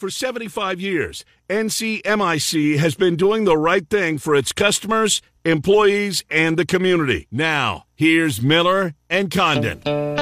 For 0.00 0.08
75 0.08 0.80
years, 0.80 1.26
NCMIC 1.50 2.78
has 2.78 2.94
been 2.94 3.16
doing 3.16 3.44
the 3.44 3.58
right 3.58 3.86
thing 3.86 4.16
for 4.16 4.34
its 4.34 4.50
customers, 4.50 5.20
employees, 5.44 6.24
and 6.30 6.56
the 6.56 6.64
community. 6.64 7.26
Now, 7.30 7.84
here's 7.96 8.40
Miller 8.40 8.94
and 9.10 9.30
Condon. 9.30 9.82
All 9.84 10.16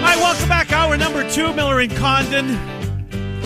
right, 0.00 0.16
welcome 0.16 0.48
back. 0.48 0.72
Hour 0.72 0.96
number 0.96 1.28
two, 1.28 1.52
Miller 1.52 1.80
and 1.80 1.94
Condon. 1.94 2.67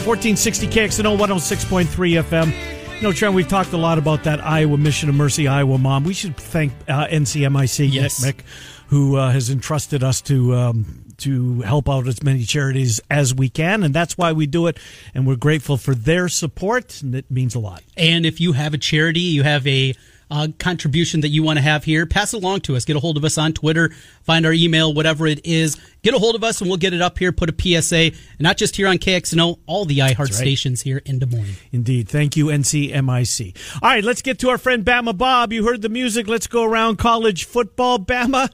1460 0.07 0.67
KXNO 0.67 1.17
106.3 1.17 2.23
FM. 2.23 2.97
You 2.97 3.03
know, 3.03 3.13
Trent, 3.13 3.35
we've 3.37 3.47
talked 3.47 3.73
a 3.73 3.77
lot 3.77 3.99
about 3.99 4.25
that 4.25 4.45
Iowa 4.45 4.77
Mission 4.77 5.09
of 5.09 5.15
Mercy 5.15 5.47
Iowa 5.47 5.79
mom. 5.79 6.03
We 6.03 6.13
should 6.13 6.37
thank 6.37 6.73
uh, 6.89 7.07
NCMIC, 7.07 7.93
Yes. 7.93 8.25
Nick, 8.25 8.39
Mick, 8.39 8.45
who 8.89 9.17
uh, 9.17 9.31
has 9.31 9.49
entrusted 9.49 10.03
us 10.03 10.21
to 10.23 10.55
um, 10.57 11.05
to 11.19 11.61
help 11.61 11.89
out 11.89 12.09
as 12.09 12.21
many 12.23 12.43
charities 12.43 13.01
as 13.11 13.33
we 13.33 13.49
can, 13.49 13.85
and 13.85 13.95
that's 13.95 14.19
why 14.19 14.33
we 14.33 14.47
do 14.47 14.67
it. 14.67 14.77
And 15.15 15.25
we're 15.25 15.37
grateful 15.37 15.77
for 15.77 15.95
their 15.95 16.29
support, 16.29 17.01
and 17.01 17.15
it 17.15 17.31
means 17.31 17.55
a 17.55 17.61
lot. 17.61 17.83
And 17.97 18.27
if 18.27 18.41
you 18.41 18.53
have 18.53 18.75
a 18.75 18.79
charity, 18.79 19.21
you 19.21 19.45
have 19.45 19.65
a 19.69 19.95
uh, 20.33 20.49
contribution 20.59 21.21
that 21.21 21.29
you 21.29 21.43
want 21.43 21.59
to 21.59 21.63
have 21.63 21.85
here, 21.85 22.07
pass 22.07 22.33
it 22.33 22.43
along 22.43 22.63
to 22.63 22.75
us. 22.75 22.87
Get 22.87 22.97
a 22.97 23.01
hold 23.01 23.19
of 23.19 23.25
us 23.25 23.37
on 23.37 23.53
Twitter, 23.53 23.91
find 24.23 24.47
our 24.47 24.53
email, 24.53 24.95
whatever 24.95 25.27
it 25.27 25.45
is. 25.45 25.79
Get 26.03 26.15
a 26.15 26.19
hold 26.19 26.35
of 26.35 26.43
us 26.43 26.61
and 26.63 26.71
we'll 26.71 26.79
get 26.79 26.95
it 26.95 27.03
up 27.03 27.19
here, 27.19 27.33
put 27.33 27.51
a 27.51 27.83
PSA, 27.83 27.97
and 27.97 28.41
not 28.41 28.57
just 28.57 28.75
here 28.75 28.89
on 28.89 28.97
KXNO, 28.97 29.59
all 29.67 29.85
the 29.85 29.99
iHeart 29.99 30.19
right. 30.19 30.35
stations 30.35 30.81
here 30.81 31.03
in 31.05 31.19
Des 31.19 31.27
Moines. 31.27 31.59
Indeed. 31.71 32.09
Thank 32.09 32.37
you, 32.37 32.47
NCMIC. 32.47 33.57
All 33.83 33.91
right, 33.91 34.03
let's 34.03 34.23
get 34.23 34.39
to 34.39 34.49
our 34.49 34.57
friend 34.57 34.87
Bama 34.87 35.17
Bob. 35.17 35.53
You 35.53 35.67
heard 35.67 35.83
the 35.83 35.91
music. 35.91 36.27
Let's 36.27 36.47
go 36.47 36.65
around 36.65 36.97
college 36.97 37.45
football. 37.45 37.99
Bama, 37.99 38.51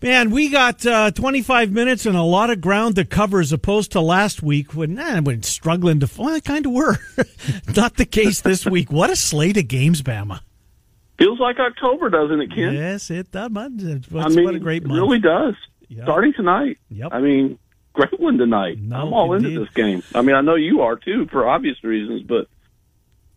man, 0.00 0.30
we 0.30 0.48
got 0.48 0.86
uh, 0.86 1.10
25 1.10 1.72
minutes 1.72 2.06
and 2.06 2.16
a 2.16 2.22
lot 2.22 2.50
of 2.50 2.60
ground 2.60 2.94
to 2.96 3.04
cover 3.04 3.40
as 3.40 3.52
opposed 3.52 3.90
to 3.92 4.00
last 4.00 4.44
week 4.44 4.76
when 4.76 4.96
eh, 4.96 5.20
we're 5.24 5.42
struggling 5.42 5.98
to. 5.98 6.10
Well, 6.16 6.40
kind 6.40 6.66
of 6.66 6.72
were. 6.72 6.98
Not 7.76 7.96
the 7.96 8.06
case 8.06 8.40
this 8.42 8.64
week. 8.64 8.92
What 8.92 9.10
a 9.10 9.16
slate 9.16 9.56
of 9.56 9.66
games, 9.66 10.02
Bama. 10.02 10.40
Feels 11.20 11.38
like 11.38 11.58
October, 11.60 12.08
doesn't 12.10 12.40
it, 12.40 12.50
Ken? 12.54 12.72
Yes, 12.74 13.10
it 13.10 13.30
does. 13.30 13.50
I 13.54 13.68
mean, 13.68 14.44
what 14.44 14.54
a 14.54 14.58
great 14.58 14.82
it 14.82 14.88
month. 14.88 14.98
really 15.00 15.18
does. 15.20 15.54
Yeah. 15.88 16.04
Starting 16.04 16.32
tonight. 16.32 16.78
Yep. 16.88 17.08
I 17.12 17.20
mean, 17.20 17.58
great 17.92 18.18
one 18.18 18.38
tonight. 18.38 18.78
No, 18.80 18.96
I'm 18.96 19.12
all 19.12 19.34
indeed. 19.34 19.48
into 19.52 19.60
this 19.66 19.74
game. 19.74 20.02
I 20.14 20.22
mean, 20.22 20.34
I 20.34 20.40
know 20.40 20.54
you 20.54 20.80
are 20.80 20.96
too, 20.96 21.26
for 21.30 21.46
obvious 21.46 21.76
reasons, 21.84 22.22
but 22.22 22.48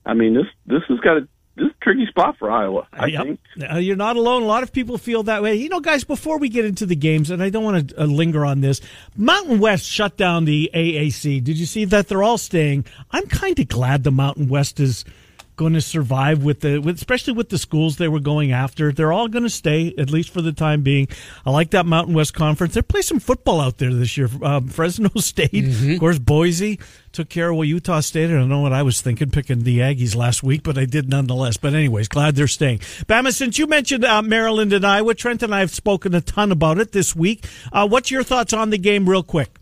I 0.05 0.13
mean, 0.13 0.33
this 0.33 0.45
this 0.65 0.81
has 0.87 0.99
got 1.01 1.17
a 1.17 1.27
this 1.55 1.65
is 1.67 1.71
a 1.71 1.83
tricky 1.83 2.05
spot 2.07 2.37
for 2.39 2.49
Iowa. 2.49 2.87
I 2.93 3.07
Yep. 3.07 3.23
think. 3.23 3.39
Uh, 3.71 3.77
you're 3.77 3.95
not 3.95 4.15
alone. 4.15 4.41
A 4.43 4.45
lot 4.45 4.63
of 4.63 4.71
people 4.71 4.97
feel 4.97 5.21
that 5.23 5.43
way. 5.43 5.53
You 5.55 5.69
know, 5.69 5.81
guys, 5.81 6.03
before 6.03 6.39
we 6.39 6.49
get 6.49 6.65
into 6.65 6.85
the 6.87 6.95
games, 6.95 7.29
and 7.29 7.43
I 7.43 7.49
don't 7.49 7.63
want 7.63 7.89
to 7.89 8.01
uh, 8.01 8.05
linger 8.05 8.43
on 8.45 8.61
this, 8.61 8.81
Mountain 9.17 9.59
West 9.59 9.85
shut 9.85 10.15
down 10.17 10.45
the 10.45 10.71
AAC. 10.73 11.43
Did 11.43 11.59
you 11.59 11.65
see 11.67 11.85
that? 11.85 12.07
They're 12.07 12.23
all 12.23 12.37
staying. 12.39 12.85
I'm 13.11 13.27
kind 13.27 13.59
of 13.59 13.67
glad 13.67 14.03
the 14.03 14.11
Mountain 14.11 14.47
West 14.47 14.79
is 14.79 15.05
going 15.55 15.73
to 15.73 15.81
survive 15.81 16.43
with 16.43 16.61
the, 16.61 16.79
with, 16.79 16.95
especially 16.95 17.33
with 17.33 17.49
the 17.49 17.57
schools 17.57 17.97
they 17.97 18.07
were 18.07 18.19
going 18.19 18.51
after. 18.51 18.91
They're 18.91 19.13
all 19.13 19.27
going 19.27 19.43
to 19.43 19.49
stay, 19.49 19.93
at 19.97 20.09
least 20.09 20.29
for 20.29 20.41
the 20.41 20.51
time 20.51 20.81
being. 20.81 21.07
I 21.45 21.51
like 21.51 21.71
that 21.71 21.85
Mountain 21.85 22.13
West 22.13 22.33
Conference. 22.33 22.73
They 22.73 22.81
play 22.81 23.01
some 23.01 23.19
football 23.19 23.59
out 23.59 23.77
there 23.77 23.93
this 23.93 24.17
year. 24.17 24.29
Um, 24.41 24.67
Fresno 24.67 25.09
State, 25.17 25.65
of 25.65 25.99
course, 25.99 26.19
Boise 26.19 26.79
took 27.13 27.29
care 27.29 27.49
of 27.49 27.57
well, 27.57 27.65
Utah 27.65 27.99
State. 27.99 28.29
I 28.29 28.33
don't 28.33 28.49
know 28.49 28.61
what 28.61 28.73
I 28.73 28.83
was 28.83 29.01
thinking 29.01 29.29
picking 29.29 29.63
the 29.63 29.79
Aggies 29.79 30.15
last 30.15 30.43
week, 30.43 30.63
but 30.63 30.77
I 30.77 30.85
did 30.85 31.09
nonetheless. 31.09 31.57
But 31.57 31.73
anyways, 31.73 32.07
glad 32.07 32.35
they're 32.35 32.47
staying. 32.47 32.79
Bama, 32.79 33.31
since 33.31 33.57
you 33.57 33.67
mentioned 33.67 34.03
uh, 34.03 34.21
Maryland 34.21 34.73
and 34.73 34.85
Iowa, 34.85 35.13
Trent 35.13 35.43
and 35.43 35.53
I 35.53 35.59
have 35.59 35.71
spoken 35.71 36.13
a 36.15 36.21
ton 36.21 36.51
about 36.51 36.79
it 36.79 36.91
this 36.91 37.15
week. 37.15 37.45
Uh, 37.71 37.87
what's 37.87 38.11
your 38.11 38.23
thoughts 38.23 38.51
on 38.51 38.71
the 38.71 38.77
game, 38.77 39.07
real 39.07 39.23
quick? 39.23 39.59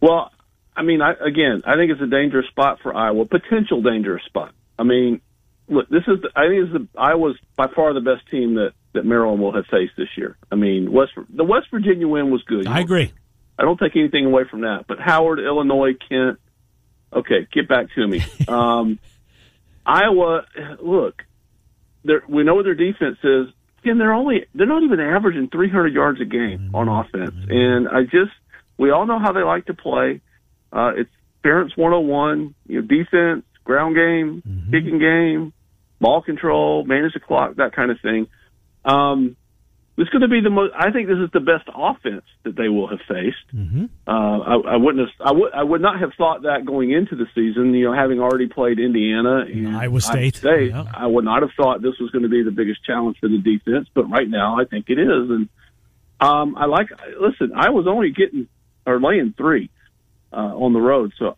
Well, 0.00 0.30
I 0.76 0.82
mean, 0.82 1.00
I, 1.00 1.12
again, 1.12 1.62
I 1.64 1.76
think 1.76 1.92
it's 1.92 2.02
a 2.02 2.06
dangerous 2.06 2.46
spot 2.48 2.80
for 2.82 2.94
Iowa, 2.94 3.24
potential 3.24 3.80
dangerous 3.80 4.24
spot. 4.24 4.52
I 4.78 4.82
mean, 4.82 5.20
look, 5.68 5.88
this 5.88 6.02
is 6.06 6.20
the, 6.22 6.30
I 6.34 6.48
think 6.48 6.64
it's 6.64 6.72
the 6.72 7.00
Iowa's 7.00 7.36
by 7.56 7.68
far 7.74 7.92
the 7.94 8.00
best 8.00 8.28
team 8.30 8.54
that 8.54 8.72
that 8.92 9.04
Maryland 9.04 9.40
will 9.40 9.54
have 9.54 9.66
faced 9.66 9.92
this 9.96 10.08
year. 10.16 10.36
I 10.50 10.54
mean, 10.54 10.92
West 10.92 11.12
the 11.28 11.44
West 11.44 11.66
Virginia 11.70 12.08
win 12.08 12.30
was 12.30 12.42
good. 12.42 12.66
I 12.66 12.80
agree. 12.80 13.12
I 13.58 13.62
don't 13.62 13.78
take 13.78 13.96
anything 13.96 14.26
away 14.26 14.44
from 14.50 14.62
that. 14.62 14.86
But 14.88 14.98
Howard, 14.98 15.38
Illinois, 15.38 15.92
Kent, 16.08 16.38
okay, 17.12 17.46
get 17.52 17.68
back 17.68 17.86
to 17.94 18.06
me. 18.06 18.24
Um, 18.48 18.98
Iowa, 19.86 20.46
look, 20.80 21.22
we 22.28 22.42
know 22.42 22.54
what 22.54 22.64
their 22.64 22.74
defense 22.74 23.18
is. 23.22 23.48
Again, 23.82 23.98
they're 23.98 24.14
only 24.14 24.46
they're 24.54 24.66
not 24.66 24.82
even 24.82 24.98
averaging 24.98 25.50
300 25.50 25.92
yards 25.92 26.20
a 26.20 26.24
game 26.24 26.70
on 26.74 26.88
offense, 26.88 27.34
and 27.48 27.88
I 27.88 28.04
just 28.04 28.32
we 28.78 28.90
all 28.90 29.06
know 29.06 29.18
how 29.18 29.32
they 29.32 29.42
like 29.42 29.66
to 29.66 29.74
play. 29.74 30.22
Uh, 30.72 30.92
it's 30.96 31.10
Ferentz 31.44 31.76
101, 31.76 32.54
you 32.66 32.80
know, 32.80 32.86
defense, 32.86 33.44
ground 33.64 33.96
game, 33.96 34.42
kicking 34.70 34.98
game, 34.98 35.52
ball 36.00 36.22
control, 36.22 36.84
manage 36.84 37.14
the 37.14 37.20
clock, 37.20 37.56
that 37.56 37.74
kind 37.74 37.90
of 37.90 37.98
thing. 38.00 38.28
Um, 38.84 39.36
it's 39.96 40.10
going 40.10 40.22
to 40.22 40.28
be 40.28 40.40
the 40.40 40.50
most. 40.50 40.72
I 40.76 40.90
think 40.90 41.06
this 41.06 41.18
is 41.18 41.30
the 41.32 41.40
best 41.40 41.68
offense 41.72 42.24
that 42.42 42.56
they 42.56 42.68
will 42.68 42.88
have 42.88 42.98
faced. 43.06 43.46
Mm-hmm. 43.54 43.84
Uh, 44.06 44.38
I, 44.40 44.74
I 44.74 44.76
wouldn't 44.76 45.08
have. 45.08 45.26
I 45.26 45.32
would. 45.32 45.52
I 45.52 45.62
would 45.62 45.80
not 45.80 46.00
have 46.00 46.10
thought 46.18 46.42
that 46.42 46.64
going 46.66 46.90
into 46.90 47.14
the 47.14 47.26
season. 47.34 47.72
You 47.74 47.86
know, 47.86 47.94
having 47.94 48.18
already 48.18 48.48
played 48.48 48.80
Indiana 48.80 49.44
and 49.46 49.76
Iowa 49.76 50.00
State, 50.00 50.42
yeah. 50.42 50.84
I 50.92 51.06
would 51.06 51.24
not 51.24 51.42
have 51.42 51.52
thought 51.56 51.80
this 51.80 51.94
was 52.00 52.10
going 52.10 52.24
to 52.24 52.28
be 52.28 52.42
the 52.42 52.50
biggest 52.50 52.84
challenge 52.84 53.18
for 53.20 53.28
the 53.28 53.38
defense. 53.38 53.88
But 53.94 54.10
right 54.10 54.28
now, 54.28 54.58
I 54.60 54.64
think 54.64 54.86
it 54.88 54.98
is. 54.98 55.30
And 55.30 55.48
um, 56.20 56.56
I 56.56 56.66
like. 56.66 56.88
Listen, 57.20 57.52
I 57.54 57.70
was 57.70 57.86
only 57.86 58.10
getting 58.10 58.48
or 58.84 59.00
laying 59.00 59.32
three 59.36 59.70
uh, 60.32 60.36
on 60.36 60.72
the 60.72 60.80
road, 60.80 61.12
so 61.20 61.36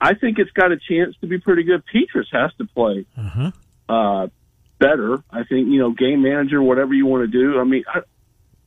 I 0.00 0.14
think 0.14 0.38
it's 0.38 0.50
got 0.52 0.72
a 0.72 0.76
chance 0.76 1.14
to 1.20 1.26
be 1.26 1.38
pretty 1.38 1.62
good. 1.64 1.82
Petras 1.92 2.26
has 2.32 2.52
to 2.58 2.66
play 2.66 3.06
Uh-huh. 3.16 3.50
uh, 3.88 4.28
better. 4.78 5.22
I 5.30 5.44
think 5.44 5.68
you 5.68 5.78
know, 5.78 5.90
game 5.92 6.22
manager, 6.22 6.62
whatever 6.62 6.92
you 6.94 7.06
want 7.06 7.30
to 7.30 7.38
do. 7.38 7.58
I 7.58 7.64
mean, 7.64 7.84
I, 7.92 8.00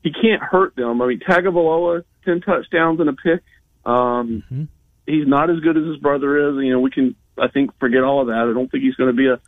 he 0.01 0.11
can't 0.11 0.41
hurt 0.41 0.75
them. 0.75 1.01
I 1.01 1.07
mean, 1.07 1.19
Tagovailoa, 1.19 2.03
ten 2.25 2.41
touchdowns 2.41 2.99
and 2.99 3.09
a 3.09 3.13
pick. 3.13 3.43
Um, 3.85 4.43
Mm-hmm. 4.49 4.63
He's 5.05 5.27
not 5.27 5.49
as 5.49 5.59
good 5.61 5.75
as 5.75 5.83
his 5.85 5.97
brother 5.97 6.49
is. 6.49 6.63
You 6.63 6.71
know, 6.73 6.79
we 6.81 6.91
can 6.91 7.15
I 7.35 7.47
think 7.47 7.71
forget 7.79 8.03
all 8.03 8.21
of 8.21 8.27
that. 8.27 8.47
I 8.47 8.53
don't 8.53 8.69
think 8.69 8.83
he's 8.83 8.93
going 8.95 9.09
to 9.09 9.15
be 9.17 9.27
a 9.27 9.39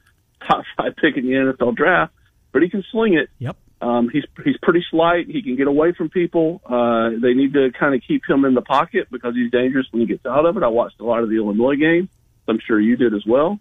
top 0.48 0.64
five 0.76 0.96
pick 0.96 1.18
in 1.18 1.26
the 1.28 1.34
NFL 1.34 1.76
draft, 1.76 2.14
but 2.52 2.64
he 2.64 2.70
can 2.70 2.84
sling 2.92 3.14
it. 3.14 3.30
Yep. 3.38 3.58
Um, 3.82 4.10
he's 4.10 4.24
he's 4.46 4.58
pretty 4.62 4.86
slight. 4.92 5.28
He 5.28 5.42
can 5.42 5.56
get 5.56 5.68
away 5.68 5.94
from 5.94 6.10
people. 6.10 6.62
Uh, 6.64 7.10
they 7.20 7.34
need 7.34 7.54
to 7.54 7.72
kind 7.78 7.96
of 7.96 8.02
keep 8.08 8.22
him 8.30 8.46
in 8.46 8.54
the 8.54 8.62
pocket 8.62 9.08
because 9.12 9.34
he's 9.34 9.52
dangerous 9.52 9.88
when 9.92 10.02
he 10.02 10.08
gets 10.08 10.26
out 10.26 10.46
of 10.46 10.56
it. 10.56 10.64
I 10.64 10.68
watched 10.68 11.00
a 11.00 11.04
lot 11.04 11.24
of 11.24 11.30
the 11.30 11.38
Illinois 11.38 11.76
game. 11.76 12.08
I'm 12.48 12.60
sure 12.66 12.80
you 12.80 12.96
did 12.96 13.16
as 13.16 13.26
well. 13.26 13.60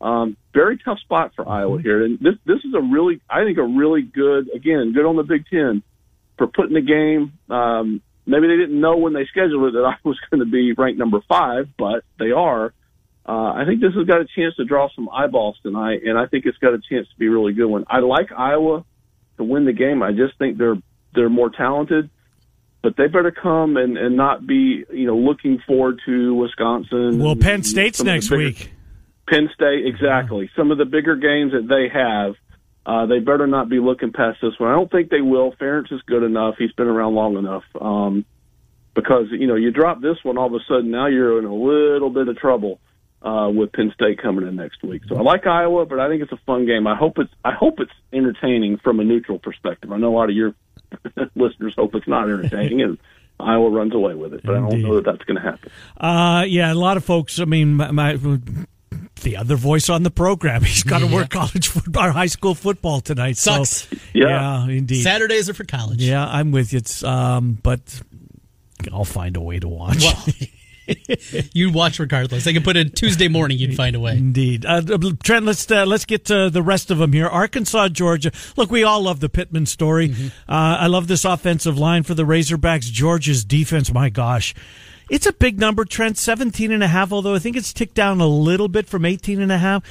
Um, 0.00 0.36
very 0.52 0.78
tough 0.78 0.98
spot 0.98 1.32
for 1.34 1.48
Iowa 1.48 1.80
here, 1.80 2.04
and 2.04 2.18
this 2.18 2.34
this 2.44 2.58
is 2.58 2.74
a 2.74 2.82
really 2.82 3.20
I 3.30 3.44
think 3.44 3.56
a 3.56 3.62
really 3.62 4.02
good 4.02 4.50
again 4.54 4.92
good 4.92 5.06
on 5.06 5.16
the 5.16 5.22
Big 5.22 5.46
Ten 5.48 5.82
for 6.36 6.48
putting 6.48 6.74
the 6.74 6.82
game. 6.82 7.38
Um, 7.48 8.02
maybe 8.26 8.48
they 8.48 8.56
didn't 8.56 8.80
know 8.80 8.96
when 8.98 9.14
they 9.14 9.24
scheduled 9.26 9.68
it 9.68 9.72
that 9.72 9.84
I 9.84 9.94
was 10.04 10.18
going 10.30 10.40
to 10.40 10.50
be 10.50 10.72
ranked 10.72 10.98
number 10.98 11.20
five, 11.28 11.68
but 11.78 12.04
they 12.18 12.32
are. 12.32 12.74
Uh, 13.24 13.52
I 13.52 13.64
think 13.66 13.80
this 13.80 13.94
has 13.94 14.06
got 14.06 14.20
a 14.20 14.26
chance 14.36 14.56
to 14.56 14.64
draw 14.64 14.88
some 14.94 15.08
eyeballs 15.08 15.56
tonight, 15.62 16.00
and 16.04 16.18
I 16.18 16.26
think 16.26 16.44
it's 16.44 16.58
got 16.58 16.74
a 16.74 16.80
chance 16.90 17.08
to 17.08 17.16
be 17.16 17.28
a 17.28 17.30
really 17.30 17.52
good 17.52 17.68
one. 17.68 17.84
I 17.88 18.00
like 18.00 18.32
Iowa 18.32 18.84
to 19.42 19.52
win 19.52 19.64
the 19.64 19.72
game. 19.72 20.02
I 20.02 20.12
just 20.12 20.38
think 20.38 20.58
they're 20.58 20.76
they're 21.14 21.28
more 21.28 21.50
talented, 21.50 22.10
but 22.82 22.96
they 22.96 23.06
better 23.06 23.30
come 23.30 23.76
and, 23.76 23.96
and 23.98 24.16
not 24.16 24.46
be 24.46 24.84
you 24.90 25.06
know 25.06 25.16
looking 25.16 25.60
forward 25.66 26.00
to 26.06 26.34
Wisconsin. 26.34 27.18
Well, 27.18 27.36
Penn 27.36 27.62
State's 27.62 27.98
some 27.98 28.06
of 28.06 28.10
the 28.10 28.14
next 28.14 28.28
bigger- 28.28 28.44
week. 28.44 28.72
Penn 29.28 29.48
State, 29.54 29.86
exactly. 29.86 30.50
Some 30.56 30.70
of 30.72 30.78
the 30.78 30.84
bigger 30.84 31.14
games 31.14 31.52
that 31.52 31.66
they 31.68 31.88
have, 31.88 32.34
uh, 32.84 33.06
they 33.06 33.20
better 33.20 33.46
not 33.46 33.68
be 33.68 33.78
looking 33.78 34.12
past 34.12 34.38
this 34.42 34.52
one. 34.58 34.70
I 34.70 34.74
don't 34.74 34.90
think 34.90 35.10
they 35.10 35.20
will. 35.20 35.52
Ferentz 35.52 35.92
is 35.92 36.02
good 36.02 36.24
enough. 36.24 36.56
He's 36.58 36.72
been 36.72 36.88
around 36.88 37.14
long 37.14 37.36
enough. 37.38 37.62
Um, 37.80 38.24
because 38.94 39.26
you 39.30 39.46
know 39.46 39.54
you 39.54 39.70
drop 39.70 40.00
this 40.00 40.16
one, 40.22 40.36
all 40.36 40.46
of 40.48 40.54
a 40.54 40.64
sudden 40.68 40.90
now 40.90 41.06
you're 41.06 41.38
in 41.38 41.44
a 41.44 41.54
little 41.54 42.10
bit 42.10 42.28
of 42.28 42.36
trouble 42.36 42.78
uh, 43.22 43.48
with 43.54 43.72
Penn 43.72 43.92
State 43.94 44.20
coming 44.20 44.46
in 44.46 44.56
next 44.56 44.82
week. 44.82 45.02
So 45.08 45.16
I 45.16 45.22
like 45.22 45.46
Iowa, 45.46 45.86
but 45.86 46.00
I 46.00 46.08
think 46.08 46.22
it's 46.22 46.32
a 46.32 46.40
fun 46.46 46.66
game. 46.66 46.86
I 46.86 46.96
hope 46.96 47.18
it's 47.18 47.32
I 47.44 47.52
hope 47.52 47.80
it's 47.80 47.92
entertaining 48.12 48.78
from 48.78 49.00
a 49.00 49.04
neutral 49.04 49.38
perspective. 49.38 49.92
I 49.92 49.96
know 49.98 50.14
a 50.14 50.16
lot 50.16 50.30
of 50.30 50.36
your 50.36 50.54
listeners 51.34 51.74
hope 51.76 51.94
it's 51.94 52.08
not 52.08 52.24
entertaining, 52.24 52.82
and 52.82 52.98
Iowa 53.40 53.70
runs 53.70 53.94
away 53.94 54.14
with 54.14 54.34
it. 54.34 54.42
But 54.44 54.56
I 54.56 54.58
don't 54.60 54.82
know 54.82 54.96
that 54.96 55.04
that's 55.04 55.24
going 55.24 55.36
to 55.36 55.42
happen. 55.42 55.70
Uh, 55.96 56.44
yeah, 56.46 56.72
a 56.72 56.74
lot 56.74 56.96
of 56.96 57.04
folks. 57.04 57.38
I 57.40 57.44
mean, 57.44 57.74
my, 57.74 57.90
my 57.90 58.18
the 59.22 59.36
other 59.36 59.56
voice 59.56 59.88
on 59.88 60.02
the 60.02 60.10
program. 60.10 60.62
He's 60.64 60.82
got 60.82 60.98
to 60.98 61.06
work 61.06 61.30
college 61.30 61.68
football, 61.68 62.06
or 62.06 62.10
high 62.10 62.26
school 62.26 62.54
football 62.54 63.00
tonight. 63.00 63.36
Sucks. 63.36 63.88
So, 63.88 63.96
Yeah. 64.14 64.66
indeed. 64.66 65.02
Saturdays 65.02 65.48
are 65.48 65.54
for 65.54 65.64
college. 65.64 66.02
Yeah, 66.02 66.26
I'm 66.26 66.50
with 66.52 66.72
you. 66.72 66.78
It's 66.78 67.02
um, 67.04 67.58
but 67.62 68.00
I'll 68.92 69.04
find 69.04 69.36
a 69.36 69.40
way 69.40 69.58
to 69.60 69.68
watch. 69.68 70.02
Well, 70.02 70.24
you'd 71.52 71.74
watch 71.74 71.98
regardless. 71.98 72.44
They 72.44 72.52
could 72.52 72.64
put 72.64 72.76
it 72.76 72.96
Tuesday 72.96 73.28
morning, 73.28 73.58
you'd 73.58 73.76
find 73.76 73.96
a 73.96 74.00
way. 74.00 74.16
Indeed, 74.16 74.66
uh, 74.66 74.82
Trent. 75.22 75.46
Let's 75.46 75.70
uh, 75.70 75.86
let's 75.86 76.04
get 76.04 76.26
to 76.26 76.50
the 76.50 76.62
rest 76.62 76.90
of 76.90 76.98
them 76.98 77.12
here. 77.12 77.28
Arkansas, 77.28 77.88
Georgia. 77.88 78.32
Look, 78.56 78.70
we 78.70 78.84
all 78.84 79.02
love 79.02 79.20
the 79.20 79.28
Pittman 79.28 79.66
story. 79.66 80.08
Mm-hmm. 80.08 80.26
Uh, 80.48 80.76
I 80.78 80.86
love 80.86 81.08
this 81.08 81.24
offensive 81.24 81.78
line 81.78 82.02
for 82.02 82.14
the 82.14 82.24
Razorbacks. 82.24 82.90
Georgia's 82.90 83.44
defense, 83.44 83.92
my 83.92 84.08
gosh. 84.08 84.54
It's 85.10 85.26
a 85.26 85.32
big 85.32 85.58
number, 85.58 85.84
Trent, 85.84 86.16
17 86.16 86.72
and 86.72 86.82
a 86.82 86.86
half, 86.86 87.12
although 87.12 87.34
I 87.34 87.38
think 87.38 87.56
it's 87.56 87.72
ticked 87.72 87.94
down 87.94 88.20
a 88.20 88.26
little 88.26 88.68
bit 88.68 88.86
from 88.86 89.04
18 89.04 89.40
and 89.40 89.52
a 89.52 89.58
half. 89.58 89.84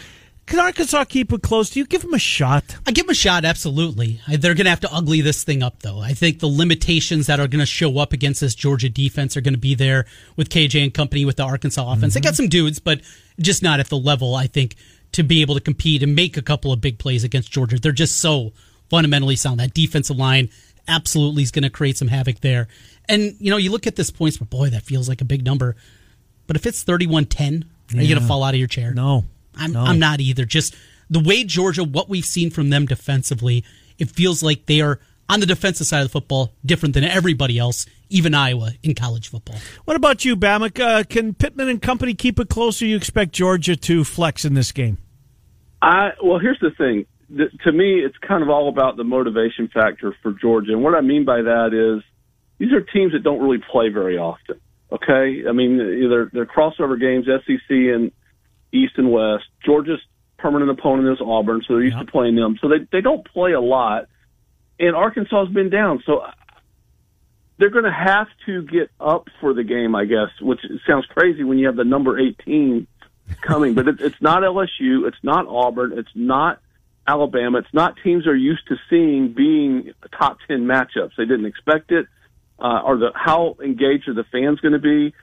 Can 0.51 0.59
Arkansas 0.59 1.05
keep 1.05 1.31
it 1.31 1.41
close? 1.41 1.69
Do 1.69 1.79
you 1.79 1.85
give 1.85 2.01
them 2.01 2.13
a 2.13 2.19
shot? 2.19 2.75
I 2.85 2.91
give 2.91 3.05
them 3.05 3.11
a 3.11 3.15
shot, 3.15 3.45
absolutely. 3.45 4.19
They're 4.27 4.53
going 4.53 4.65
to 4.65 4.69
have 4.69 4.81
to 4.81 4.93
ugly 4.93 5.21
this 5.21 5.45
thing 5.45 5.63
up, 5.63 5.79
though. 5.79 6.01
I 6.01 6.13
think 6.13 6.39
the 6.39 6.47
limitations 6.49 7.27
that 7.27 7.39
are 7.39 7.47
going 7.47 7.61
to 7.61 7.65
show 7.65 7.97
up 7.99 8.11
against 8.11 8.41
this 8.41 8.53
Georgia 8.53 8.89
defense 8.89 9.37
are 9.37 9.41
going 9.41 9.53
to 9.53 9.57
be 9.57 9.75
there 9.75 10.05
with 10.35 10.49
KJ 10.49 10.83
and 10.83 10.93
company 10.93 11.23
with 11.23 11.37
the 11.37 11.43
Arkansas 11.43 11.89
offense. 11.89 12.15
Mm-hmm. 12.15 12.21
They 12.21 12.27
got 12.27 12.35
some 12.35 12.49
dudes, 12.49 12.79
but 12.79 12.99
just 13.39 13.63
not 13.63 13.79
at 13.79 13.87
the 13.87 13.97
level, 13.97 14.35
I 14.35 14.47
think, 14.47 14.75
to 15.13 15.23
be 15.23 15.39
able 15.39 15.55
to 15.55 15.61
compete 15.61 16.03
and 16.03 16.17
make 16.17 16.35
a 16.35 16.41
couple 16.41 16.73
of 16.73 16.81
big 16.81 16.99
plays 16.99 17.23
against 17.23 17.49
Georgia. 17.49 17.79
They're 17.79 17.93
just 17.93 18.17
so 18.17 18.51
fundamentally 18.89 19.37
sound. 19.37 19.61
That 19.61 19.73
defensive 19.73 20.17
line 20.17 20.49
absolutely 20.85 21.43
is 21.43 21.51
going 21.51 21.63
to 21.63 21.69
create 21.69 21.97
some 21.97 22.09
havoc 22.09 22.41
there. 22.41 22.67
And, 23.07 23.37
you 23.39 23.51
know, 23.51 23.57
you 23.57 23.71
look 23.71 23.87
at 23.87 23.95
this 23.95 24.11
points, 24.11 24.35
but 24.35 24.49
boy, 24.49 24.71
that 24.71 24.83
feels 24.83 25.07
like 25.07 25.21
a 25.21 25.25
big 25.25 25.45
number. 25.45 25.77
But 26.45 26.57
if 26.57 26.65
it's 26.65 26.83
31 26.83 27.27
10, 27.27 27.53
are 27.53 27.95
yeah. 27.95 28.01
you 28.01 28.09
going 28.09 28.21
to 28.21 28.27
fall 28.27 28.43
out 28.43 28.53
of 28.53 28.59
your 28.59 28.67
chair? 28.67 28.93
No. 28.93 29.23
I'm, 29.55 29.71
no. 29.73 29.81
I'm 29.81 29.99
not 29.99 30.19
either. 30.19 30.45
Just 30.45 30.75
the 31.09 31.19
way 31.19 31.43
Georgia, 31.43 31.83
what 31.83 32.09
we've 32.09 32.25
seen 32.25 32.49
from 32.49 32.69
them 32.69 32.85
defensively, 32.85 33.63
it 33.97 34.09
feels 34.09 34.41
like 34.41 34.65
they 34.65 34.81
are 34.81 34.99
on 35.29 35.39
the 35.39 35.45
defensive 35.45 35.87
side 35.87 35.99
of 35.99 36.07
the 36.07 36.11
football 36.11 36.51
different 36.65 36.93
than 36.93 37.03
everybody 37.03 37.57
else, 37.57 37.85
even 38.09 38.33
Iowa 38.33 38.71
in 38.83 38.93
college 38.95 39.29
football. 39.29 39.57
What 39.85 39.95
about 39.95 40.25
you, 40.25 40.35
Bamak? 40.35 40.79
Uh, 40.79 41.03
can 41.03 41.33
Pittman 41.33 41.69
and 41.69 41.81
company 41.81 42.13
keep 42.13 42.39
it 42.39 42.49
close, 42.49 42.81
or 42.81 42.85
you 42.85 42.97
expect 42.97 43.31
Georgia 43.31 43.75
to 43.75 44.03
flex 44.03 44.43
in 44.43 44.53
this 44.53 44.71
game? 44.71 44.97
I 45.81 46.11
well, 46.21 46.39
here's 46.39 46.59
the 46.59 46.71
thing. 46.71 47.05
The, 47.29 47.45
to 47.63 47.71
me, 47.71 48.01
it's 48.01 48.17
kind 48.17 48.43
of 48.43 48.49
all 48.49 48.67
about 48.67 48.97
the 48.97 49.05
motivation 49.05 49.69
factor 49.69 50.13
for 50.21 50.33
Georgia, 50.33 50.73
and 50.73 50.83
what 50.83 50.95
I 50.95 51.01
mean 51.01 51.23
by 51.23 51.41
that 51.41 51.73
is 51.73 52.03
these 52.57 52.73
are 52.73 52.81
teams 52.81 53.13
that 53.13 53.23
don't 53.23 53.41
really 53.41 53.63
play 53.71 53.89
very 53.89 54.17
often. 54.17 54.59
Okay, 54.91 55.43
I 55.47 55.53
mean 55.53 55.77
they're, 55.77 56.29
they're 56.33 56.45
crossover 56.45 56.99
games, 56.99 57.25
SEC 57.25 57.69
and 57.69 58.11
East 58.71 58.93
and 58.97 59.11
West. 59.11 59.45
Georgia's 59.65 59.99
permanent 60.37 60.71
opponent 60.71 61.09
is 61.09 61.21
Auburn, 61.25 61.61
so 61.67 61.75
they're 61.75 61.83
used 61.83 61.95
yep. 61.95 62.05
to 62.05 62.11
playing 62.11 62.35
them. 62.35 62.57
So 62.61 62.67
they 62.67 62.87
they 62.91 63.01
don't 63.01 63.25
play 63.25 63.53
a 63.53 63.61
lot, 63.61 64.07
and 64.79 64.95
Arkansas 64.95 65.45
has 65.45 65.53
been 65.53 65.69
down. 65.69 66.03
So 66.05 66.23
they're 67.57 67.69
going 67.69 67.85
to 67.85 67.91
have 67.91 68.27
to 68.47 68.63
get 68.63 68.89
up 68.99 69.27
for 69.39 69.53
the 69.53 69.63
game, 69.63 69.95
I 69.95 70.05
guess. 70.05 70.29
Which 70.41 70.61
sounds 70.87 71.05
crazy 71.07 71.43
when 71.43 71.57
you 71.57 71.67
have 71.67 71.75
the 71.75 71.83
number 71.83 72.19
eighteen 72.19 72.87
coming, 73.41 73.73
but 73.73 73.87
it, 73.87 74.01
it's 74.01 74.21
not 74.21 74.43
LSU, 74.43 75.07
it's 75.07 75.23
not 75.23 75.47
Auburn, 75.47 75.97
it's 75.97 76.11
not 76.15 76.59
Alabama, 77.07 77.59
it's 77.59 77.73
not 77.73 77.95
teams 78.03 78.27
are 78.27 78.35
used 78.35 78.67
to 78.67 78.75
seeing 78.89 79.33
being 79.33 79.93
top 80.17 80.37
ten 80.47 80.65
matchups. 80.65 81.11
They 81.17 81.25
didn't 81.25 81.45
expect 81.45 81.91
it. 81.91 82.07
Uh, 82.59 82.81
or 82.85 82.97
the 82.97 83.11
how 83.15 83.57
engaged 83.63 84.07
are 84.07 84.13
the 84.13 84.25
fans 84.31 84.59
going 84.59 84.73
to 84.73 84.79
be? 84.79 85.15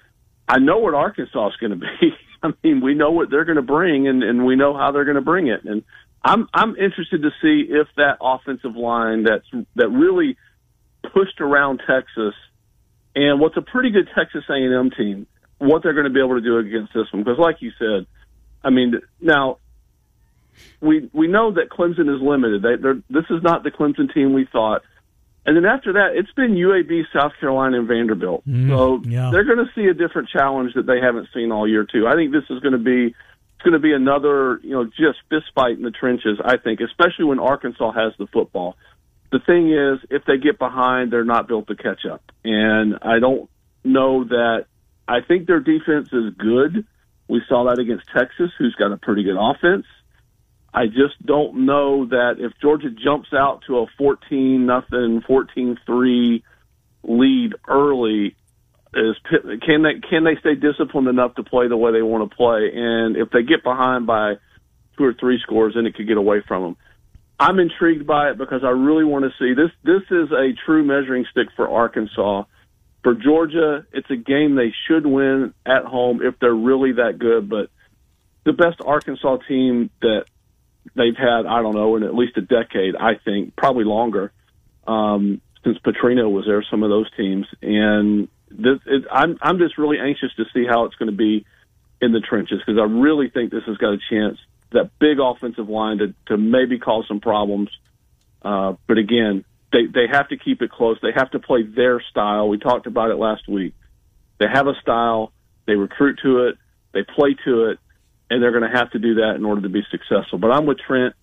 I 0.49 0.59
know 0.59 0.79
what 0.79 0.95
Arkansas 0.95 1.51
is 1.51 1.57
going 1.57 1.71
to 1.71 1.77
be. 1.77 1.87
I 2.43 2.53
mean, 2.63 2.81
we 2.81 2.95
know 2.95 3.11
what 3.11 3.31
they're 3.31 3.45
going 3.45 3.57
to 3.57 3.63
bring, 3.63 4.09
and, 4.09 4.23
and 4.23 4.45
we 4.45 4.57
know 4.57 4.77
how 4.77 4.93
they're 4.93 5.05
going 5.05 5.17
to 5.17 5.21
bring 5.21 5.49
it. 5.49 5.65
And 5.65 5.83
I'm 6.23 6.49
I'm 6.53 6.77
interested 6.77 7.23
to 7.23 7.31
see 7.43 7.67
if 7.69 7.89
that 7.97 8.19
offensive 8.21 8.77
line 8.77 9.25
that's 9.25 9.47
that 9.77 9.89
really 9.89 10.37
pushed 11.13 11.41
around 11.41 11.81
Texas 11.87 12.35
and 13.15 13.41
what's 13.41 13.57
a 13.57 13.63
pretty 13.63 13.91
good 13.91 14.09
Texas 14.15 14.45
A&M 14.49 14.91
team, 14.97 15.27
what 15.59 15.83
they're 15.83 15.95
going 15.95 16.05
to 16.05 16.13
be 16.13 16.21
able 16.21 16.35
to 16.35 16.41
do 16.41 16.59
against 16.59 16.93
this 16.93 17.07
one. 17.13 17.23
Because, 17.23 17.39
like 17.39 17.57
you 17.61 17.73
said, 17.79 18.07
I 18.63 18.71
mean, 18.71 19.01
now 19.21 19.59
we 20.81 21.09
we 21.13 21.27
know 21.27 21.53
that 21.53 21.71
Clemson 21.71 22.15
is 22.15 22.23
limited. 22.23 22.63
They, 22.63 22.77
this 23.11 23.25
is 23.31 23.43
not 23.43 23.63
the 23.63 23.71
Clemson 23.71 24.13
team 24.13 24.33
we 24.33 24.47
thought. 24.51 24.83
And 25.47 25.57
then 25.57 25.65
after 25.65 25.95
that, 25.95 26.11
it's 26.15 26.33
been 26.33 26.55
UAB, 26.55 27.05
South 27.13 27.33
Carolina, 27.41 27.79
and 27.79 27.89
Vanderbilt. 27.89 28.47
Mm, 28.47 28.69
so 28.69 29.01
yeah. 29.09 29.31
they're 29.33 29.45
going 29.45 29.65
to 29.65 29.71
see 29.75 29.87
a 29.87 29.95
different 29.95 30.29
challenge 30.29 30.75
that 30.75 30.87
they 30.87 31.01
haven't 31.01 31.29
seen 31.35 31.53
all 31.53 31.67
year 31.67 31.87
too. 31.91 32.07
I 32.07 32.15
think 32.15 32.33
this 32.33 32.45
is 32.51 32.61
going 32.61 32.73
to 32.73 32.79
be 32.79 33.15
it's 33.59 33.65
going 33.65 33.73
to 33.73 33.81
be 33.81 33.93
another 33.93 34.61
you 34.63 34.71
know 34.71 34.85
just 34.85 35.19
fist 35.31 35.47
fight 35.55 35.77
in 35.77 35.83
the 35.83 35.91
trenches. 35.91 36.39
I 36.45 36.59
think, 36.59 36.81
especially 36.81 37.25
when 37.25 37.39
Arkansas 37.39 37.93
has 37.93 38.13
the 38.19 38.27
football. 38.27 38.77
The 39.31 39.41
thing 39.41 39.73
is, 39.73 39.99
if 40.11 40.25
they 40.25 40.39
get 40.39 40.59
behind, 40.59 41.13
they're 41.13 41.25
not 41.25 41.49
built 41.49 41.67
to 41.69 41.77
catch 41.77 42.07
up. 42.11 42.23
And 42.45 42.99
I 43.03 43.19
don't 43.19 43.51
know 43.85 44.25
that. 44.25 44.67
I 45.07 45.21
think 45.27 45.47
their 45.47 45.61
defense 45.61 46.09
is 46.13 46.35
good. 46.39 46.87
We 47.29 47.43
saw 47.49 47.65
that 47.69 47.79
against 47.79 48.07
Texas, 48.15 48.51
who's 48.59 48.75
got 48.75 48.93
a 48.93 48.97
pretty 48.97 49.23
good 49.25 49.37
offense. 49.39 49.87
I 50.73 50.87
just 50.87 51.25
don't 51.25 51.67
know 51.67 52.07
that 52.07 52.37
if 52.39 52.53
Georgia 52.61 52.91
jumps 52.91 53.33
out 53.33 53.63
to 53.67 53.79
a 53.79 53.87
14 53.97 54.67
nothing, 54.67 55.23
14-3 55.29 56.43
lead 57.03 57.55
early, 57.67 58.37
is 58.95 59.17
can 59.63 59.83
they 59.83 60.01
can 60.01 60.25
they 60.25 60.37
stay 60.41 60.55
disciplined 60.55 61.09
enough 61.09 61.35
to 61.35 61.43
play 61.43 61.69
the 61.69 61.77
way 61.77 61.93
they 61.93 62.03
want 62.03 62.29
to 62.29 62.37
play? 62.37 62.71
And 62.75 63.17
if 63.17 63.31
they 63.31 63.43
get 63.43 63.63
behind 63.63 64.07
by 64.07 64.35
two 64.97 65.05
or 65.05 65.15
three 65.15 65.39
scores, 65.43 65.75
then 65.75 65.87
it 65.87 65.95
could 65.95 66.09
get 66.09 66.17
away 66.17 66.43
from 66.47 66.63
them. 66.63 66.77
I'm 67.41 67.59
intrigued 67.59 68.07
by 68.07 68.31
it 68.31 68.39
because 68.39 68.65
I 68.65 68.71
really 68.71 69.05
want 69.05 69.25
to 69.25 69.31
see 69.39 69.55
this. 69.55 69.71
This 69.85 70.03
is 70.11 70.33
a 70.33 70.53
true 70.67 70.83
measuring 70.83 71.25
stick 71.31 71.49
for 71.55 71.69
Arkansas. 71.69 72.45
For 73.05 73.15
Georgia, 73.15 73.87
it's 73.93 74.11
a 74.11 74.17
game 74.17 74.57
they 74.57 74.75
should 74.89 75.07
win 75.07 75.55
at 75.65 75.85
home 75.85 76.21
if 76.21 76.35
they're 76.41 76.53
really 76.53 76.93
that 76.93 77.19
good. 77.19 77.49
But 77.49 77.71
the 78.45 78.53
best 78.53 78.81
Arkansas 78.85 79.37
team 79.49 79.91
that 80.01 80.25
they've 80.95 81.17
had, 81.17 81.47
I 81.47 81.63
don't 81.63 81.75
know, 81.75 81.97
in 81.97 82.03
at 82.03 82.15
least 82.15 82.37
a 82.37 82.41
decade, 82.41 82.97
I 82.97 83.15
think, 83.25 83.57
probably 83.57 83.85
longer, 83.85 84.33
um, 84.87 85.41
since 85.65 85.79
Petrino 85.79 86.31
was 86.31 86.45
there, 86.47 86.65
some 86.71 86.83
of 86.83 86.91
those 86.91 87.11
teams. 87.17 87.47
And 87.63 88.29
this, 88.51 88.79
it, 88.87 89.05
I'm, 89.11 89.39
I'm 89.43 89.59
just 89.59 89.79
really 89.79 89.99
anxious 89.99 90.31
to 90.37 90.45
see 90.55 90.65
how 90.67 90.85
it's 90.85 90.95
going 90.97 91.11
to 91.11 91.17
be 91.17 91.45
in 92.01 92.13
the 92.13 92.21
trenches 92.21 92.61
because 92.65 92.81
I 92.81 92.85
really 92.85 93.29
think 93.29 93.51
this 93.51 93.65
has 93.67 93.77
got 93.77 93.93
a 93.93 93.99
chance, 94.11 94.39
that 94.73 94.91
big 94.99 95.19
offensive 95.21 95.69
line 95.69 95.99
to, 95.99 96.15
to 96.27 96.37
maybe 96.37 96.79
cause 96.79 97.05
some 97.09 97.21
problems. 97.21 97.71
Uh, 98.43 98.75
but 98.87 98.99
again, 98.99 99.45
they, 99.73 99.87
they 99.87 100.07
have 100.11 100.29
to 100.29 100.37
keep 100.37 100.63
it 100.63 100.71
close. 100.71 100.99
They 101.03 101.13
have 101.15 101.31
to 101.33 101.39
play 101.39 101.63
their 101.63 102.01
style. 102.11 102.49
We 102.49 102.59
talked 102.59 102.87
about 102.87 103.11
it 103.11 103.17
last 103.17 103.49
week. 103.49 103.75
They 104.39 104.47
have 104.53 104.67
a 104.67 104.75
style. 104.81 105.33
They 105.67 105.75
recruit 105.75 106.21
to 106.23 106.47
it. 106.47 106.57
They 106.93 107.03
play 107.03 107.37
to 107.45 107.67
it 107.67 107.79
and 108.31 108.43
they're 108.43 108.53
going 108.53 108.71
to 108.71 108.77
have 108.77 108.91
to 108.93 108.99
do 108.99 109.17
that 109.17 109.35
in 109.37 109.45
order 109.45 109.63
to 109.63 109.69
be 109.69 109.83
successful. 109.91 110.39
But 110.39 110.51
I'm 110.51 110.67
with 110.67 110.79
Trent. 110.79 111.15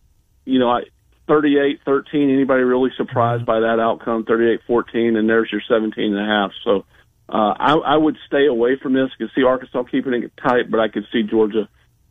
You 0.45 0.59
know, 0.59 0.69
I, 0.69 0.81
38 1.27 1.81
13. 1.85 2.29
Anybody 2.29 2.63
really 2.63 2.91
surprised 2.97 3.45
by 3.45 3.61
that 3.61 3.79
outcome? 3.79 4.25
38 4.25 4.61
14, 4.67 5.15
and 5.15 5.29
there's 5.29 5.51
your 5.51 5.61
17 5.67 6.15
and 6.15 6.19
a 6.19 6.25
half. 6.25 6.51
So 6.63 6.85
uh, 7.27 7.53
I, 7.57 7.73
I 7.73 7.97
would 7.97 8.17
stay 8.27 8.45
away 8.47 8.77
from 8.81 8.93
this. 8.93 9.09
I 9.13 9.17
could 9.17 9.31
see 9.35 9.43
Arkansas 9.43 9.83
keeping 9.83 10.13
it 10.13 10.31
tight, 10.37 10.69
but 10.69 10.79
I 10.79 10.87
could 10.87 11.05
see 11.11 11.23
Georgia 11.23 11.67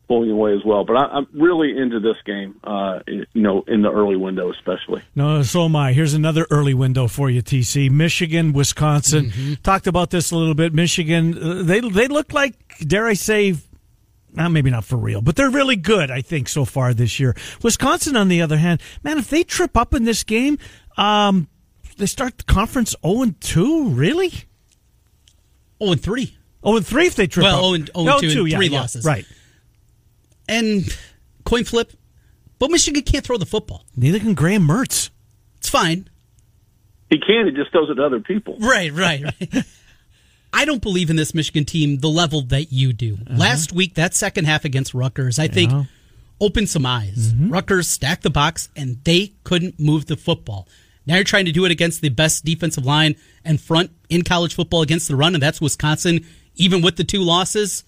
pulling 0.07 0.29
away 0.29 0.53
as 0.53 0.63
well. 0.63 0.83
But 0.83 0.97
I, 0.97 1.17
am 1.17 1.27
really 1.33 1.75
into 1.77 1.99
this 1.99 2.17
game, 2.25 2.59
uh, 2.63 2.99
you 3.07 3.25
know, 3.33 3.63
in 3.67 3.81
the 3.81 3.91
early 3.91 4.15
window 4.15 4.51
especially. 4.51 5.01
No, 5.15 5.41
so 5.43 5.65
am 5.65 5.75
I. 5.75 5.93
Here's 5.93 6.13
another 6.13 6.45
early 6.51 6.73
window 6.73 7.07
for 7.07 7.29
you, 7.29 7.41
TC. 7.41 7.89
Michigan, 7.89 8.53
Wisconsin. 8.53 9.25
Mm-hmm. 9.27 9.53
Talked 9.63 9.87
about 9.87 10.11
this 10.11 10.31
a 10.31 10.37
little 10.37 10.53
bit. 10.53 10.73
Michigan, 10.73 11.37
uh, 11.37 11.63
they 11.63 11.79
they 11.79 12.07
look 12.07 12.33
like, 12.33 12.55
dare 12.79 13.07
I 13.07 13.13
say, 13.13 13.55
uh, 14.37 14.49
maybe 14.49 14.69
not 14.69 14.85
for 14.85 14.97
real, 14.97 15.21
but 15.21 15.35
they're 15.35 15.49
really 15.49 15.75
good, 15.75 16.11
I 16.11 16.21
think, 16.21 16.47
so 16.47 16.65
far 16.65 16.93
this 16.93 17.19
year. 17.19 17.35
Wisconsin, 17.63 18.15
on 18.15 18.27
the 18.27 18.41
other 18.41 18.57
hand, 18.57 18.81
man, 19.03 19.17
if 19.17 19.29
they 19.29 19.43
trip 19.43 19.77
up 19.77 19.93
in 19.93 20.03
this 20.03 20.23
game, 20.23 20.57
um, 20.97 21.47
they 21.97 22.05
start 22.05 22.37
the 22.37 22.43
conference 22.43 22.95
0 23.05 23.33
2, 23.39 23.89
really? 23.89 24.31
0 25.83 25.95
3. 25.95 26.37
0 26.65 26.79
3 26.79 27.05
if 27.07 27.15
they 27.15 27.27
trip 27.27 27.43
well, 27.43 27.75
up. 27.75 27.81
0 27.95 28.19
2, 28.19 28.33
2 28.33 28.45
yeah, 28.45 28.57
three 28.57 28.67
yeah, 28.67 28.79
losses. 28.79 29.05
Right. 29.05 29.25
And 30.47 30.85
coin 31.43 31.63
flip, 31.63 31.93
but 32.59 32.71
Michigan 32.71 33.01
can't 33.03 33.25
throw 33.25 33.37
the 33.37 33.45
football. 33.45 33.85
Neither 33.95 34.19
can 34.19 34.33
Graham 34.33 34.67
Mertz. 34.67 35.09
It's 35.57 35.69
fine. 35.69 36.09
He 37.09 37.19
can, 37.19 37.45
he 37.45 37.51
just 37.51 37.71
throws 37.71 37.89
it 37.89 37.95
to 37.95 38.03
other 38.03 38.19
people. 38.19 38.57
Right, 38.59 38.91
right, 38.91 39.23
right. 39.23 39.63
I 40.55 40.63
don't 40.63 40.81
believe 40.81 41.09
in 41.09 41.17
this 41.17 41.35
Michigan 41.35 41.65
team 41.65 41.97
the 41.97 42.07
level 42.09 42.41
that 42.43 42.71
you 42.71 42.93
do. 42.93 43.15
Uh-huh. 43.15 43.37
Last 43.37 43.73
week, 43.73 43.95
that 43.95 44.13
second 44.13 44.45
half 44.45 44.63
against 44.63 44.93
Rutgers, 44.93 45.37
I 45.37 45.49
think, 45.49 45.87
opened 46.39 46.69
some 46.69 46.85
eyes. 46.85 47.33
Mm-hmm. 47.33 47.49
Rutgers 47.51 47.89
stacked 47.89 48.23
the 48.23 48.29
box 48.29 48.69
and 48.75 49.03
they 49.03 49.33
couldn't 49.43 49.79
move 49.79 50.05
the 50.05 50.15
football. 50.15 50.67
Now 51.05 51.15
you're 51.15 51.25
trying 51.25 51.45
to 51.45 51.51
do 51.51 51.65
it 51.65 51.71
against 51.71 52.01
the 52.01 52.09
best 52.09 52.45
defensive 52.45 52.85
line 52.85 53.15
and 53.43 53.59
front 53.59 53.91
in 54.09 54.23
college 54.23 54.55
football 54.55 54.81
against 54.81 55.07
the 55.07 55.15
run, 55.15 55.33
and 55.35 55.43
that's 55.43 55.61
Wisconsin. 55.61 56.25
Even 56.55 56.81
with 56.81 56.95
the 56.95 57.03
two 57.03 57.21
losses, 57.21 57.83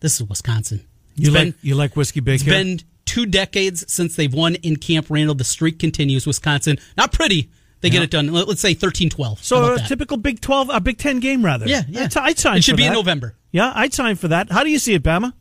this 0.00 0.20
is 0.20 0.28
Wisconsin. 0.28 0.84
It's 1.16 1.26
you 1.28 1.32
been, 1.32 1.46
like 1.48 1.54
you 1.62 1.74
like 1.76 1.96
whiskey 1.96 2.20
bacon? 2.20 2.34
It's 2.34 2.44
been 2.44 2.80
two 3.04 3.26
decades 3.26 3.90
since 3.90 4.16
they've 4.16 4.32
won 4.32 4.56
in 4.56 4.76
Camp 4.76 5.06
Randall. 5.08 5.36
The 5.36 5.44
streak 5.44 5.78
continues. 5.78 6.26
Wisconsin, 6.26 6.78
not 6.96 7.12
pretty, 7.12 7.48
they 7.82 7.88
yeah. 7.88 7.94
get 7.94 8.02
it 8.04 8.10
done. 8.10 8.32
Let's 8.32 8.60
say 8.60 8.74
13-12. 8.74 9.38
So 9.38 9.74
a 9.74 9.78
typical 9.78 10.16
Big 10.16 10.40
12, 10.40 10.70
a 10.72 10.80
Big 10.80 10.98
10 10.98 11.20
game 11.20 11.44
rather. 11.44 11.66
Yeah, 11.66 11.82
yeah. 11.88 12.08
I'd 12.16 12.38
sign 12.38 12.58
It 12.58 12.64
should 12.64 12.76
be 12.76 12.84
that. 12.84 12.88
in 12.88 12.94
November. 12.94 13.34
Yeah, 13.50 13.72
I'd 13.74 13.92
sign 13.92 14.16
for 14.16 14.28
that. 14.28 14.50
How 14.50 14.64
do 14.64 14.70
you 14.70 14.78
see 14.78 14.94
it, 14.94 15.02
Bama? 15.02 15.34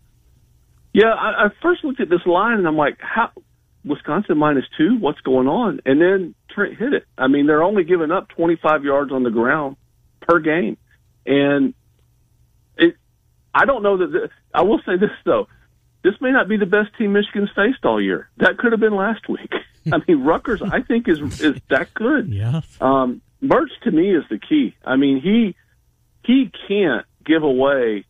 Yeah, 0.94 1.14
I, 1.14 1.46
I 1.46 1.50
first 1.62 1.84
looked 1.84 2.02
at 2.02 2.10
this 2.10 2.26
line 2.26 2.58
and 2.58 2.68
I'm 2.68 2.76
like, 2.76 2.98
how 3.00 3.32
Wisconsin 3.86 4.38
minus 4.38 4.66
two? 4.78 4.98
What's 4.98 5.22
going 5.22 5.48
on? 5.48 5.80
And 5.86 6.02
then 6.02 6.36
Trent 6.50 6.78
hit 6.78 6.94
it. 6.94 7.06
I 7.18 7.28
mean, 7.28 7.48
they're 7.48 7.64
only 7.64 7.84
giving 7.84 8.12
up 8.12 8.30
25 8.30 8.84
yards 8.84 9.12
on 9.12 9.24
the 9.24 9.30
ground 9.30 9.78
per 10.22 10.40
game, 10.40 10.78
and 11.26 11.74
it. 12.78 12.96
I 13.54 13.66
don't 13.66 13.84
know 13.84 13.98
that. 13.98 14.12
The, 14.12 14.30
I 14.54 14.64
will 14.64 14.82
say 14.86 14.98
this 14.98 15.12
though, 15.26 15.48
this 16.04 16.14
may 16.20 16.32
not 16.32 16.48
be 16.48 16.58
the 16.58 16.66
best 16.66 16.96
team 16.98 17.14
Michigan's 17.14 17.50
faced 17.56 17.86
all 17.86 18.02
year. 18.02 18.30
That 18.38 18.58
could 18.58 18.72
have 18.72 18.82
been 18.82 18.96
last 18.96 19.30
week. 19.30 19.52
I 19.92 20.00
mean, 20.08 20.24
Rutgers, 20.24 20.62
I 20.62 20.82
think 20.82 21.08
is 21.08 21.20
is 21.42 21.60
that 21.70 21.94
good. 21.94 22.30
Yeah. 22.30 22.62
Um, 22.80 23.22
Mertz 23.42 23.72
to 23.84 23.92
me 23.92 24.16
is 24.16 24.24
the 24.30 24.38
key. 24.38 24.76
I 24.86 24.96
mean, 24.96 25.22
he 25.22 25.56
he 26.24 26.52
can't 26.68 27.06
give 27.26 27.44
away 27.44 28.06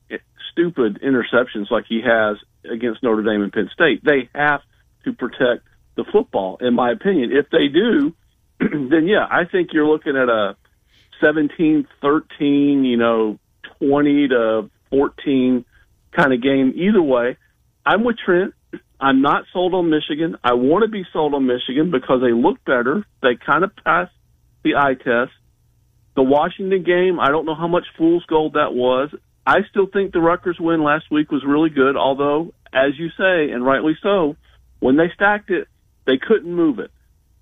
stupid 0.51 0.99
interceptions 1.01 1.71
like 1.71 1.85
he 1.87 2.01
has 2.01 2.37
against 2.69 3.03
Notre 3.03 3.23
Dame 3.23 3.41
and 3.41 3.51
Penn 3.51 3.69
State. 3.73 4.03
They 4.03 4.29
have 4.35 4.61
to 5.05 5.13
protect 5.13 5.63
the 5.95 6.03
football, 6.11 6.57
in 6.61 6.73
my 6.73 6.91
opinion. 6.91 7.31
If 7.31 7.49
they 7.49 7.67
do, 7.67 8.13
then 8.59 9.07
yeah, 9.07 9.25
I 9.29 9.45
think 9.45 9.69
you're 9.73 9.87
looking 9.87 10.15
at 10.15 10.29
a 10.29 10.55
17 11.21 11.87
13, 12.01 12.83
you 12.83 12.97
know, 12.97 13.39
20 13.79 14.27
to 14.29 14.69
14 14.89 15.65
kind 16.11 16.33
of 16.33 16.41
game. 16.41 16.73
Either 16.75 17.01
way, 17.01 17.37
I'm 17.85 18.03
with 18.03 18.17
Trent. 18.23 18.53
I'm 18.99 19.21
not 19.21 19.45
sold 19.51 19.73
on 19.73 19.89
Michigan. 19.89 20.37
I 20.43 20.53
want 20.53 20.83
to 20.83 20.87
be 20.87 21.03
sold 21.11 21.33
on 21.33 21.47
Michigan 21.47 21.89
because 21.89 22.21
they 22.21 22.31
look 22.31 22.63
better. 22.63 23.05
They 23.21 23.35
kind 23.35 23.63
of 23.63 23.75
passed 23.83 24.13
the 24.63 24.75
eye 24.75 24.93
test. 24.93 25.31
The 26.15 26.21
Washington 26.23 26.83
game, 26.83 27.19
I 27.19 27.29
don't 27.29 27.45
know 27.45 27.55
how 27.55 27.67
much 27.67 27.85
fool's 27.97 28.25
gold 28.25 28.53
that 28.53 28.73
was. 28.73 29.09
I 29.45 29.59
still 29.69 29.87
think 29.91 30.13
the 30.13 30.19
Rutgers 30.19 30.57
win 30.59 30.83
last 30.83 31.05
week 31.09 31.31
was 31.31 31.43
really 31.45 31.69
good, 31.69 31.95
although, 31.97 32.53
as 32.71 32.97
you 32.97 33.09
say, 33.17 33.51
and 33.51 33.65
rightly 33.65 33.97
so, 34.03 34.35
when 34.79 34.97
they 34.97 35.09
stacked 35.15 35.49
it, 35.49 35.67
they 36.05 36.17
couldn't 36.17 36.53
move 36.53 36.79
it. 36.79 36.91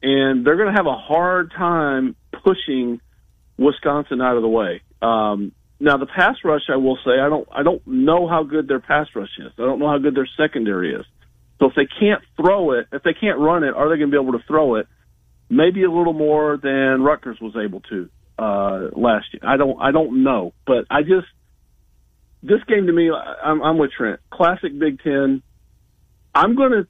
And 0.01 0.45
they're 0.45 0.55
going 0.55 0.73
to 0.73 0.77
have 0.77 0.85
a 0.85 0.95
hard 0.95 1.51
time 1.51 2.15
pushing 2.31 3.01
Wisconsin 3.57 4.21
out 4.21 4.37
of 4.37 4.43
the 4.43 4.47
way. 4.47 4.81
Um, 5.01 5.51
now 5.79 5.97
the 5.97 6.05
pass 6.05 6.35
rush, 6.43 6.63
I 6.71 6.75
will 6.77 6.97
say, 7.05 7.11
I 7.11 7.29
don't, 7.29 7.47
I 7.51 7.63
don't 7.63 7.85
know 7.85 8.27
how 8.27 8.43
good 8.43 8.67
their 8.67 8.79
pass 8.79 9.07
rush 9.15 9.29
is. 9.39 9.51
I 9.57 9.61
don't 9.61 9.79
know 9.79 9.89
how 9.89 9.97
good 9.97 10.15
their 10.15 10.29
secondary 10.37 10.93
is. 10.93 11.05
So 11.59 11.67
if 11.67 11.75
they 11.75 11.87
can't 11.99 12.21
throw 12.37 12.71
it, 12.71 12.87
if 12.91 13.03
they 13.03 13.13
can't 13.13 13.39
run 13.39 13.63
it, 13.63 13.73
are 13.73 13.89
they 13.89 13.97
going 13.97 14.11
to 14.11 14.17
be 14.17 14.21
able 14.21 14.37
to 14.37 14.45
throw 14.45 14.75
it? 14.75 14.87
Maybe 15.49 15.83
a 15.83 15.91
little 15.91 16.13
more 16.13 16.57
than 16.57 17.01
Rutgers 17.01 17.37
was 17.41 17.55
able 17.55 17.81
to 17.89 18.09
uh, 18.37 18.89
last 18.95 19.27
year. 19.33 19.41
I 19.43 19.57
don't, 19.57 19.81
I 19.81 19.91
don't 19.91 20.23
know, 20.23 20.53
but 20.65 20.85
I 20.89 21.01
just 21.01 21.27
this 22.41 22.63
game 22.67 22.87
to 22.87 22.93
me, 22.93 23.09
I'm, 23.11 23.61
I'm 23.61 23.77
with 23.77 23.91
Trent. 23.91 24.19
Classic 24.31 24.77
Big 24.77 25.01
Ten. 25.01 25.41
I'm 26.33 26.55
going 26.55 26.71
to. 26.71 26.87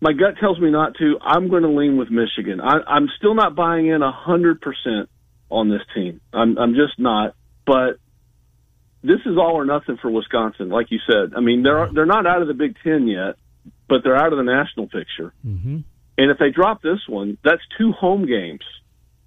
My 0.00 0.12
gut 0.12 0.34
tells 0.40 0.58
me 0.60 0.70
not 0.70 0.94
to. 0.96 1.18
I'm 1.22 1.48
going 1.48 1.62
to 1.62 1.70
lean 1.70 1.96
with 1.96 2.10
Michigan. 2.10 2.60
I, 2.60 2.78
I'm 2.86 3.08
still 3.16 3.34
not 3.34 3.54
buying 3.54 3.86
in 3.86 4.02
a 4.02 4.12
hundred 4.12 4.60
percent 4.60 5.08
on 5.50 5.68
this 5.68 5.82
team. 5.94 6.20
I'm, 6.32 6.58
I'm 6.58 6.74
just 6.74 6.98
not. 6.98 7.34
But 7.66 7.98
this 9.02 9.20
is 9.26 9.36
all 9.36 9.54
or 9.54 9.64
nothing 9.64 9.98
for 10.00 10.10
Wisconsin, 10.10 10.68
like 10.68 10.90
you 10.90 10.98
said. 11.06 11.34
I 11.36 11.40
mean, 11.40 11.62
they're 11.62 11.88
they're 11.92 12.06
not 12.06 12.26
out 12.26 12.42
of 12.42 12.48
the 12.48 12.54
Big 12.54 12.76
Ten 12.82 13.06
yet, 13.06 13.36
but 13.88 14.02
they're 14.02 14.16
out 14.16 14.32
of 14.32 14.38
the 14.38 14.44
national 14.44 14.86
picture. 14.86 15.32
Mm-hmm. 15.46 15.78
And 16.18 16.30
if 16.30 16.38
they 16.38 16.50
drop 16.50 16.82
this 16.82 17.00
one, 17.08 17.38
that's 17.44 17.62
two 17.78 17.92
home 17.92 18.26
games 18.26 18.62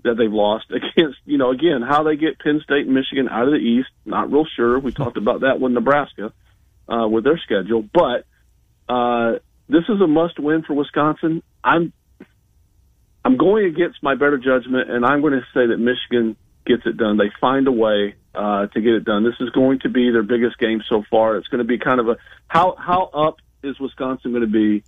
that 0.04 0.16
they've 0.18 0.32
lost 0.32 0.66
against, 0.72 1.18
you 1.26 1.38
know, 1.38 1.52
again, 1.52 1.82
how 1.82 2.04
they 2.04 2.16
get 2.16 2.40
Penn 2.40 2.62
State 2.64 2.86
and 2.86 2.94
Michigan 2.94 3.28
out 3.30 3.48
of 3.48 3.52
the 3.52 3.60
East, 3.60 3.90
not 4.06 4.32
real 4.32 4.46
sure. 4.56 4.80
We 4.80 4.92
talked 4.92 5.18
about 5.26 5.42
that 5.42 5.60
with 5.60 5.72
Nebraska, 5.72 6.34
uh, 6.88 7.08
with 7.08 7.24
their 7.24 7.38
schedule, 7.38 7.84
but, 7.94 8.26
uh, 8.92 9.40
this 9.68 9.84
is 9.88 10.02
a 10.02 10.08
must 10.08 10.40
win 10.40 10.64
for 10.64 10.74
Wisconsin. 10.74 11.44
I'm, 11.64 11.94
I'm 13.24 13.38
going 13.38 13.66
against 13.66 14.02
my 14.02 14.16
better 14.16 14.38
judgment 14.38 14.90
and 14.90 15.06
I'm 15.06 15.22
going 15.22 15.34
to 15.34 15.46
say 15.54 15.68
that 15.68 15.78
Michigan 15.78 16.36
gets 16.66 16.84
it 16.86 16.98
done. 16.98 17.18
They 17.18 17.32
find 17.42 17.68
a 17.68 17.72
way, 17.72 18.16
uh, 18.34 18.68
to 18.68 18.82
get 18.82 18.94
it 18.94 19.06
done. 19.06 19.24
This 19.24 19.36
is 19.40 19.50
going 19.50 19.80
to 19.80 19.90
be 19.90 20.12
their 20.12 20.24
biggest 20.24 20.58
game 20.58 20.82
so 20.88 21.04
far. 21.10 21.38
It's 21.38 21.48
going 21.48 21.60
to 21.60 21.68
be 21.68 21.78
kind 21.78 22.00
of 22.00 22.10
a, 22.10 22.18
how, 22.48 22.76
how 22.78 23.06
up 23.06 23.38
is 23.64 23.80
Wisconsin 23.80 24.32
going 24.32 24.44
to 24.44 24.48
be? 24.48 24.84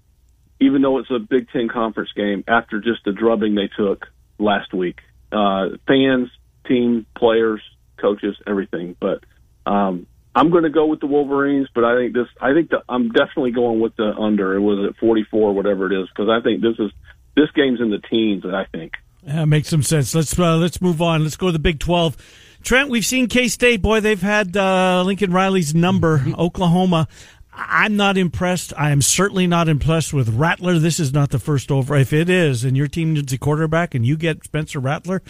Even 0.59 0.81
though 0.81 1.00
it's 1.00 1.09
a 1.09 1.19
Big 1.19 1.50
Ten 1.50 1.67
conference 1.67 2.11
game 2.15 2.43
after 2.47 2.79
just 2.79 3.03
the 3.03 3.11
drubbing 3.11 3.55
they 3.55 3.67
took 3.75 4.05
last 4.38 4.73
week. 4.73 5.00
Uh, 5.31 5.69
fans, 5.88 6.29
team, 6.67 7.05
players, 7.17 7.61
coaches, 7.97 8.35
everything. 8.45 8.95
But 9.00 9.23
um, 9.65 10.05
I'm 10.35 10.51
going 10.51 10.63
to 10.63 10.69
go 10.69 10.85
with 10.85 11.00
the 11.00 11.07
Wolverines. 11.07 11.67
But 11.73 11.83
I 11.83 11.95
think 11.95 12.13
this. 12.13 12.27
I 12.39 12.53
think 12.53 12.69
that 12.69 12.83
I'm 12.88 13.09
definitely 13.09 13.51
going 13.51 13.79
with 13.79 13.95
the 13.95 14.13
under. 14.13 14.55
It 14.55 14.59
was 14.59 14.89
at 14.89 14.97
44, 14.97 15.53
whatever 15.53 15.91
it 15.91 16.00
is, 16.00 16.09
because 16.09 16.29
I 16.29 16.43
think 16.43 16.61
this 16.61 16.77
is 16.77 16.91
this 17.35 17.50
game's 17.51 17.79
in 17.79 17.89
the 17.89 18.00
teens. 18.00 18.43
I 18.45 18.65
think. 18.71 18.93
Yeah, 19.23 19.45
makes 19.45 19.69
some 19.69 19.83
sense. 19.83 20.15
Let's 20.15 20.38
uh, 20.38 20.57
let's 20.57 20.81
move 20.81 21.01
on. 21.01 21.23
Let's 21.23 21.38
go 21.38 21.47
to 21.47 21.51
the 21.51 21.59
Big 21.59 21.79
Twelve. 21.79 22.17
Trent, 22.63 22.89
we've 22.89 23.05
seen 23.05 23.27
K 23.27 23.47
State. 23.47 23.81
Boy, 23.81 24.00
they've 24.00 24.21
had 24.21 24.55
uh, 24.55 25.03
Lincoln 25.05 25.31
Riley's 25.31 25.73
number. 25.73 26.19
Mm-hmm. 26.19 26.35
Oklahoma. 26.39 27.07
I'm 27.53 27.97
not 27.97 28.17
impressed. 28.17 28.73
I 28.77 28.91
am 28.91 29.01
certainly 29.01 29.45
not 29.45 29.67
impressed 29.67 30.13
with 30.13 30.29
Rattler. 30.29 30.79
This 30.79 31.00
is 31.00 31.13
not 31.13 31.31
the 31.31 31.39
first 31.39 31.69
over. 31.69 31.95
If 31.97 32.13
it 32.13 32.29
is, 32.29 32.63
and 32.63 32.77
your 32.77 32.88
team 32.88 33.13
needs 33.13 33.33
a 33.33 33.38
quarterback, 33.38 33.93
and 33.93 34.05
you 34.05 34.15
get 34.15 34.43
Spencer 34.45 34.79
Rattler, 34.79 35.21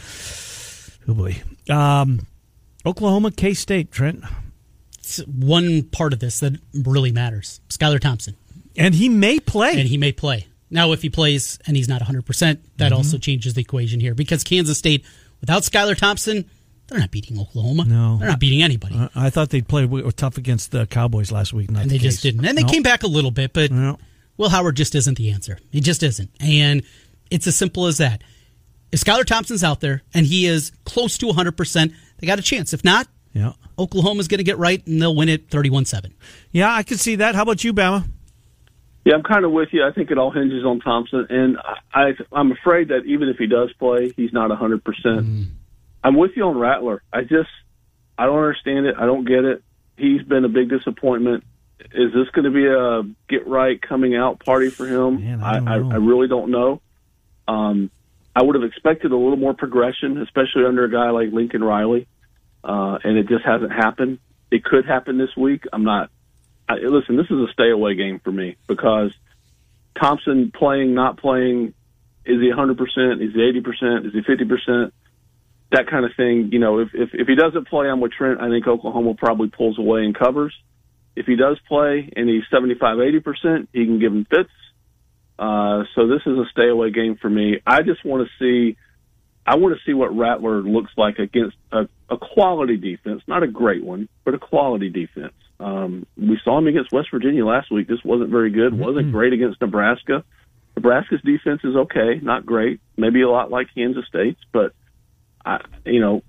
oh 1.07 1.13
boy. 1.13 1.41
Um, 1.69 2.27
Oklahoma, 2.85 3.31
K 3.31 3.53
State, 3.53 3.91
Trent. 3.91 4.23
It's 4.99 5.17
one 5.25 5.83
part 5.83 6.13
of 6.13 6.19
this 6.19 6.39
that 6.41 6.59
really 6.73 7.11
matters. 7.11 7.59
Skylar 7.69 7.99
Thompson, 7.99 8.37
and 8.77 8.93
he 8.93 9.09
may 9.09 9.39
play, 9.39 9.79
and 9.79 9.89
he 9.89 9.97
may 9.97 10.11
play. 10.11 10.47
Now, 10.71 10.93
if 10.93 11.01
he 11.01 11.09
plays 11.09 11.59
and 11.67 11.77
he's 11.77 11.87
not 11.87 12.01
100, 12.01 12.25
percent 12.25 12.61
that 12.77 12.87
mm-hmm. 12.87 12.97
also 12.97 13.17
changes 13.17 13.53
the 13.53 13.61
equation 13.61 13.99
here 13.99 14.15
because 14.15 14.43
Kansas 14.43 14.77
State 14.77 15.05
without 15.41 15.63
Skylar 15.63 15.95
Thompson 15.95 16.49
they're 16.91 16.99
not 16.99 17.11
beating 17.11 17.39
Oklahoma. 17.39 17.85
No, 17.85 18.17
they're 18.17 18.27
not 18.27 18.39
beating 18.39 18.61
anybody. 18.61 18.97
Uh, 18.97 19.07
I 19.15 19.29
thought 19.29 19.49
they'd 19.49 19.65
play 19.65 19.87
tough 20.11 20.37
against 20.37 20.71
the 20.71 20.85
Cowboys 20.87 21.31
last 21.31 21.53
week, 21.53 21.69
and 21.69 21.77
they 21.77 21.85
the 21.87 21.99
just 21.99 22.21
didn't. 22.21 22.45
And 22.45 22.57
they 22.57 22.63
came 22.63 22.83
back 22.83 23.03
a 23.03 23.07
little 23.07 23.31
bit, 23.31 23.53
but 23.53 23.71
nope. 23.71 24.01
Will 24.35 24.49
Howard 24.49 24.75
just 24.75 24.93
isn't 24.95 25.17
the 25.17 25.31
answer. 25.31 25.57
He 25.71 25.79
just 25.79 26.03
isn't, 26.03 26.29
and 26.41 26.83
it's 27.29 27.47
as 27.47 27.55
simple 27.55 27.85
as 27.85 27.99
that. 27.99 28.21
If 28.91 28.99
Skylar 28.99 29.23
Thompson's 29.23 29.63
out 29.63 29.79
there 29.79 30.01
and 30.13 30.25
he 30.25 30.47
is 30.47 30.73
close 30.83 31.17
to 31.19 31.27
100, 31.27 31.53
percent 31.53 31.93
they 32.19 32.27
got 32.27 32.39
a 32.39 32.41
chance. 32.41 32.73
If 32.73 32.83
not, 32.83 33.07
yeah, 33.31 33.53
Oklahoma's 33.79 34.27
going 34.27 34.39
to 34.39 34.43
get 34.43 34.57
right 34.57 34.85
and 34.85 35.01
they'll 35.01 35.15
win 35.15 35.29
it 35.29 35.49
31-7. 35.49 36.11
Yeah, 36.51 36.73
I 36.73 36.83
can 36.83 36.97
see 36.97 37.15
that. 37.15 37.35
How 37.35 37.43
about 37.43 37.63
you, 37.63 37.73
Bama? 37.73 38.05
Yeah, 39.03 39.15
I'm 39.15 39.23
kind 39.23 39.45
of 39.45 39.51
with 39.51 39.69
you. 39.71 39.83
I 39.83 39.91
think 39.91 40.11
it 40.11 40.17
all 40.17 40.31
hinges 40.31 40.63
on 40.63 40.79
Thompson, 40.79 41.25
and 41.29 41.57
I, 41.93 42.11
I'm 42.31 42.51
afraid 42.51 42.89
that 42.89 43.03
even 43.05 43.29
if 43.29 43.37
he 43.37 43.47
does 43.47 43.73
play, 43.73 44.11
he's 44.15 44.31
not 44.31 44.49
100. 44.49 44.83
percent 44.83 45.25
mm. 45.25 45.45
I'm 46.03 46.15
with 46.15 46.31
you 46.35 46.43
on 46.43 46.57
Rattler. 46.57 47.01
I 47.11 47.21
just 47.21 47.49
I 48.17 48.25
don't 48.25 48.37
understand 48.37 48.85
it. 48.85 48.95
I 48.97 49.05
don't 49.05 49.25
get 49.25 49.45
it. 49.45 49.63
He's 49.97 50.21
been 50.23 50.45
a 50.45 50.49
big 50.49 50.69
disappointment. 50.69 51.43
Is 51.93 52.13
this 52.13 52.29
going 52.29 52.45
to 52.45 52.51
be 52.51 52.67
a 52.67 53.01
get 53.27 53.47
right 53.47 53.81
coming 53.81 54.15
out 54.15 54.43
party 54.43 54.69
for 54.69 54.85
him? 54.85 55.23
Man, 55.23 55.43
I, 55.43 55.57
I, 55.57 55.75
I, 55.77 55.95
really 55.95 56.27
don't 56.27 56.51
know. 56.51 56.81
Um, 57.47 57.89
I 58.35 58.43
would 58.43 58.55
have 58.55 58.63
expected 58.63 59.11
a 59.11 59.17
little 59.17 59.37
more 59.37 59.55
progression, 59.55 60.21
especially 60.21 60.65
under 60.65 60.83
a 60.83 60.91
guy 60.91 61.09
like 61.09 61.31
Lincoln 61.31 61.63
Riley, 61.63 62.07
uh, 62.63 62.99
and 63.03 63.17
it 63.17 63.27
just 63.27 63.43
hasn't 63.43 63.71
happened. 63.71 64.19
It 64.51 64.63
could 64.63 64.85
happen 64.85 65.17
this 65.17 65.35
week. 65.35 65.63
I'm 65.73 65.83
not. 65.83 66.11
I, 66.71 66.87
listen, 66.87 67.17
this 67.17 67.27
is 67.27 67.37
a 67.37 67.51
stay 67.53 67.69
away 67.69 67.95
game 67.95 68.19
for 68.23 68.31
me 68.31 68.57
because 68.67 69.13
Thompson 69.99 70.51
playing, 70.51 70.93
not 70.93 71.17
playing, 71.17 71.73
is 72.25 72.39
he 72.39 72.51
100%? 72.51 72.71
Is 73.21 73.33
he 73.33 73.39
80%? 73.39 74.07
Is 74.07 74.13
he 74.13 74.21
50%? 74.21 74.91
that 75.71 75.87
kind 75.87 76.05
of 76.05 76.11
thing. 76.15 76.49
You 76.51 76.59
know, 76.59 76.79
if, 76.79 76.89
if, 76.93 77.09
if 77.13 77.27
he 77.27 77.35
doesn't 77.35 77.67
play, 77.67 77.87
I'm 77.87 77.99
with 77.99 78.11
Trent. 78.11 78.41
I 78.41 78.49
think 78.49 78.67
Oklahoma 78.67 79.15
probably 79.15 79.49
pulls 79.49 79.79
away 79.79 80.03
and 80.03 80.17
covers. 80.17 80.53
If 81.15 81.25
he 81.25 81.35
does 81.35 81.57
play 81.67 82.09
and 82.15 82.29
he's 82.29 82.43
75, 82.51 82.97
80%, 82.97 83.67
he 83.73 83.85
can 83.85 83.99
give 83.99 84.13
him 84.13 84.25
fits. 84.29 84.49
Uh, 85.39 85.83
so 85.95 86.07
this 86.07 86.21
is 86.25 86.37
a 86.37 86.45
stay 86.51 86.69
away 86.69 86.91
game 86.91 87.17
for 87.19 87.29
me. 87.29 87.59
I 87.65 87.81
just 87.81 88.05
want 88.05 88.27
to 88.27 88.31
see, 88.39 88.77
I 89.45 89.55
want 89.55 89.75
to 89.75 89.81
see 89.85 89.93
what 89.93 90.15
Rattler 90.15 90.61
looks 90.61 90.91
like 90.97 91.19
against 91.19 91.57
a, 91.71 91.87
a 92.09 92.17
quality 92.17 92.77
defense, 92.77 93.23
not 93.27 93.43
a 93.43 93.47
great 93.47 93.83
one, 93.83 94.07
but 94.23 94.35
a 94.35 94.39
quality 94.39 94.89
defense. 94.89 95.33
Um, 95.61 96.07
we 96.17 96.39
saw 96.43 96.57
him 96.57 96.67
against 96.67 96.91
West 96.91 97.09
Virginia 97.11 97.45
last 97.45 97.71
week. 97.71 97.87
This 97.87 98.03
wasn't 98.03 98.31
very 98.31 98.49
good. 98.49 98.73
Mm-hmm. 98.73 98.83
wasn't 98.83 99.11
great 99.11 99.33
against 99.33 99.61
Nebraska. 99.61 100.23
Nebraska's 100.75 101.21
defense 101.21 101.61
is 101.63 101.75
okay, 101.75 102.19
not 102.21 102.45
great. 102.45 102.79
Maybe 102.97 103.21
a 103.21 103.29
lot 103.29 103.51
like 103.51 103.67
Kansas 103.75 104.05
State's, 104.07 104.39
but 104.51 104.73
I, 105.45 105.59
you 105.85 105.99
know, 105.99 106.23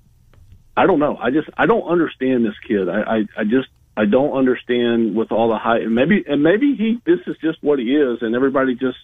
I 0.77 0.87
don't 0.87 0.99
know. 0.99 1.17
I 1.17 1.31
just 1.31 1.49
I 1.57 1.67
don't 1.67 1.89
understand 1.89 2.45
this 2.45 2.59
kid. 2.67 2.89
I, 2.89 3.01
I 3.01 3.17
I 3.39 3.45
just 3.45 3.69
I 3.97 4.05
don't 4.05 4.33
understand 4.33 5.15
with 5.15 5.33
all 5.33 5.49
the 5.49 5.59
hype. 5.59 5.83
And 5.83 5.95
maybe 5.95 6.25
and 6.27 6.43
maybe 6.43 6.75
he 6.77 7.01
this 7.07 7.21
is 7.27 7.37
just 7.41 7.63
what 7.63 7.79
he 7.79 7.95
is, 7.95 8.19
and 8.21 8.35
everybody 8.35 8.75
just 8.75 8.99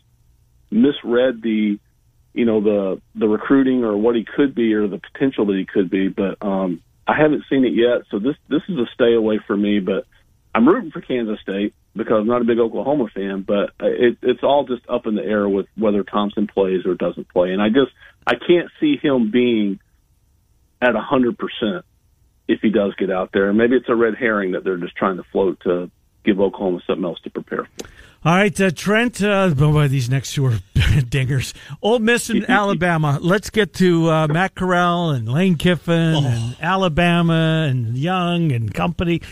misread 0.70 1.40
the 1.42 1.78
you 2.35 2.44
know 2.44 2.61
the 2.61 3.00
the 3.14 3.28
recruiting 3.28 3.85
or 3.85 3.97
what 3.97 4.16
he 4.16 4.25
could 4.25 4.54
be 4.54 4.75
or 4.75 4.88
the 4.88 4.99
potential 4.99 5.47
that 5.47 5.56
he 5.56 5.64
could 5.66 5.88
be. 5.90 6.08
But 6.08 6.42
um, 6.42 6.82
I 7.06 7.16
haven't 7.16 7.44
seen 7.49 7.64
it 7.64 7.75
yet, 7.75 8.06
so 8.11 8.18
this 8.18 8.37
this 8.49 8.62
is 8.68 8.78
a 8.78 8.87
stay 8.94 9.14
away 9.14 9.40
for 9.47 9.56
me. 9.56 9.80
But 9.80 10.06
I'm 10.54 10.66
rooting 10.68 10.90
for 10.90 11.00
Kansas 11.00 11.40
State 11.40 11.74
because 11.94 12.20
I'm 12.20 12.26
not 12.26 12.42
a 12.42 12.44
big 12.44 12.58
Oklahoma 12.58 13.08
fan. 13.14 13.44
But 13.46 13.70
it, 13.80 14.18
it's 14.22 14.42
all 14.42 14.64
just 14.64 14.88
up 14.88 15.06
in 15.06 15.14
the 15.14 15.22
air 15.22 15.48
with 15.48 15.66
whether 15.76 16.02
Thompson 16.02 16.46
plays 16.46 16.86
or 16.86 16.94
doesn't 16.94 17.28
play, 17.28 17.52
and 17.52 17.62
I 17.62 17.68
just 17.68 17.92
I 18.26 18.34
can't 18.34 18.70
see 18.80 18.96
him 18.96 19.30
being 19.30 19.80
at 20.80 20.94
a 20.94 21.00
hundred 21.00 21.38
percent 21.38 21.84
if 22.46 22.60
he 22.60 22.70
does 22.70 22.94
get 22.94 23.10
out 23.10 23.30
there. 23.32 23.52
Maybe 23.52 23.76
it's 23.76 23.88
a 23.88 23.94
red 23.94 24.14
herring 24.14 24.52
that 24.52 24.64
they're 24.64 24.78
just 24.78 24.96
trying 24.96 25.18
to 25.18 25.24
float 25.24 25.60
to 25.64 25.90
give 26.24 26.40
Oklahoma 26.40 26.80
something 26.86 27.04
else 27.04 27.20
to 27.24 27.30
prepare 27.30 27.68
for. 27.78 27.88
All 28.24 28.34
right, 28.34 28.60
uh, 28.60 28.70
Trent. 28.72 29.22
Uh, 29.22 29.50
boy, 29.50 29.86
these 29.86 30.10
next 30.10 30.32
two 30.32 30.46
are 30.46 30.50
dingers. 30.74 31.54
Ole 31.80 32.00
Miss 32.00 32.30
and 32.30 32.44
Alabama. 32.50 33.18
Let's 33.22 33.48
get 33.48 33.74
to 33.74 34.10
uh, 34.10 34.26
Matt 34.26 34.56
Corral 34.56 35.10
and 35.10 35.28
Lane 35.28 35.56
Kiffin 35.56 36.14
oh. 36.16 36.26
and 36.26 36.56
Alabama 36.60 37.66
and 37.70 37.96
Young 37.96 38.50
and 38.50 38.74
company. 38.74 39.22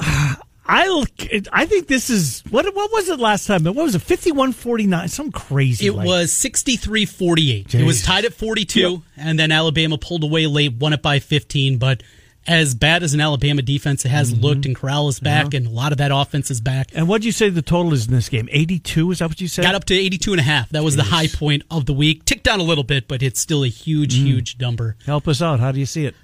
I 0.00 1.04
I 1.50 1.64
think 1.64 1.86
this 1.86 2.10
is 2.10 2.42
what 2.50 2.66
what 2.74 2.92
was 2.92 3.08
it 3.08 3.18
last 3.18 3.46
time? 3.46 3.64
What 3.64 3.74
was 3.74 3.94
it? 3.94 4.02
Fifty 4.02 4.32
one 4.32 4.52
forty 4.52 4.86
nine. 4.86 5.08
Some 5.08 5.32
crazy. 5.32 5.86
It 5.86 5.94
like. 5.94 6.06
was 6.06 6.30
63-48. 6.30 7.74
It 7.74 7.84
was 7.84 8.02
tied 8.02 8.26
at 8.26 8.34
forty 8.34 8.66
two, 8.66 8.80
yep. 8.80 9.00
and 9.16 9.38
then 9.38 9.50
Alabama 9.50 9.96
pulled 9.96 10.24
away 10.24 10.46
late, 10.46 10.74
won 10.74 10.92
it 10.92 11.00
by 11.00 11.20
fifteen. 11.20 11.78
But 11.78 12.02
as 12.46 12.74
bad 12.74 13.02
as 13.02 13.14
an 13.14 13.20
Alabama 13.20 13.62
defense 13.62 14.02
has 14.02 14.32
mm-hmm. 14.32 14.42
looked, 14.42 14.66
and 14.66 14.76
Corral 14.76 15.08
is 15.08 15.20
back, 15.20 15.54
and 15.54 15.66
a 15.66 15.70
lot 15.70 15.92
of 15.92 15.98
that 15.98 16.10
offense 16.12 16.50
is 16.50 16.60
back. 16.60 16.88
And 16.94 17.06
what 17.06 17.22
did 17.22 17.26
you 17.26 17.32
say 17.32 17.50
the 17.50 17.62
total 17.62 17.92
is 17.92 18.06
in 18.06 18.14
this 18.14 18.28
game? 18.28 18.48
82? 18.50 19.10
Is 19.10 19.18
that 19.18 19.28
what 19.28 19.40
you 19.40 19.48
said? 19.48 19.62
Got 19.62 19.74
up 19.74 19.84
to 19.86 19.94
82 19.94 20.32
and 20.32 20.40
a 20.40 20.44
half. 20.44 20.70
That 20.70 20.82
was 20.82 20.94
Jeez. 20.94 20.98
the 20.98 21.04
high 21.04 21.26
point 21.28 21.62
of 21.70 21.84
the 21.86 21.92
week. 21.92 22.24
Ticked 22.24 22.44
down 22.44 22.58
a 22.60 22.62
little 22.62 22.84
bit, 22.84 23.06
but 23.06 23.22
it's 23.22 23.38
still 23.38 23.64
a 23.64 23.68
huge, 23.68 24.14
mm. 24.14 24.24
huge 24.24 24.58
number. 24.58 24.96
Help 25.04 25.28
us 25.28 25.42
out. 25.42 25.60
How 25.60 25.72
do 25.72 25.78
you 25.78 25.86
see 25.86 26.06
it? 26.06 26.14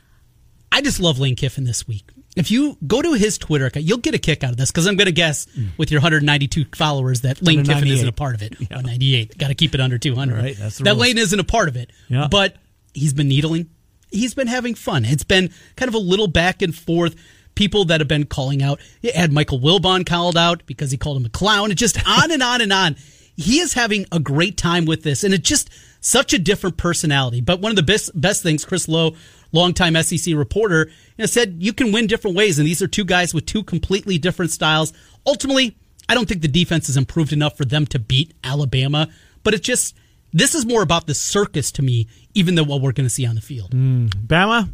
I 0.73 0.81
just 0.81 0.99
love 0.99 1.19
Lane 1.19 1.37
Kiffin 1.37 1.65
this 1.65 1.87
week. 1.87 2.11
If 2.37 2.51
you 2.51 2.77
go 2.85 3.01
to 3.01 3.13
his 3.13 3.39
Twitter 3.39 3.67
account, 3.67 3.87
you'll 3.87 3.99
get 3.99 4.15
a 4.15 4.19
kick 4.19 4.43
out 4.43 4.51
of 4.51 4.57
this 4.57 4.71
because 4.71 4.87
I'm 4.87 4.97
going 4.97 5.07
to 5.07 5.13
guess 5.13 5.47
mm. 5.47 5.69
with 5.79 5.93
your 5.93 6.01
192 6.01 6.67
followers 6.75 7.21
that 7.21 7.41
Lane 7.43 7.65
Kiffin 7.65 7.89
isn't 7.89 8.09
a 8.09 8.13
part 8.13 8.35
of 8.35 8.43
it. 8.43 8.55
Yeah. 8.59 8.77
198. 8.77 9.39
Got 9.39 9.49
to 9.49 9.55
keep 9.55 9.75
it 9.75 9.81
under 9.81 9.99
200. 9.99 10.37
Right, 10.37 10.57
that 10.57 10.81
rules. 10.81 10.99
Lane 10.99 11.19
isn't 11.19 11.39
a 11.39 11.45
part 11.45 11.69
of 11.69 11.77
it. 11.77 11.93
Yeah. 12.09 12.27
But 12.29 12.57
he's 12.93 13.13
been 13.13 13.29
needling 13.29 13.71
he's 14.15 14.35
been 14.35 14.47
having 14.47 14.75
fun. 14.75 15.05
It's 15.05 15.25
been 15.25 15.51
kind 15.77 15.89
of 15.89 15.95
a 15.95 15.99
little 15.99 16.29
back 16.29 16.63
and 16.63 16.75
forth. 16.75 17.17
People 17.55 17.85
that 17.87 18.01
have 18.01 18.09
been 18.09 18.27
calling 18.27 18.63
out. 18.63 18.81
You 19.01 19.13
had 19.15 19.33
Michael 19.33 19.61
Wilbon 19.61 20.05
called 20.05 20.37
out 20.37 20.67
because 20.67 20.91
he 20.91 20.97
called 20.97 21.19
him 21.19 21.27
a 21.27 21.29
clown. 21.29 21.71
It's 21.71 21.79
just 21.79 21.99
on 22.07 22.33
and 22.33 22.43
on 22.43 22.61
and 22.61 22.73
on. 22.73 22.97
He 23.37 23.61
is 23.61 23.75
having 23.75 24.07
a 24.11 24.19
great 24.19 24.57
time 24.57 24.87
with 24.87 25.03
this, 25.05 25.23
and 25.23 25.33
it's 25.33 25.49
just 25.49 25.71
such 26.01 26.33
a 26.33 26.39
different 26.39 26.77
personality. 26.77 27.41
But 27.41 27.61
one 27.61 27.71
of 27.71 27.77
the 27.77 27.85
best 27.85 28.11
best 28.21 28.43
things, 28.43 28.65
Chris 28.65 28.89
Low, 28.89 29.15
longtime 29.55 29.95
SEC 30.03 30.35
reporter, 30.35 30.89
you 30.89 31.23
know, 31.23 31.27
said 31.27 31.57
you 31.61 31.73
can 31.73 31.93
win 31.93 32.07
different 32.07 32.37
ways, 32.37 32.59
and 32.59 32.67
these 32.67 32.83
are 32.83 32.89
two 32.89 33.05
guys 33.05 33.33
with 33.33 33.47
two 33.47 33.63
completely 33.63 34.19
different 34.19 34.51
styles. 34.51 34.93
Ultimately, 35.27 35.77
I 36.09 36.15
don't 36.15 36.29
think 36.29 36.43
the 36.43 36.49
defense 36.49 36.89
has 36.89 36.97
improved 36.97 37.33
enough 37.33 37.57
for 37.57 37.65
them 37.65 37.87
to 37.87 37.99
beat 37.99 38.35
Alabama, 38.43 39.09
but 39.43 39.55
it's 39.55 39.67
just 39.67 39.97
this 40.33 40.55
is 40.55 40.67
more 40.67 40.83
about 40.83 41.07
the 41.07 41.15
circus 41.15 41.71
to 41.73 41.83
me, 41.83 42.09
even 42.35 42.57
than 42.57 42.67
what 42.67 42.83
we're 42.83 42.93
going 42.93 43.07
to 43.07 43.15
see 43.15 43.25
on 43.25 43.37
the 43.37 43.41
field. 43.41 43.71
Mm. 43.71 44.09
Bama, 44.27 44.69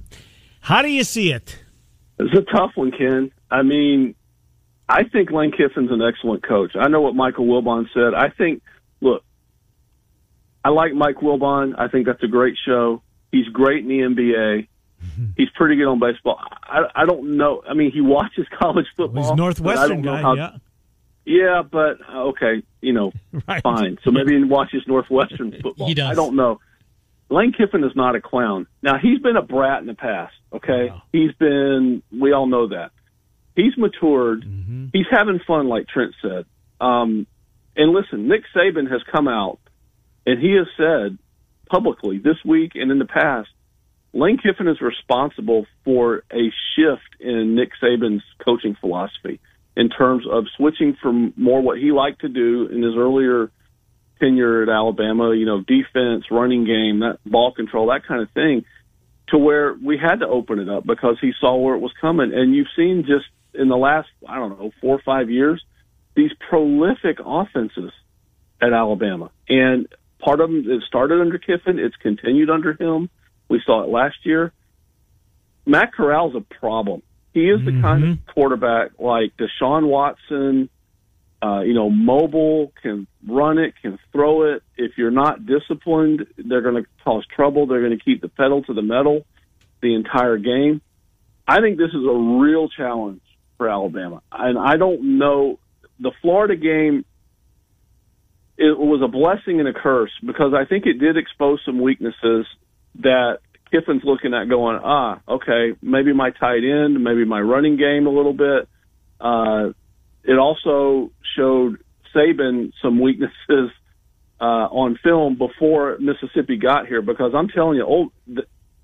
how 0.60 0.82
do 0.82 0.88
you 0.88 1.04
see 1.04 1.32
it? 1.32 1.62
It's 2.18 2.34
a 2.36 2.42
tough 2.42 2.72
one, 2.74 2.92
Ken. 2.92 3.30
I 3.50 3.62
mean, 3.62 4.14
I 4.88 5.04
think 5.04 5.30
Lane 5.30 5.52
Kiffin's 5.52 5.90
an 5.90 6.02
excellent 6.02 6.42
coach. 6.42 6.72
I 6.78 6.88
know 6.88 7.00
what 7.00 7.14
Michael 7.14 7.46
Wilbon 7.46 7.86
said. 7.94 8.14
I 8.14 8.30
think, 8.30 8.62
look, 9.00 9.22
I 10.64 10.70
like 10.70 10.94
Mike 10.94 11.16
Wilbon. 11.16 11.74
I 11.78 11.88
think 11.88 12.06
that's 12.06 12.22
a 12.22 12.28
great 12.28 12.56
show. 12.66 13.02
He's 13.32 13.46
great 13.48 13.84
in 13.84 13.88
the 13.88 13.98
NBA. 14.00 14.68
He's 15.36 15.48
pretty 15.54 15.76
good 15.76 15.86
on 15.86 15.98
baseball. 15.98 16.38
I, 16.62 16.82
I 16.94 17.06
don't 17.06 17.36
know. 17.36 17.62
I 17.68 17.74
mean, 17.74 17.92
he 17.92 18.00
watches 18.00 18.46
college 18.58 18.86
football. 18.96 19.22
He's 19.22 19.36
Northwestern 19.36 20.02
guy. 20.02 20.20
How, 20.20 20.34
yeah. 20.34 20.50
Yeah, 21.24 21.62
but 21.62 21.98
okay, 22.08 22.62
you 22.80 22.92
know, 22.92 23.12
right. 23.48 23.62
fine. 23.62 23.98
So 24.04 24.10
maybe 24.10 24.36
he 24.36 24.44
watches 24.44 24.82
Northwestern 24.86 25.52
football. 25.62 25.86
he 25.86 25.94
does. 25.94 26.10
I 26.10 26.14
don't 26.14 26.34
know. 26.34 26.60
Lane 27.28 27.52
Kiffin 27.52 27.84
is 27.84 27.92
not 27.94 28.16
a 28.16 28.20
clown. 28.20 28.66
Now 28.82 28.98
he's 28.98 29.20
been 29.20 29.36
a 29.36 29.42
brat 29.42 29.80
in 29.80 29.86
the 29.86 29.94
past. 29.94 30.34
Okay, 30.52 30.88
wow. 30.88 31.02
he's 31.12 31.32
been. 31.32 32.02
We 32.10 32.32
all 32.32 32.46
know 32.46 32.68
that. 32.68 32.90
He's 33.54 33.76
matured. 33.76 34.44
Mm-hmm. 34.44 34.86
He's 34.92 35.06
having 35.10 35.40
fun, 35.46 35.68
like 35.68 35.86
Trent 35.86 36.14
said. 36.22 36.46
Um, 36.80 37.26
and 37.76 37.92
listen, 37.92 38.26
Nick 38.28 38.42
Saban 38.54 38.90
has 38.90 39.02
come 39.12 39.28
out 39.28 39.58
and 40.26 40.40
he 40.40 40.54
has 40.54 40.66
said 40.76 41.18
publicly 41.70 42.18
this 42.18 42.36
week 42.44 42.72
and 42.74 42.90
in 42.90 42.98
the 42.98 43.04
past, 43.04 43.48
Lane 44.12 44.38
Kiffin 44.38 44.68
is 44.68 44.80
responsible 44.80 45.66
for 45.84 46.24
a 46.32 46.50
shift 46.74 47.20
in 47.20 47.54
Nick 47.54 47.70
Saban's 47.82 48.24
coaching 48.44 48.76
philosophy 48.80 49.40
in 49.76 49.88
terms 49.88 50.24
of 50.30 50.46
switching 50.56 50.96
from 51.00 51.32
more 51.36 51.62
what 51.62 51.78
he 51.78 51.92
liked 51.92 52.22
to 52.22 52.28
do 52.28 52.66
in 52.66 52.82
his 52.82 52.96
earlier 52.96 53.50
tenure 54.20 54.62
at 54.62 54.68
Alabama, 54.68 55.34
you 55.34 55.46
know, 55.46 55.60
defense, 55.60 56.24
running 56.30 56.64
game, 56.64 57.00
that 57.00 57.18
ball 57.24 57.52
control, 57.52 57.86
that 57.88 58.06
kind 58.06 58.20
of 58.20 58.30
thing, 58.32 58.64
to 59.28 59.38
where 59.38 59.74
we 59.74 59.96
had 59.96 60.16
to 60.16 60.26
open 60.26 60.58
it 60.58 60.68
up 60.68 60.84
because 60.84 61.16
he 61.20 61.32
saw 61.40 61.56
where 61.56 61.74
it 61.74 61.80
was 61.80 61.92
coming. 62.00 62.32
And 62.34 62.54
you've 62.54 62.66
seen 62.76 63.04
just 63.06 63.26
in 63.54 63.68
the 63.68 63.76
last, 63.76 64.08
I 64.28 64.36
don't 64.36 64.58
know, 64.58 64.72
four 64.80 64.96
or 64.96 65.02
five 65.02 65.30
years, 65.30 65.64
these 66.14 66.32
prolific 66.48 67.18
offenses 67.24 67.92
at 68.60 68.72
Alabama. 68.72 69.30
And 69.48 69.86
part 70.18 70.40
of 70.40 70.50
them, 70.50 70.64
it 70.68 70.82
started 70.86 71.20
under 71.20 71.38
Kiffin, 71.38 71.78
it's 71.78 71.96
continued 71.96 72.50
under 72.50 72.74
him. 72.74 73.08
We 73.50 73.60
saw 73.66 73.82
it 73.82 73.90
last 73.90 74.24
year. 74.24 74.52
Matt 75.66 75.92
Corral's 75.92 76.34
a 76.34 76.40
problem. 76.40 77.02
He 77.34 77.50
is 77.50 77.62
the 77.64 77.72
mm-hmm. 77.72 77.82
kind 77.82 78.04
of 78.04 78.10
mm-hmm. 78.10 78.30
quarterback 78.30 78.92
like 78.98 79.32
Deshaun 79.36 79.86
Watson, 79.86 80.70
uh, 81.42 81.60
you 81.60 81.74
know, 81.74 81.90
mobile, 81.90 82.72
can 82.80 83.06
run 83.26 83.58
it, 83.58 83.74
can 83.82 83.98
throw 84.12 84.54
it. 84.54 84.62
If 84.76 84.92
you're 84.96 85.10
not 85.10 85.44
disciplined, 85.46 86.26
they're 86.38 86.62
going 86.62 86.82
to 86.82 86.88
cause 87.04 87.26
trouble. 87.26 87.66
They're 87.66 87.80
going 87.80 87.98
to 87.98 88.04
keep 88.04 88.22
the 88.22 88.28
pedal 88.28 88.62
to 88.62 88.72
the 88.72 88.82
metal 88.82 89.26
the 89.82 89.94
entire 89.94 90.36
game. 90.36 90.80
I 91.46 91.60
think 91.60 91.76
this 91.76 91.90
is 91.90 92.04
a 92.04 92.38
real 92.40 92.68
challenge 92.68 93.22
for 93.58 93.68
Alabama. 93.68 94.22
And 94.30 94.58
I 94.58 94.76
don't 94.76 95.18
know 95.18 95.58
the 95.98 96.12
Florida 96.22 96.56
game 96.56 97.04
it 98.60 98.78
was 98.78 99.00
a 99.02 99.08
blessing 99.08 99.58
and 99.58 99.66
a 99.66 99.72
curse 99.72 100.12
because 100.24 100.52
I 100.52 100.66
think 100.66 100.84
it 100.84 100.98
did 100.98 101.16
expose 101.16 101.60
some 101.64 101.80
weaknesses 101.80 102.46
that 102.96 103.38
Kiffin's 103.72 104.02
looking 104.04 104.34
at 104.34 104.48
going, 104.48 104.80
ah, 104.82 105.20
okay, 105.28 105.76
maybe 105.80 106.12
my 106.12 106.30
tight 106.30 106.64
end, 106.64 107.02
maybe 107.02 107.24
my 107.24 107.40
running 107.40 107.76
game 107.76 108.06
a 108.06 108.10
little 108.10 108.32
bit. 108.32 108.68
Uh, 109.20 109.72
it 110.24 110.38
also 110.38 111.10
showed 111.36 111.78
Saban 112.14 112.72
some 112.82 113.00
weaknesses 113.00 113.70
uh, 114.40 114.44
on 114.44 114.98
film 115.02 115.36
before 115.36 115.98
Mississippi 116.00 116.56
got 116.56 116.86
here 116.86 117.02
because 117.02 117.32
I'm 117.34 117.48
telling 117.48 117.76
you, 117.76 117.84
old, 117.84 118.12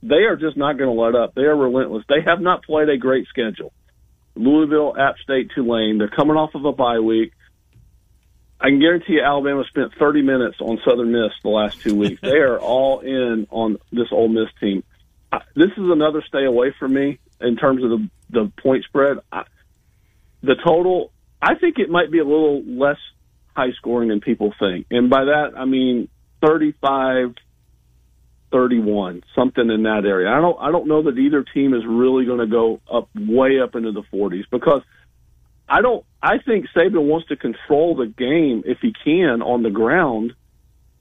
they 0.03 0.25
are 0.29 0.37
just 0.37 0.57
not 0.57 0.79
going 0.79 0.95
to 0.95 1.03
let 1.03 1.15
up. 1.15 1.35
They 1.35 1.43
are 1.43 1.57
relentless. 1.57 2.05
They 2.09 2.23
have 2.25 2.41
not 2.41 2.63
played 2.63 2.89
a 2.89 2.97
great 2.97 3.27
schedule. 3.29 3.73
Louisville, 4.37 4.95
App 4.99 5.17
State, 5.23 5.51
Tulane. 5.55 5.99
They're 5.99 6.09
coming 6.09 6.37
off 6.37 6.55
of 6.55 6.65
a 6.65 6.73
bye 6.73 7.01
week. 7.01 7.33
I 8.61 8.69
can 8.69 8.81
guarantee 8.81 9.15
you 9.15 9.23
Alabama 9.23 9.65
spent 9.69 9.93
30 9.99 10.23
minutes 10.23 10.57
on 10.61 10.81
Southern 10.85 11.13
Miss 11.13 11.33
the 11.43 11.51
last 11.51 11.81
two 11.81 11.95
weeks. 11.95 12.21
they 12.23 12.39
are 12.39 12.59
all 12.61 13.01
in 13.01 13.47
on 13.51 13.79
this 13.93 14.09
Ole 14.11 14.29
Miss 14.29 14.49
team. 14.61 14.83
I, 15.31 15.41
this 15.55 15.71
is 15.73 15.91
another 15.91 16.23
stay 16.27 16.45
away 16.45 16.75
from 16.79 16.95
me 16.95 17.19
in 17.41 17.57
terms 17.57 17.85
of 17.85 17.91
the, 17.91 18.11
the 18.31 18.53
point 18.63 18.85
spread. 18.85 19.19
I, 19.31 19.45
the 20.43 20.55
total, 20.55 21.13
I 21.41 21.55
think 21.57 21.79
it 21.79 21.91
might 21.91 22.11
be 22.11 22.19
a 22.19 22.25
little 22.25 22.63
less 22.65 22.99
high 23.55 23.73
scoring 23.73 24.09
than 24.09 24.21
people 24.21 24.55
think. 24.59 24.87
And 24.91 25.11
by 25.11 25.25
that, 25.25 25.53
I 25.57 25.65
mean 25.65 26.09
35 26.41 27.35
31, 28.53 29.25
something 29.35 29.71
in 29.71 29.83
that 29.83 30.05
area. 30.07 30.31
I 30.31 30.41
don't 30.41 30.57
I 30.61 30.71
don't 30.71 30.87
know 30.87 31.03
that 31.03 31.19
either 31.19 31.43
team 31.43 31.75
is 31.75 31.83
really 31.85 32.25
going 32.25 32.39
to 32.39 32.47
go 32.47 32.81
up 32.91 33.09
way 33.15 33.61
up 33.61 33.75
into 33.75 33.93
the 33.93 34.03
40s 34.03 34.45
because 34.51 34.83
I 35.69 35.83
don't. 35.83 36.05
I 36.23 36.39
think 36.39 36.67
Saban 36.75 37.07
wants 37.07 37.29
to 37.29 37.37
control 37.37 37.97
the 37.97 38.07
game 38.07 38.63
if 38.67 38.79
he 38.81 38.93
can 39.05 39.43
on 39.43 39.63
the 39.63 39.71
ground 39.71 40.33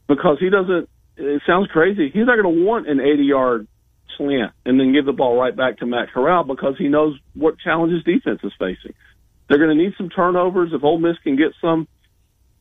because 0.08 0.38
he 0.40 0.50
doesn't. 0.50 0.90
It 1.18 1.42
sounds 1.48 1.68
crazy. 1.68 2.10
He's 2.10 2.26
not 2.26 2.38
going 2.38 2.56
to 2.56 2.64
want 2.64 2.90
an 2.90 3.00
80 3.00 3.24
yard 3.24 3.68
slant 4.18 4.52
and 4.66 4.80
then 4.80 4.94
give 4.94 5.06
the 5.06 5.14
ball 5.14 5.40
right 5.40 5.56
back 5.56 5.78
to 5.80 5.86
Matt 5.86 6.12
Corral 6.12 6.44
because 6.44 6.76
he 6.78 6.88
knows 6.88 7.18
what 7.34 7.60
challenges 7.60 8.04
defense 8.04 8.42
is 8.44 8.52
facing. 8.60 8.94
They're 9.48 9.60
going 9.60 9.76
to 9.76 9.82
need 9.82 9.94
some 9.98 10.10
turnovers. 10.10 10.72
If 10.74 10.84
Ole 10.84 10.98
Miss 10.98 11.18
can 11.24 11.36
get 11.38 11.54
some, 11.62 11.88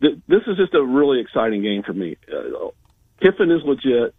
this 0.00 0.42
is 0.46 0.56
just 0.56 0.74
a 0.74 0.82
really 0.82 1.20
exciting 1.20 1.62
game 1.62 1.82
for 1.82 1.92
me. 1.92 2.16
Uh, 2.30 2.68
Kiffin 3.20 3.50
is 3.50 3.62
legit. 3.64 4.14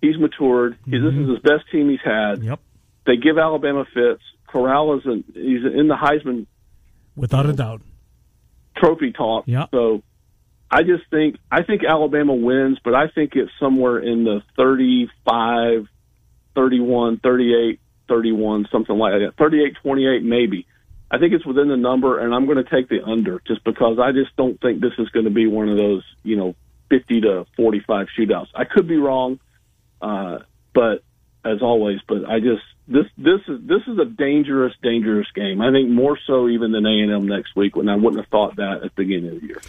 He's 0.00 0.18
matured. 0.18 0.76
Mm-hmm. 0.86 1.04
This 1.04 1.14
is 1.14 1.28
his 1.30 1.38
best 1.40 1.70
team 1.70 1.88
he's 1.90 2.00
had. 2.04 2.42
Yep. 2.42 2.60
They 3.06 3.16
give 3.16 3.38
Alabama 3.38 3.84
fits. 3.92 4.22
Corral 4.48 4.98
is 4.98 5.06
an, 5.06 5.24
he's 5.32 5.64
in 5.64 5.88
the 5.88 5.96
Heisman 5.96 6.46
without 7.18 7.46
a 7.46 7.52
doubt. 7.52 7.82
Trophy 8.76 9.12
talk. 9.12 9.44
Yeah. 9.46 9.66
So 9.70 10.02
I 10.70 10.82
just 10.82 11.04
think 11.10 11.36
I 11.50 11.62
think 11.62 11.82
Alabama 11.84 12.34
wins, 12.34 12.78
but 12.84 12.94
I 12.94 13.08
think 13.08 13.32
it's 13.34 13.50
somewhere 13.58 13.98
in 13.98 14.24
the 14.24 14.42
35, 14.56 15.86
31, 16.54 17.18
38 17.18 17.80
31, 18.08 18.66
something 18.72 18.96
like 18.96 19.12
that, 19.12 19.36
38 19.36 19.76
28 19.82 20.24
maybe. 20.24 20.66
I 21.10 21.18
think 21.18 21.32
it's 21.32 21.44
within 21.46 21.68
the 21.68 21.76
number, 21.76 22.18
and 22.18 22.34
I'm 22.34 22.44
going 22.46 22.62
to 22.62 22.70
take 22.70 22.88
the 22.88 23.02
under 23.02 23.40
just 23.46 23.64
because 23.64 23.98
I 23.98 24.12
just 24.12 24.34
don't 24.36 24.60
think 24.60 24.80
this 24.80 24.92
is 24.98 25.08
going 25.08 25.24
to 25.24 25.30
be 25.30 25.46
one 25.46 25.68
of 25.68 25.76
those, 25.76 26.04
you 26.22 26.36
know, 26.36 26.54
50 26.90 27.22
to 27.22 27.46
45 27.56 28.08
shootouts. 28.18 28.48
I 28.54 28.64
could 28.64 28.86
be 28.86 28.96
wrong, 28.96 29.40
uh, 30.02 30.40
but 30.74 31.02
as 31.44 31.62
always, 31.62 32.00
but 32.08 32.28
I 32.28 32.40
just 32.40 32.62
this 32.86 33.06
this 33.16 33.40
is 33.48 33.60
this 33.66 33.82
is 33.86 33.98
a 33.98 34.04
dangerous, 34.04 34.72
dangerous 34.82 35.26
game. 35.34 35.60
I 35.60 35.70
think 35.70 35.90
more 35.90 36.18
so 36.26 36.48
even 36.48 36.72
than 36.72 36.86
A 36.86 37.00
and 37.00 37.12
M 37.12 37.28
next 37.28 37.54
week, 37.56 37.76
when 37.76 37.88
I 37.88 37.96
wouldn't 37.96 38.16
have 38.16 38.30
thought 38.30 38.56
that 38.56 38.80
at 38.84 38.94
the 38.94 39.04
beginning 39.04 39.36
of 39.36 39.40
the 39.40 39.46
year. 39.46 39.62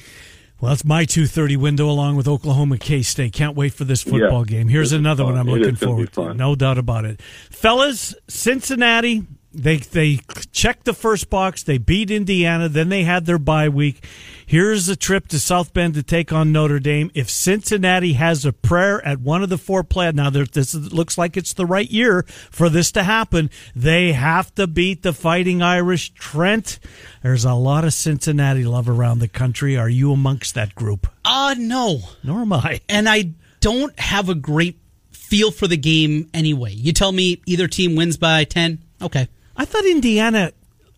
Well, 0.61 0.73
it's 0.73 0.83
my 0.83 1.05
2:30 1.05 1.57
window 1.57 1.89
along 1.89 2.15
with 2.15 2.27
Oklahoma 2.27 2.77
K 2.77 3.01
State. 3.01 3.33
Can't 3.33 3.55
wait 3.55 3.73
for 3.73 3.85
this 3.85 4.03
football 4.03 4.45
yeah, 4.45 4.57
game. 4.57 4.67
Here's 4.67 4.91
another 4.91 5.23
one 5.23 5.37
I'm 5.37 5.47
looking 5.47 5.75
forward 5.75 6.11
to. 6.13 6.33
No 6.33 6.55
doubt 6.55 6.77
about 6.77 7.05
it. 7.05 7.21
Fellas, 7.21 8.13
Cincinnati 8.27 9.25
they 9.53 9.77
they 9.77 10.19
checked 10.51 10.85
the 10.85 10.93
first 10.93 11.29
box. 11.29 11.63
They 11.63 11.77
beat 11.77 12.11
Indiana. 12.11 12.69
Then 12.69 12.89
they 12.89 13.03
had 13.03 13.25
their 13.25 13.39
bye 13.39 13.69
week. 13.69 14.03
Here's 14.49 14.89
a 14.89 14.95
trip 14.95 15.27
to 15.27 15.37
South 15.37 15.75
Bend 15.75 15.93
to 15.93 16.01
take 16.01 16.33
on 16.33 16.51
Notre 16.51 16.79
Dame. 16.79 17.11
If 17.13 17.29
Cincinnati 17.29 18.13
has 18.13 18.45
a 18.45 18.51
prayer 18.51 18.99
at 19.05 19.19
one 19.19 19.43
of 19.43 19.49
the 19.49 19.59
four 19.59 19.83
play 19.83 20.11
now 20.11 20.31
this 20.31 20.73
looks 20.73 21.19
like 21.19 21.37
it's 21.37 21.53
the 21.53 21.67
right 21.67 21.87
year 21.87 22.25
for 22.49 22.67
this 22.67 22.91
to 22.93 23.03
happen. 23.03 23.51
They 23.75 24.13
have 24.13 24.55
to 24.55 24.65
beat 24.65 25.03
the 25.03 25.13
Fighting 25.13 25.61
Irish. 25.61 26.15
Trent, 26.15 26.79
there's 27.21 27.45
a 27.45 27.53
lot 27.53 27.83
of 27.85 27.93
Cincinnati 27.93 28.63
love 28.63 28.89
around 28.89 29.19
the 29.19 29.27
country. 29.27 29.77
Are 29.77 29.87
you 29.87 30.11
amongst 30.11 30.55
that 30.55 30.73
group? 30.73 31.05
Uh 31.23 31.53
no. 31.55 31.99
Nor 32.23 32.41
am 32.41 32.53
I. 32.53 32.81
And 32.89 33.07
I 33.07 33.33
don't 33.59 33.99
have 33.99 34.29
a 34.29 34.35
great 34.35 34.79
feel 35.11 35.51
for 35.51 35.67
the 35.67 35.77
game 35.77 36.27
anyway. 36.33 36.73
You 36.73 36.91
tell 36.91 37.11
me 37.11 37.39
either 37.45 37.67
team 37.67 37.95
wins 37.95 38.17
by 38.17 38.45
ten. 38.45 38.83
Okay. 38.99 39.27
I 39.55 39.65
thought 39.65 39.85
Indiana 39.85 40.53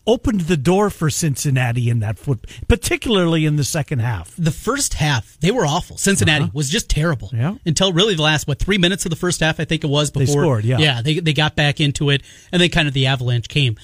opened 0.08 0.42
the 0.42 0.58
door 0.58 0.90
for 0.90 1.10
Cincinnati 1.10 1.90
in 1.90 2.00
that 2.00 2.18
foot, 2.18 2.46
particularly 2.68 3.46
in 3.46 3.56
the 3.56 3.64
second 3.64 4.00
half. 4.00 4.34
The 4.38 4.52
first 4.52 4.96
half, 4.96 5.38
they 5.40 5.52
were 5.52 5.66
awful. 5.66 5.98
Cincinnati 5.98 6.46
uh-huh. 6.46 6.52
was 6.54 6.70
just 6.70 6.90
terrible. 6.90 7.30
Yeah. 7.34 7.56
Until 7.66 7.94
really 7.94 8.16
the 8.16 8.22
last 8.22 8.48
what 8.48 8.60
three 8.60 8.78
minutes 8.78 9.06
of 9.06 9.10
the 9.10 9.16
first 9.16 9.40
half, 9.40 9.60
I 9.60 9.66
think 9.66 9.84
it 9.84 9.90
was 9.90 10.12
before 10.12 10.26
they 10.26 10.32
scored. 10.32 10.66
Yeah. 10.66 10.80
Yeah. 10.80 11.02
They 11.02 11.20
they 11.20 11.34
got 11.34 11.56
back 11.56 11.80
into 11.80 12.10
it, 12.10 12.24
and 12.52 12.62
then 12.62 12.70
kind 12.70 12.88
of 12.88 12.94
the 12.94 13.08
avalanche 13.08 13.48
came. 13.48 13.78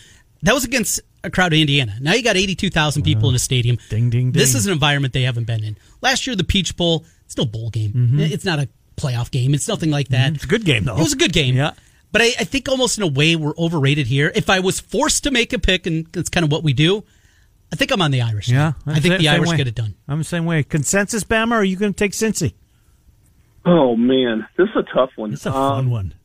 That 0.43 0.53
was 0.53 0.65
against 0.65 0.99
a 1.23 1.31
crowd 1.31 1.53
of 1.53 1.59
Indiana. 1.59 1.95
Now 1.99 2.13
you 2.13 2.23
got 2.23 2.37
eighty 2.37 2.55
two 2.55 2.69
thousand 2.69 3.03
people 3.03 3.27
uh, 3.27 3.29
in 3.29 3.35
a 3.35 3.39
stadium. 3.39 3.77
Ding 3.89 4.09
ding 4.09 4.31
ding. 4.31 4.31
This 4.31 4.55
is 4.55 4.65
an 4.65 4.73
environment 4.73 5.13
they 5.13 5.23
haven't 5.23 5.45
been 5.45 5.63
in. 5.63 5.77
Last 6.01 6.27
year, 6.27 6.35
the 6.35 6.43
Peach 6.43 6.75
Bowl. 6.77 7.05
It's 7.25 7.37
no 7.37 7.45
bowl 7.45 7.69
game. 7.69 7.91
Mm-hmm. 7.91 8.19
It's 8.21 8.45
not 8.45 8.59
a 8.59 8.69
playoff 8.95 9.31
game. 9.31 9.53
It's 9.53 9.67
nothing 9.67 9.91
like 9.91 10.09
that. 10.09 10.35
It's 10.35 10.45
a 10.45 10.47
good 10.47 10.63
game 10.63 10.85
though. 10.85 10.95
It 10.95 10.99
was 10.99 11.13
a 11.13 11.17
good 11.17 11.33
game. 11.33 11.55
Yeah. 11.55 11.73
But 12.11 12.21
I, 12.21 12.25
I, 12.39 12.43
think 12.45 12.69
almost 12.69 12.97
in 12.97 13.03
a 13.03 13.07
way 13.07 13.35
we're 13.35 13.55
overrated 13.57 14.07
here. 14.07 14.31
If 14.33 14.49
I 14.49 14.59
was 14.59 14.79
forced 14.79 15.23
to 15.25 15.31
make 15.31 15.51
a 15.53 15.59
pick, 15.59 15.85
and 15.85 16.07
that's 16.13 16.29
kind 16.29 16.43
of 16.43 16.51
what 16.51 16.63
we 16.63 16.73
do, 16.73 17.03
I 17.71 17.75
think 17.75 17.91
I'm 17.91 18.01
on 18.01 18.11
the 18.11 18.21
Irish. 18.21 18.47
Yeah, 18.49 18.73
I 18.85 18.99
think 18.99 19.19
the 19.19 19.27
Irish 19.27 19.49
way. 19.49 19.57
get 19.57 19.67
it 19.67 19.75
done. 19.75 19.95
I'm 20.07 20.19
the 20.19 20.23
same 20.23 20.45
way. 20.45 20.63
Consensus, 20.63 21.23
Bama, 21.23 21.51
or 21.51 21.55
are 21.55 21.63
you 21.63 21.75
going 21.75 21.93
to 21.93 21.97
take 21.97 22.13
Cincy? 22.13 22.53
Oh 23.65 23.97
man, 23.97 24.47
this 24.57 24.69
is 24.69 24.75
a 24.77 24.93
tough 24.95 25.11
one. 25.17 25.33
It's 25.33 25.45
a 25.45 25.51
fun 25.51 25.85
um, 25.85 25.91
one. 25.91 26.13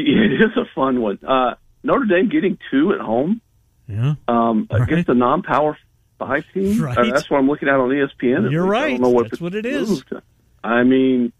It 0.00 0.40
is 0.40 0.56
a 0.56 0.64
fun 0.76 1.00
one. 1.00 1.18
Uh, 1.26 1.54
Notre 1.82 2.04
Dame 2.04 2.28
getting 2.28 2.56
two 2.70 2.92
at 2.92 3.00
home. 3.00 3.40
Yeah. 3.88 4.14
Um, 4.28 4.68
right. 4.70 4.82
Against 4.82 5.08
the 5.08 5.14
non-power 5.14 5.76
five 6.18 6.44
team. 6.54 6.80
Right. 6.82 6.96
Uh, 6.96 7.04
that's 7.06 7.28
what 7.28 7.38
I'm 7.38 7.48
looking 7.48 7.68
at 7.68 7.74
on 7.74 7.88
ESPN. 7.88 8.50
You're 8.52 8.64
right. 8.64 8.84
I 8.84 8.90
don't 8.90 9.00
know 9.00 9.08
what 9.08 9.30
that's 9.30 9.40
what 9.40 9.54
it 9.54 9.66
is. 9.66 10.04
I 10.62 10.84
mean, 10.84 11.32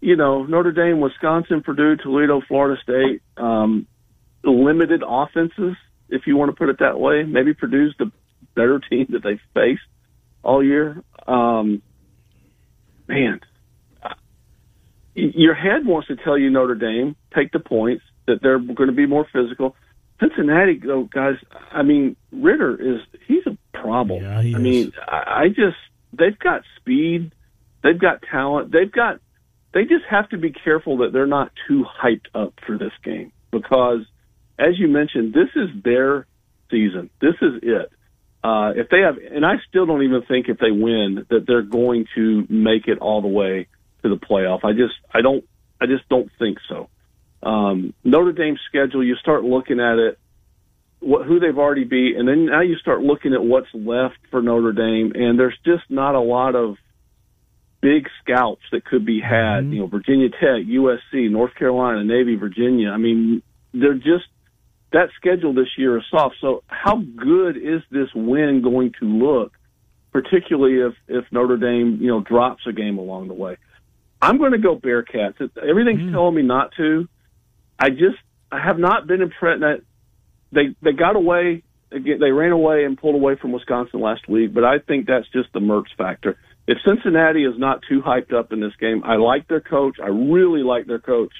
you 0.00 0.16
know, 0.16 0.44
Notre 0.44 0.72
Dame, 0.72 1.00
Wisconsin, 1.00 1.62
Purdue, 1.62 1.96
Toledo, 1.96 2.40
Florida 2.46 2.80
State, 2.82 3.22
um, 3.36 3.86
limited 4.44 5.02
offenses, 5.06 5.76
if 6.08 6.26
you 6.26 6.36
want 6.36 6.50
to 6.50 6.56
put 6.56 6.68
it 6.68 6.78
that 6.78 6.98
way. 6.98 7.24
Maybe 7.24 7.54
Purdue's 7.54 7.94
the 7.98 8.10
better 8.54 8.80
team 8.90 9.06
that 9.10 9.22
they've 9.22 9.40
faced 9.54 9.82
all 10.42 10.64
year. 10.64 11.02
Um, 11.26 11.82
man, 13.06 13.40
your 15.14 15.54
head 15.54 15.84
wants 15.84 16.08
to 16.08 16.16
tell 16.16 16.38
you 16.38 16.50
Notre 16.50 16.74
Dame, 16.74 17.16
take 17.34 17.52
the 17.52 17.60
points, 17.60 18.04
that 18.26 18.40
they're 18.42 18.58
going 18.58 18.88
to 18.88 18.94
be 18.94 19.06
more 19.06 19.26
physical. 19.32 19.74
Cincinnati, 20.20 20.80
though, 20.84 21.04
guys, 21.04 21.36
I 21.72 21.82
mean, 21.82 22.16
Ridder 22.32 22.74
is, 22.76 23.00
he's 23.26 23.46
a 23.46 23.56
problem. 23.76 24.22
Yeah, 24.22 24.38
I 24.38 24.42
is. 24.42 24.54
mean, 24.54 24.92
I 25.06 25.48
just, 25.48 25.76
they've 26.12 26.38
got 26.38 26.62
speed, 26.76 27.32
they've 27.82 27.98
got 27.98 28.22
talent, 28.30 28.72
they've 28.72 28.90
got 28.90 29.20
they 29.72 29.82
just 29.82 30.04
have 30.08 30.28
to 30.30 30.38
be 30.38 30.50
careful 30.50 30.98
that 30.98 31.12
they're 31.12 31.26
not 31.26 31.52
too 31.66 31.84
hyped 31.84 32.26
up 32.34 32.54
for 32.66 32.78
this 32.78 32.92
game 33.04 33.32
because, 33.50 34.00
as 34.58 34.78
you 34.78 34.88
mentioned, 34.88 35.34
this 35.34 35.50
is 35.54 35.68
their 35.82 36.26
season. 36.70 37.10
This 37.20 37.34
is 37.40 37.60
it. 37.62 37.92
Uh, 38.42 38.72
if 38.76 38.88
they 38.88 39.00
have, 39.00 39.16
and 39.18 39.44
I 39.44 39.54
still 39.68 39.84
don't 39.84 40.02
even 40.02 40.22
think 40.22 40.48
if 40.48 40.58
they 40.58 40.70
win 40.70 41.26
that 41.28 41.44
they're 41.46 41.62
going 41.62 42.06
to 42.14 42.46
make 42.48 42.86
it 42.86 42.98
all 42.98 43.20
the 43.20 43.28
way 43.28 43.66
to 44.02 44.08
the 44.08 44.16
playoff. 44.16 44.64
I 44.64 44.72
just, 44.72 44.94
I 45.12 45.22
don't, 45.22 45.44
I 45.80 45.86
just 45.86 46.08
don't 46.08 46.30
think 46.38 46.58
so. 46.68 46.88
Um, 47.42 47.94
Notre 48.04 48.32
Dame's 48.32 48.60
schedule, 48.68 49.04
you 49.04 49.16
start 49.16 49.44
looking 49.44 49.80
at 49.80 49.98
it, 49.98 50.18
what, 51.00 51.26
who 51.26 51.40
they've 51.40 51.58
already 51.58 51.84
beat, 51.84 52.16
and 52.16 52.28
then 52.28 52.46
now 52.46 52.62
you 52.62 52.76
start 52.76 53.02
looking 53.02 53.34
at 53.34 53.42
what's 53.42 53.68
left 53.74 54.18
for 54.30 54.40
Notre 54.40 54.72
Dame, 54.72 55.12
and 55.14 55.38
there's 55.38 55.58
just 55.64 55.84
not 55.88 56.14
a 56.14 56.20
lot 56.20 56.54
of 56.54 56.76
big 57.80 58.08
scalps 58.22 58.64
that 58.72 58.84
could 58.84 59.04
be 59.04 59.20
had. 59.20 59.62
Mm-hmm. 59.64 59.72
You 59.72 59.80
know, 59.80 59.86
Virginia 59.86 60.28
Tech, 60.30 60.66
USC, 60.66 61.30
North 61.30 61.54
Carolina, 61.54 62.04
Navy, 62.04 62.36
Virginia. 62.36 62.90
I 62.90 62.96
mean, 62.96 63.42
they're 63.72 63.94
just 63.94 64.26
that 64.92 65.10
schedule 65.16 65.52
this 65.52 65.68
year 65.76 65.98
is 65.98 66.04
soft. 66.10 66.36
So, 66.40 66.62
how 66.66 66.96
good 67.16 67.56
is 67.56 67.82
this 67.90 68.08
win 68.14 68.62
going 68.62 68.92
to 69.00 69.06
look, 69.06 69.52
particularly 70.12 70.80
if 70.80 70.94
if 71.06 71.30
Notre 71.32 71.56
Dame 71.56 71.98
you 72.00 72.08
know 72.08 72.20
drops 72.20 72.62
a 72.66 72.72
game 72.72 72.98
along 72.98 73.28
the 73.28 73.34
way? 73.34 73.56
I'm 74.20 74.38
going 74.38 74.52
to 74.52 74.58
go 74.58 74.76
Bearcats. 74.76 75.40
Everything's 75.40 76.00
mm-hmm. 76.00 76.12
telling 76.12 76.34
me 76.34 76.42
not 76.42 76.72
to. 76.76 77.08
I 77.78 77.90
just 77.90 78.18
I 78.50 78.60
have 78.60 78.78
not 78.78 79.06
been 79.06 79.22
impressed. 79.22 79.60
That 79.60 79.82
they 80.52 80.74
they 80.82 80.92
got 80.92 81.16
away. 81.16 81.62
They 81.90 82.32
ran 82.32 82.52
away 82.52 82.84
and 82.84 82.98
pulled 82.98 83.14
away 83.14 83.36
from 83.36 83.52
Wisconsin 83.52 84.00
last 84.00 84.28
week, 84.28 84.52
but 84.52 84.62
I 84.62 84.78
think 84.78 85.06
that's 85.06 85.26
just 85.32 85.50
the 85.54 85.60
Mertz 85.60 85.86
factor 85.96 86.36
if 86.68 86.76
Cincinnati 86.86 87.44
is 87.44 87.58
not 87.58 87.80
too 87.88 88.02
hyped 88.02 88.34
up 88.34 88.52
in 88.52 88.60
this 88.60 88.76
game, 88.78 89.02
I 89.02 89.16
like 89.16 89.48
their 89.48 89.62
coach. 89.62 89.96
I 90.02 90.08
really 90.08 90.62
like 90.62 90.86
their 90.86 90.98
coach. 90.98 91.32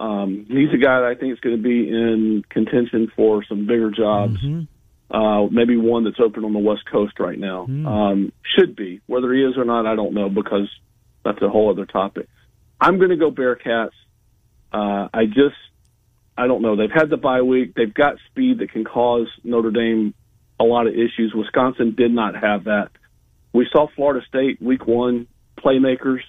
Um, 0.00 0.46
he's 0.48 0.72
a 0.72 0.78
guy 0.78 1.00
that 1.00 1.14
I 1.14 1.14
think 1.14 1.34
is 1.34 1.40
going 1.40 1.58
to 1.58 1.62
be 1.62 1.90
in 1.90 2.42
contention 2.48 3.12
for 3.14 3.44
some 3.44 3.66
bigger 3.66 3.90
jobs. 3.90 4.38
Mm-hmm. 4.42 5.14
Uh, 5.14 5.46
maybe 5.48 5.76
one 5.76 6.04
that's 6.04 6.18
open 6.18 6.46
on 6.46 6.54
the 6.54 6.58
West 6.58 6.84
Coast 6.90 7.20
right 7.20 7.38
now. 7.38 7.66
Mm. 7.68 7.86
Um, 7.86 8.32
should 8.56 8.74
be. 8.74 9.02
Whether 9.06 9.34
he 9.34 9.42
is 9.42 9.58
or 9.58 9.66
not, 9.66 9.84
I 9.84 9.94
don't 9.94 10.14
know 10.14 10.30
because 10.30 10.70
that's 11.22 11.42
a 11.42 11.50
whole 11.50 11.70
other 11.70 11.84
topic. 11.84 12.28
I'm 12.80 12.96
going 12.96 13.10
to 13.10 13.16
go 13.16 13.30
Bearcats. 13.30 13.90
Uh, 14.72 15.08
I 15.12 15.26
just, 15.26 15.54
I 16.36 16.46
don't 16.46 16.62
know. 16.62 16.76
They've 16.76 16.90
had 16.90 17.10
the 17.10 17.18
bye 17.18 17.42
week. 17.42 17.74
They've 17.74 17.92
got 17.92 18.16
speed 18.30 18.60
that 18.60 18.72
can 18.72 18.84
cause 18.84 19.28
Notre 19.44 19.70
Dame 19.70 20.14
a 20.58 20.64
lot 20.64 20.86
of 20.86 20.94
issues. 20.94 21.34
Wisconsin 21.34 21.94
did 21.94 22.10
not 22.10 22.34
have 22.34 22.64
that 22.64 22.88
we 23.52 23.66
saw 23.70 23.88
Florida 23.94 24.24
State 24.26 24.60
week 24.60 24.86
one 24.86 25.26
playmakers 25.58 26.20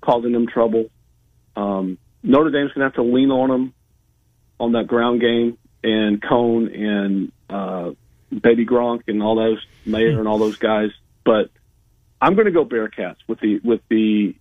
causing 0.00 0.32
them 0.32 0.46
trouble. 0.46 0.86
Um, 1.56 1.98
Notre 2.22 2.50
Dame's 2.50 2.72
going 2.72 2.80
to 2.80 2.84
have 2.84 2.94
to 2.94 3.02
lean 3.02 3.30
on 3.30 3.48
them 3.48 3.74
on 4.58 4.72
that 4.72 4.86
ground 4.86 5.20
game 5.20 5.58
and 5.82 6.20
Coan 6.20 6.74
and 6.78 7.32
uh, 7.48 7.92
Baby 8.30 8.66
Gronk 8.66 9.02
and 9.08 9.22
all 9.22 9.36
those 9.36 9.64
Mayer 9.86 10.18
and 10.18 10.28
all 10.28 10.38
those 10.38 10.56
guys. 10.56 10.90
But 11.24 11.50
I'm 12.20 12.34
going 12.34 12.46
to 12.46 12.52
go 12.52 12.64
Bearcats 12.64 13.16
with 13.26 13.40
the 13.40 13.60
with 13.64 13.80
the 13.88 14.34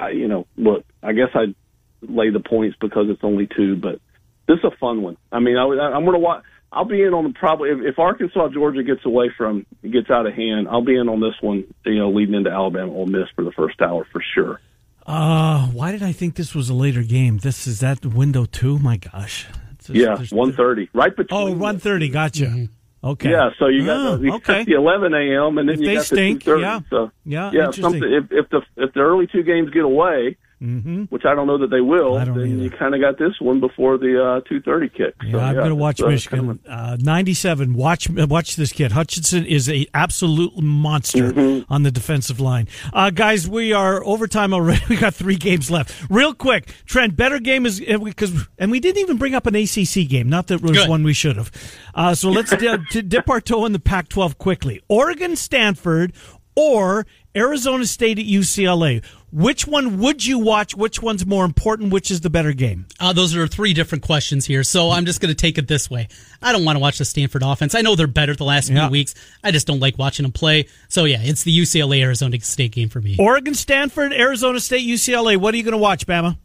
uh, 0.00 0.08
you 0.08 0.28
know 0.28 0.46
look. 0.56 0.84
I 1.02 1.12
guess 1.12 1.30
I'd 1.34 1.54
lay 2.02 2.30
the 2.30 2.40
points 2.40 2.76
because 2.80 3.08
it's 3.08 3.24
only 3.24 3.48
two, 3.48 3.76
but 3.76 4.00
this 4.46 4.58
is 4.58 4.64
a 4.64 4.76
fun 4.76 5.02
one. 5.02 5.16
I 5.32 5.40
mean, 5.40 5.56
I, 5.56 5.62
I'm 5.62 6.04
going 6.04 6.12
to 6.12 6.18
watch. 6.18 6.44
I'll 6.72 6.84
be 6.84 7.02
in 7.02 7.14
on 7.14 7.24
the 7.24 7.32
probably 7.32 7.70
if, 7.70 7.78
if 7.80 7.98
Arkansas 7.98 8.48
Georgia 8.48 8.82
gets 8.82 9.04
away 9.04 9.30
from 9.36 9.64
gets 9.82 10.10
out 10.10 10.26
of 10.26 10.34
hand, 10.34 10.68
I'll 10.68 10.84
be 10.84 10.96
in 10.96 11.08
on 11.08 11.20
this 11.20 11.34
one. 11.40 11.64
You 11.84 11.98
know, 11.98 12.10
leading 12.10 12.34
into 12.34 12.50
Alabama 12.50 12.92
Ole 12.92 13.06
Miss 13.06 13.28
for 13.34 13.44
the 13.44 13.52
first 13.52 13.80
hour 13.80 14.06
for 14.12 14.22
sure. 14.34 14.60
Uh, 15.06 15.68
why 15.68 15.92
did 15.92 16.02
I 16.02 16.12
think 16.12 16.34
this 16.34 16.54
was 16.54 16.68
a 16.68 16.74
later 16.74 17.02
game? 17.02 17.38
This 17.38 17.66
is 17.66 17.80
that 17.80 18.04
window 18.04 18.44
too. 18.44 18.78
My 18.78 18.96
gosh. 18.96 19.46
Just, 19.78 19.90
yeah, 19.90 20.36
one 20.36 20.52
thirty, 20.52 20.90
right 20.92 21.14
between. 21.14 21.40
Oh, 21.40 21.52
one 21.52 21.78
thirty. 21.78 22.08
Gotcha. 22.08 22.46
Mm-hmm. 22.46 22.64
Okay. 23.04 23.30
Yeah, 23.30 23.50
so 23.58 23.68
you 23.68 23.86
got 23.86 24.00
oh, 24.04 24.16
the, 24.16 24.32
okay. 24.32 24.64
the 24.64 24.72
eleven 24.72 25.14
a.m. 25.14 25.58
and 25.58 25.68
then 25.68 25.76
if 25.76 25.80
you 25.80 25.86
they 25.86 25.94
got 25.94 26.06
stink, 26.06 26.42
the 26.42 26.56
yeah, 26.56 26.80
so 26.90 27.12
yeah, 27.24 27.52
yeah. 27.52 27.70
Something 27.70 28.02
if 28.02 28.32
if 28.32 28.50
the 28.50 28.62
if 28.76 28.92
the 28.94 29.00
early 29.00 29.28
two 29.28 29.44
games 29.44 29.70
get 29.70 29.84
away, 29.84 30.36
Mm-hmm. 30.62 31.02
which 31.10 31.24
I 31.26 31.34
don't 31.34 31.46
know 31.46 31.58
that 31.58 31.68
they 31.70 31.82
will, 31.82 32.16
I 32.16 32.24
don't 32.24 32.38
then 32.38 32.46
either. 32.46 32.62
you 32.64 32.70
kind 32.70 32.94
of 32.94 33.00
got 33.02 33.18
this 33.18 33.34
one 33.40 33.60
before 33.60 33.98
the 33.98 34.22
uh, 34.24 34.40
two 34.48 34.60
thirty 34.62 34.88
kick. 34.88 35.14
Yeah, 35.22 35.32
So, 35.32 35.38
I'm 35.40 35.54
going 35.54 35.68
to 35.68 35.74
watch 35.74 36.00
uh, 36.00 36.08
Michigan. 36.08 36.46
kind 36.46 36.50
of 36.50 36.60
Uh, 36.66 36.96
97. 36.98 37.74
Watch 37.74 38.08
watch 38.08 38.56
this 38.56 38.72
kid. 38.72 38.92
Hutchinson 38.92 39.44
is 39.44 39.68
a 39.68 39.86
absolute 39.92 40.56
monster 40.56 41.30
Mm-hmm. 41.32 41.70
on 41.72 41.82
the 41.82 41.90
defensive 41.90 42.40
line. 42.40 42.68
Uh, 42.92 43.10
guys, 43.10 43.46
we 43.46 43.74
are 43.74 44.02
overtime 44.04 44.54
already. 44.54 44.80
We 44.88 44.96
got 44.96 45.14
three 45.14 45.36
games 45.36 45.70
left. 45.70 45.94
Real 46.08 46.32
quick, 46.32 46.72
Trent. 46.86 47.16
Better 47.16 47.38
game 47.38 47.66
is 47.66 47.80
because 47.80 48.48
and 48.58 48.70
we 48.70 48.80
didn't 48.80 49.02
even 49.02 49.18
bring 49.18 49.34
up 49.34 49.46
an 49.46 49.54
ACC 49.54 50.08
game. 50.08 50.30
Not 50.30 50.46
that 50.46 50.54
it 50.54 50.62
was 50.62 50.72
Good. 50.72 50.88
one 50.88 51.02
we 51.04 51.12
should 51.12 51.36
have. 51.36 51.50
Uh, 51.94 52.14
so 52.14 52.30
let's 52.30 52.56
di- 52.56 52.78
to 52.92 53.02
dip 53.02 53.28
our 53.28 53.42
toe 53.42 53.66
in 53.66 53.72
the 53.72 53.78
Pac-12 53.78 54.38
quickly. 54.38 54.80
Oregon, 54.88 55.36
Stanford, 55.36 56.14
or 56.54 57.06
Arizona 57.36 57.84
State 57.84 58.18
at 58.18 58.24
UCLA. 58.24 59.04
Which 59.36 59.66
one 59.66 59.98
would 59.98 60.24
you 60.24 60.38
watch? 60.38 60.74
Which 60.74 61.02
one's 61.02 61.26
more 61.26 61.44
important? 61.44 61.92
Which 61.92 62.10
is 62.10 62.22
the 62.22 62.30
better 62.30 62.54
game? 62.54 62.86
Uh, 62.98 63.12
those 63.12 63.36
are 63.36 63.46
three 63.46 63.74
different 63.74 64.02
questions 64.02 64.46
here, 64.46 64.62
so 64.62 64.90
I'm 64.90 65.04
just 65.04 65.20
going 65.20 65.28
to 65.28 65.34
take 65.34 65.58
it 65.58 65.68
this 65.68 65.90
way. 65.90 66.08
I 66.40 66.52
don't 66.52 66.64
want 66.64 66.76
to 66.76 66.80
watch 66.80 66.96
the 66.96 67.04
Stanford 67.04 67.42
offense. 67.44 67.74
I 67.74 67.82
know 67.82 67.96
they're 67.96 68.06
better 68.06 68.34
the 68.34 68.44
last 68.44 68.70
Yeah. 68.70 68.86
few 68.86 68.92
weeks. 68.92 69.14
I 69.44 69.50
just 69.50 69.66
don't 69.66 69.78
like 69.80 69.98
watching 69.98 70.22
them 70.24 70.32
play. 70.32 70.68
So 70.88 71.04
yeah, 71.04 71.18
it's 71.20 71.42
the 71.44 71.50
UCLA 71.56 72.00
Arizona 72.00 72.40
State 72.40 72.72
game 72.72 72.88
for 72.88 73.02
me. 73.02 73.16
Oregon, 73.18 73.52
Stanford, 73.52 74.14
Arizona 74.14 74.58
State, 74.58 74.86
UCLA. 74.88 75.36
What 75.36 75.52
are 75.52 75.58
you 75.58 75.64
going 75.64 75.72
to 75.72 75.78
watch, 75.78 76.06
Bama? 76.06 76.38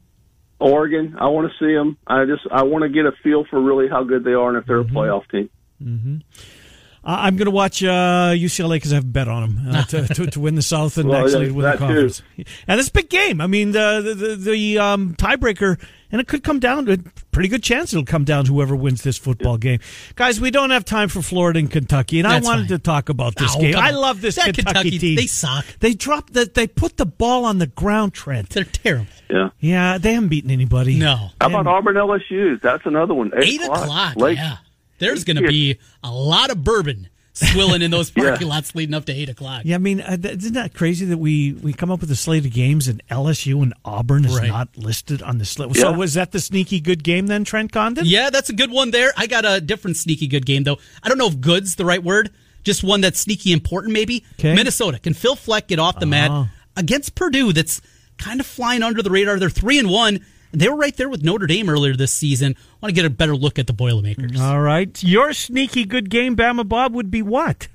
Oregon. 0.60 1.16
I 1.18 1.28
want 1.30 1.50
to 1.50 1.58
see 1.66 1.74
them. 1.74 1.98
I 2.06 2.26
just 2.26 2.42
I 2.52 2.64
want 2.64 2.82
to 2.84 2.90
get 2.90 3.06
a 3.06 3.14
feel 3.24 3.46
for 3.50 3.62
really 3.62 3.88
how 3.88 4.04
good 4.04 4.26
they 4.26 4.34
are 4.34 4.50
and 4.50 4.58
if 4.58 4.66
they're 4.66 4.84
Mm-hmm. 4.84 4.98
a 4.98 5.00
playoff 5.00 5.24
team. 5.32 5.50
Uh, 5.82 6.61
I'm 7.04 7.36
going 7.36 7.46
to 7.46 7.52
watch 7.52 7.84
uh, 7.84 8.32
UCLA 8.36 8.76
because 8.76 8.92
I 8.94 8.96
have 8.96 9.06
a 9.06 9.08
bet 9.08 9.28
on 9.28 9.56
them 9.56 9.76
uh, 9.76 9.84
to, 9.86 10.08
to, 10.14 10.28
to 10.28 10.40
win 10.40 10.54
the 10.56 10.62
South 10.62 10.98
and 11.00 11.10
Well, 11.10 11.26
actually 11.26 11.48
yeah, 11.48 11.52
win 11.54 11.58
the 11.58 11.62
that 11.64 11.74
too. 11.74 11.78
conference. 11.80 12.22
And 12.68 12.80
it's 12.80 12.90
a 12.90 12.94
big 12.94 13.10
game. 13.10 13.42
I 13.42 13.48
mean, 13.48 13.72
the 13.72 14.02
the, 14.04 14.14
the, 14.14 14.36
the 14.36 14.78
um, 14.78 15.16
tiebreaker, 15.16 15.82
and 16.12 16.22
it 16.22 16.28
could 16.28 16.44
come 16.44 16.60
down 16.60 16.86
to 16.86 16.94
a 16.94 16.98
pretty 17.32 17.50
good 17.50 17.64
chance 17.64 17.92
it'll 17.94 18.06
come 18.06 18.24
down 18.24 18.46
to 18.46 18.54
whoever 18.54 18.76
wins 18.76 19.02
this 19.02 19.18
football 19.18 19.58
game. 19.58 19.80
Guys, 20.16 20.40
we 20.40 20.52
don't 20.52 20.70
have 20.70 20.86
time 20.86 21.10
for 21.10 21.24
Florida 21.24 21.58
and 21.58 21.72
Kentucky, 21.72 22.20
and 22.20 22.30
That's 22.30 22.46
I 22.46 22.50
wanted 22.50 22.70
fine. 22.70 22.78
to 22.78 22.80
talk 22.80 23.10
about 23.10 23.36
this 23.36 23.56
Oh, 23.56 23.62
game. 23.62 23.76
I 23.78 23.92
love 23.92 24.22
this 24.22 24.36
That 24.36 24.54
Kentucky, 24.54 24.66
Kentucky- 24.92 25.00
team. 25.00 25.16
they 25.16 25.26
suck. 25.26 25.66
They 25.80 25.94
dropped 25.94 26.34
the, 26.34 26.46
They 26.54 26.68
put 26.68 26.98
the 26.98 27.06
ball 27.08 27.46
on 27.46 27.58
the 27.58 27.68
ground, 27.68 28.14
Trent. 28.14 28.50
They're 28.50 28.64
terrible. 28.66 29.08
Yeah. 29.30 29.50
Yeah, 29.60 29.98
they 29.98 30.14
haven't 30.14 30.30
beaten 30.30 30.52
anybody. 30.52 31.00
No. 31.00 31.30
How 31.40 31.48
about 31.48 31.66
Auburn 31.66 31.96
LSU? 31.96 32.62
That's 32.62 32.86
another 32.86 33.14
one. 33.16 33.32
Eight, 33.38 33.60
Eight 33.60 33.62
o'clock. 33.64 34.18
Late. 34.18 34.38
Yeah, 34.38 34.58
there's 35.02 35.26
going 35.26 35.36
to 35.36 35.48
be 35.48 35.78
a 36.04 36.10
lot 36.12 36.50
of 36.50 36.64
bourbon 36.64 37.10
swilling 37.34 37.82
in 37.82 37.92
those 37.92 38.12
parking 38.16 38.48
lots 38.48 38.76
leading 38.76 38.94
up 38.94 39.06
to 39.06 39.12
eight 39.14 39.30
o'clock. 39.30 39.64
Yeah, 39.66 39.76
I 39.76 39.80
mean, 39.80 40.00
uh, 40.02 40.16
th- 40.18 40.38
isn't 40.38 40.54
that 40.54 40.74
crazy 40.74 41.06
that 41.08 41.18
we, 41.18 41.54
we 41.54 41.74
come 41.74 41.90
up 41.90 42.02
with 42.02 42.12
a 42.12 42.16
slate 42.16 42.46
of 42.46 42.54
games 42.54 42.88
and 42.88 43.02
LSU 43.10 43.62
and 43.64 43.74
Auburn 43.84 44.26
is 44.26 44.38
Right. 44.38 44.50
not 44.50 44.78
listed 44.78 45.22
on 45.22 45.38
the 45.38 45.46
slate? 45.46 45.76
So 45.76 45.90
Yeah. 45.92 45.98
was 45.98 46.14
that 46.14 46.32
the 46.32 46.40
sneaky 46.40 46.80
good 46.80 47.04
game 47.04 47.28
then, 47.28 47.44
Trent 47.44 47.72
Condon? 47.72 48.06
Yeah, 48.06 48.30
that's 48.30 48.50
a 48.50 48.54
good 48.54 48.70
one 48.72 48.92
there. 48.92 49.12
I 49.18 49.28
got 49.28 49.44
a 49.46 49.60
different 49.60 49.98
sneaky 49.98 50.28
good 50.28 50.46
game 50.46 50.64
though. 50.64 50.78
I 51.04 51.10
don't 51.10 51.18
know 51.18 51.28
if 51.28 51.40
good's 51.42 51.76
the 51.76 51.86
right 51.86 52.04
word. 52.04 52.30
Just 52.64 52.84
one 52.84 53.02
that's 53.02 53.20
sneaky 53.20 53.54
important 53.54 53.92
maybe. 53.94 54.24
'Kay. 54.38 54.54
Minnesota. 54.54 55.00
Can 55.00 55.14
Phil 55.16 55.36
Fleck 55.36 55.68
get 55.68 55.80
off 55.80 56.00
the 56.00 56.06
mat 56.06 56.30
Oh. 56.32 56.48
against 56.76 57.16
Purdue 57.16 57.54
that's 57.54 57.82
kind 58.18 58.40
of 58.40 58.46
flying 58.46 58.84
under 58.84 59.02
the 59.02 59.10
radar. 59.10 59.40
They're 59.40 59.50
3 59.50 59.80
and 59.80 59.90
1 59.90 60.16
and 60.16 60.26
they 60.52 60.70
were 60.70 60.76
right 60.76 60.96
there 60.96 61.10
with 61.10 61.24
Notre 61.24 61.48
Dame 61.48 61.70
earlier 61.70 61.96
this 61.96 62.12
season. 62.14 62.56
Want 62.82 62.94
to 62.94 62.96
get 62.96 63.06
a 63.06 63.10
better 63.10 63.36
look 63.36 63.58
at 63.60 63.68
the 63.68 63.74
Boilermakers. 63.74 64.40
All 64.40 64.62
right. 64.62 65.02
Your 65.04 65.34
sneaky 65.34 65.86
good 65.86 66.10
game, 66.10 66.36
Bama 66.36 66.68
Bob, 66.68 66.94
would 66.94 67.10
be 67.12 67.22
what? 67.22 67.68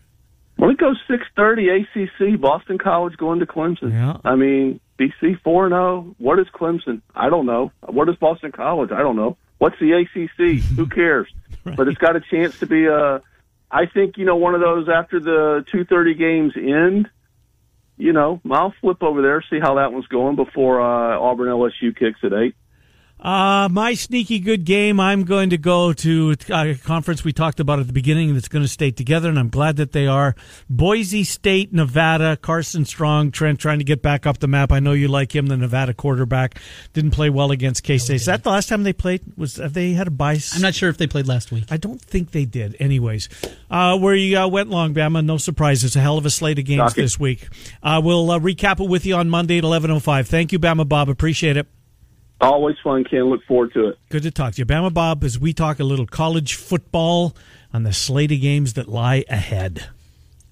Well, 0.58 0.70
it 0.70 0.78
goes 0.78 0.98
six 1.08 1.24
thirty 1.36 1.68
ACC. 1.68 2.40
Boston 2.40 2.78
College 2.78 3.16
going 3.16 3.40
to 3.40 3.46
Clemson. 3.46 3.92
Yeah. 3.92 4.16
I 4.24 4.36
mean, 4.36 4.80
BC 4.98 5.40
four 5.42 5.66
and 5.66 5.72
zero. 5.72 6.14
What 6.18 6.38
is 6.38 6.46
Clemson? 6.54 7.02
I 7.14 7.28
don't 7.28 7.46
know. 7.46 7.72
What 7.82 8.08
is 8.08 8.16
Boston 8.16 8.52
College? 8.52 8.90
I 8.90 9.00
don't 9.00 9.16
know. 9.16 9.36
What's 9.58 9.78
the 9.78 9.92
ACC? 9.92 10.62
Who 10.76 10.86
cares? 10.94 11.28
But 11.64 11.88
it's 11.88 11.98
got 11.98 12.16
a 12.16 12.20
chance 12.20 12.58
to 12.60 12.66
be 12.66 12.86
a. 12.86 13.20
I 13.70 13.86
think 13.86 14.16
you 14.16 14.24
know 14.24 14.36
one 14.36 14.54
of 14.54 14.60
those 14.60 14.88
after 14.88 15.20
the 15.20 15.64
two 15.70 15.84
thirty 15.84 16.14
games 16.14 16.54
end. 16.56 17.10
You 17.98 18.12
know, 18.12 18.40
I'll 18.50 18.74
flip 18.80 19.02
over 19.02 19.22
there 19.22 19.42
see 19.48 19.58
how 19.58 19.76
that 19.76 19.92
one's 19.92 20.06
going 20.06 20.36
before 20.36 20.80
uh, 20.80 21.18
Auburn 21.18 21.48
LSU 21.48 21.96
kicks 21.96 22.20
at 22.22 22.32
eight. 22.32 22.54
Uh, 23.26 23.68
my 23.68 23.92
sneaky 23.92 24.38
good 24.38 24.64
game, 24.64 25.00
I'm 25.00 25.24
going 25.24 25.50
to 25.50 25.58
go 25.58 25.92
to 25.92 26.36
a 26.48 26.76
conference 26.76 27.24
we 27.24 27.32
talked 27.32 27.58
about 27.58 27.80
at 27.80 27.88
the 27.88 27.92
beginning 27.92 28.32
that's 28.34 28.46
going 28.46 28.62
to 28.64 28.68
stay 28.68 28.92
together, 28.92 29.28
and 29.28 29.36
I'm 29.36 29.48
glad 29.48 29.78
that 29.78 29.90
they 29.90 30.06
are. 30.06 30.36
Boise 30.70 31.24
State, 31.24 31.72
Nevada, 31.72 32.36
Carson 32.36 32.84
Strong, 32.84 33.32
Trent 33.32 33.58
trying 33.58 33.80
to 33.80 33.84
get 33.84 34.00
back 34.00 34.26
up 34.26 34.38
the 34.38 34.46
map. 34.46 34.70
I 34.70 34.78
know 34.78 34.92
you 34.92 35.08
like 35.08 35.34
him, 35.34 35.48
the 35.48 35.56
Nevada 35.56 35.92
quarterback. 35.92 36.60
Didn't 36.92 37.10
play 37.10 37.28
well 37.28 37.50
against 37.50 37.82
K 37.82 37.98
State. 37.98 38.14
Is 38.14 38.26
that 38.26 38.44
the 38.44 38.50
last 38.50 38.68
time 38.68 38.84
they 38.84 38.92
played? 38.92 39.22
Was 39.36 39.56
have 39.56 39.72
they 39.72 39.90
had 39.90 40.06
a 40.06 40.12
bye? 40.12 40.38
I'm 40.54 40.62
not 40.62 40.76
sure 40.76 40.88
if 40.88 40.96
they 40.96 41.08
played 41.08 41.26
last 41.26 41.50
week. 41.50 41.64
I 41.68 41.78
don't 41.78 42.00
think 42.00 42.30
they 42.30 42.44
did. 42.44 42.76
Anyways, 42.78 43.28
uh, 43.68 43.98
where 43.98 44.14
you 44.14 44.38
uh, 44.38 44.46
went 44.46 44.70
long, 44.70 44.94
Bama. 44.94 45.24
No 45.24 45.36
surprises. 45.36 45.96
A 45.96 46.00
hell 46.00 46.16
of 46.16 46.26
a 46.26 46.30
slate 46.30 46.60
of 46.60 46.64
games 46.64 46.78
Rocky. 46.78 47.02
this 47.02 47.18
week. 47.18 47.48
Uh, 47.82 48.00
we'll 48.04 48.30
uh, 48.30 48.38
recap 48.38 48.78
it 48.78 48.88
with 48.88 49.04
you 49.04 49.16
on 49.16 49.28
Monday 49.28 49.58
at 49.58 49.64
11.05. 49.64 50.28
Thank 50.28 50.52
you, 50.52 50.60
Bama 50.60 50.88
Bob. 50.88 51.08
Appreciate 51.08 51.56
it. 51.56 51.66
Always 52.40 52.76
fun, 52.84 53.04
Ken. 53.04 53.24
Look 53.24 53.44
forward 53.44 53.72
to 53.72 53.88
it. 53.88 53.98
Good 54.10 54.22
to 54.24 54.30
talk 54.30 54.54
to 54.54 54.58
you. 54.60 54.66
Bama 54.66 54.92
Bob, 54.92 55.24
as 55.24 55.38
we 55.38 55.52
talk 55.52 55.80
a 55.80 55.84
little 55.84 56.06
college 56.06 56.54
football 56.54 57.34
on 57.72 57.82
the 57.82 57.92
slate 57.92 58.30
of 58.32 58.40
games 58.40 58.74
that 58.74 58.88
lie 58.88 59.24
ahead. 59.28 59.86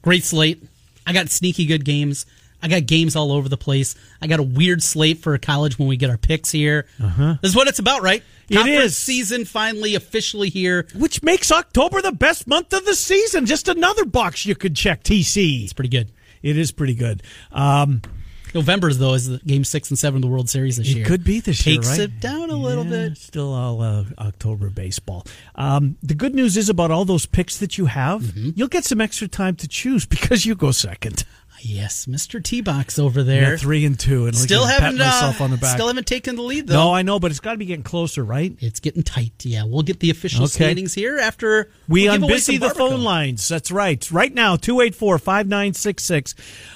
Great 0.03 0.25
slate. 0.25 0.63
I 1.07 1.13
got 1.13 1.29
sneaky 1.29 1.67
good 1.67 1.85
games. 1.85 2.25
I 2.63 2.69
got 2.69 2.87
games 2.87 3.15
all 3.15 3.31
over 3.31 3.51
the 3.51 3.59
place. 3.59 3.95
I 4.23 4.27
got 4.27 4.41
a 4.41 4.43
weird 4.43 4.83
slate 4.83 5.19
for 5.19 5.37
college 5.37 5.79
when 5.79 5.87
we 5.87 5.99
get 5.99 6.09
our 6.09 6.17
picks 6.17 6.51
here. 6.51 6.87
Uh-huh. 7.03 7.37
This 7.43 7.51
is 7.51 7.57
what 7.57 7.69
it's 7.69 7.79
about, 7.79 8.01
right? 8.01 8.23
It 8.49 8.55
Conference 8.55 8.85
is. 8.85 8.97
season 8.97 9.45
finally 9.45 9.95
officially 9.95 10.49
here. 10.49 10.87
Which 10.95 11.23
makes 11.23 11.53
October 11.53 12.01
the 12.01 12.13
best 12.13 12.47
month 12.47 12.73
of 12.73 12.87
the 12.87 12.95
season. 12.95 13.45
Just 13.45 13.69
another 13.69 14.07
box 14.07 14.47
you 14.47 14.55
could 14.55 14.75
check, 14.75 15.05
TC. 15.05 15.65
It's 15.65 15.75
pretty 15.75 15.91
good. 15.91 16.11
It 16.43 16.57
is 16.57 16.73
pretty 16.73 16.95
good. 16.95 17.23
Um, 17.53 18.01
November's 18.55 18.99
though 18.99 19.15
is 19.15 19.29
the 19.29 19.39
game 19.39 19.65
six 19.65 19.91
and 19.91 19.99
seven 19.99 20.19
of 20.19 20.23
the 20.23 20.29
World 20.29 20.49
Series 20.49 20.77
this 20.77 20.89
it 20.89 20.97
year. 20.97 21.05
It 21.05 21.09
could 21.09 21.25
be 21.25 21.41
this 21.41 21.67
year, 21.67 21.77
right? 21.81 21.85
Takes 21.85 21.99
it 21.99 22.21
down 22.21 22.51
a 22.51 22.57
little 22.57 22.85
bit. 22.85 23.17
Still 23.19 23.53
all 23.53 23.83
uh, 23.83 24.05
October 24.19 24.71
baseball. 24.71 25.27
Um, 25.57 25.97
the 26.03 26.15
good 26.15 26.35
news 26.35 26.57
is 26.57 26.69
about 26.69 26.91
all 26.91 27.05
those 27.05 27.27
picks 27.27 27.59
that 27.59 27.77
you 27.79 27.87
have, 27.87 28.23
Mm-hmm. 28.23 28.51
you'll 28.55 28.69
get 28.69 28.85
some 28.85 29.01
extra 29.01 29.29
time 29.29 29.57
to 29.57 29.69
choose 29.69 30.07
because 30.15 30.47
you 30.47 30.55
go 30.55 30.71
second. 30.71 31.25
Yes, 31.67 32.05
Mr. 32.07 32.43
T 32.45 32.61
Box 32.61 32.99
over 32.99 33.23
there. 33.23 33.57
three 33.57 33.85
and 33.87 33.99
two, 33.99 34.27
and 34.27 34.37
Still 34.37 34.67
haven't 34.67 34.99
pat 34.99 35.07
myself 35.07 35.41
uh, 35.41 35.45
on 35.45 35.51
the 35.51 35.57
back. 35.57 35.75
still 35.75 35.87
haven't 35.87 36.07
taken 36.07 36.37
the 36.37 36.43
lead 36.43 36.67
though. 36.67 36.75
no, 36.75 36.93
I 36.95 37.01
know, 37.03 37.19
but 37.19 37.31
it's 37.31 37.41
got 37.41 37.53
to 37.53 37.57
be 37.59 37.65
getting 37.65 37.83
closer, 37.83 38.23
right? 38.23 38.55
It's 38.61 38.81
getting 38.81 39.03
tight. 39.03 39.33
Yeah, 39.45 39.65
we'll 39.65 39.83
get 39.83 40.01
the 40.01 40.11
official 40.11 40.45
Okay. 40.45 40.51
standings 40.53 40.93
here 40.93 41.19
after 41.19 41.71
We 41.89 42.05
we'll 42.09 42.19
unbusy 42.19 42.61
the 42.61 42.69
phone 42.71 43.03
lines. 43.03 43.49
That's 43.49 43.71
right. 43.71 44.11
Right 44.11 44.33
now, 44.35 44.57
284-5966. 44.57 46.35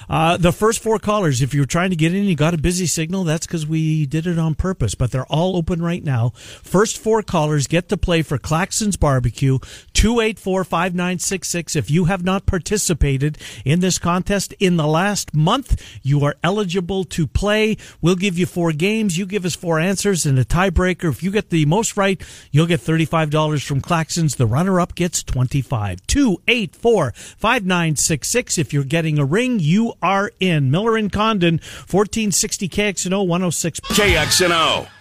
Uh, 0.09 0.37
the 0.37 0.51
first 0.51 0.81
four 0.81 0.97
callers, 0.97 1.41
if 1.43 1.53
you're 1.53 1.65
trying 1.65 1.91
to 1.91 1.95
get 1.95 2.15
in, 2.15 2.23
you 2.23 2.35
got 2.35 2.55
a 2.55 2.57
busy 2.57 2.87
signal, 2.87 3.23
that's 3.25 3.45
because 3.45 3.67
we 3.67 4.07
did 4.07 4.25
it 4.25 4.39
on 4.39 4.55
purpose. 4.55 4.95
But 4.95 5.11
they're 5.11 5.25
all 5.27 5.55
open 5.55 5.81
right 5.83 6.03
now. 6.03 6.29
First 6.29 6.97
four 6.97 7.21
callers 7.21 7.67
get 7.67 7.89
to 7.89 7.97
play 7.97 8.23
for 8.23 8.39
Claxon's 8.39 8.97
Barbecue, 8.97 9.59
284-5966. 9.93 11.75
If 11.75 11.91
you 11.91 12.05
have 12.05 12.23
not 12.23 12.45
participated 12.47 13.37
in 13.63 13.81
this 13.81 13.99
contest 13.99 14.53
in 14.59 14.77
the 14.79 14.87
last 14.87 15.33
month, 15.33 15.81
you 16.01 16.23
are 16.23 16.35
eligible 16.41 17.03
to 17.03 17.27
play. 17.27 17.75
We'll 18.01 18.15
give 18.15 18.37
you 18.37 18.45
four 18.45 18.71
games. 18.71 19.17
You 19.17 19.25
give 19.25 19.43
us 19.43 19.55
four 19.55 19.77
answers 19.77 20.25
and 20.25 20.39
a 20.39 20.45
tiebreaker. 20.45 21.09
If 21.09 21.21
you 21.21 21.31
get 21.31 21.49
the 21.49 21.65
most 21.65 21.97
right, 21.97 22.21
you'll 22.51 22.65
get 22.65 22.79
$35 22.79 23.65
from 23.65 23.81
Claxons. 23.81 24.37
The 24.37 24.47
runner 24.47 24.79
up 24.79 24.95
gets 24.95 25.21
25. 25.23 26.07
284 26.07 27.11
5966. 27.11 28.57
If 28.57 28.71
you're 28.73 28.83
getting 28.85 29.19
a 29.19 29.25
ring, 29.25 29.59
you 29.59 29.93
are 30.01 30.31
in. 30.39 30.71
Miller 30.71 30.95
and 30.95 31.11
Condon, 31.11 31.55
1460 31.55 32.69
KXNO 32.69 33.27
106. 33.27 33.81
KXNO. 33.81 34.98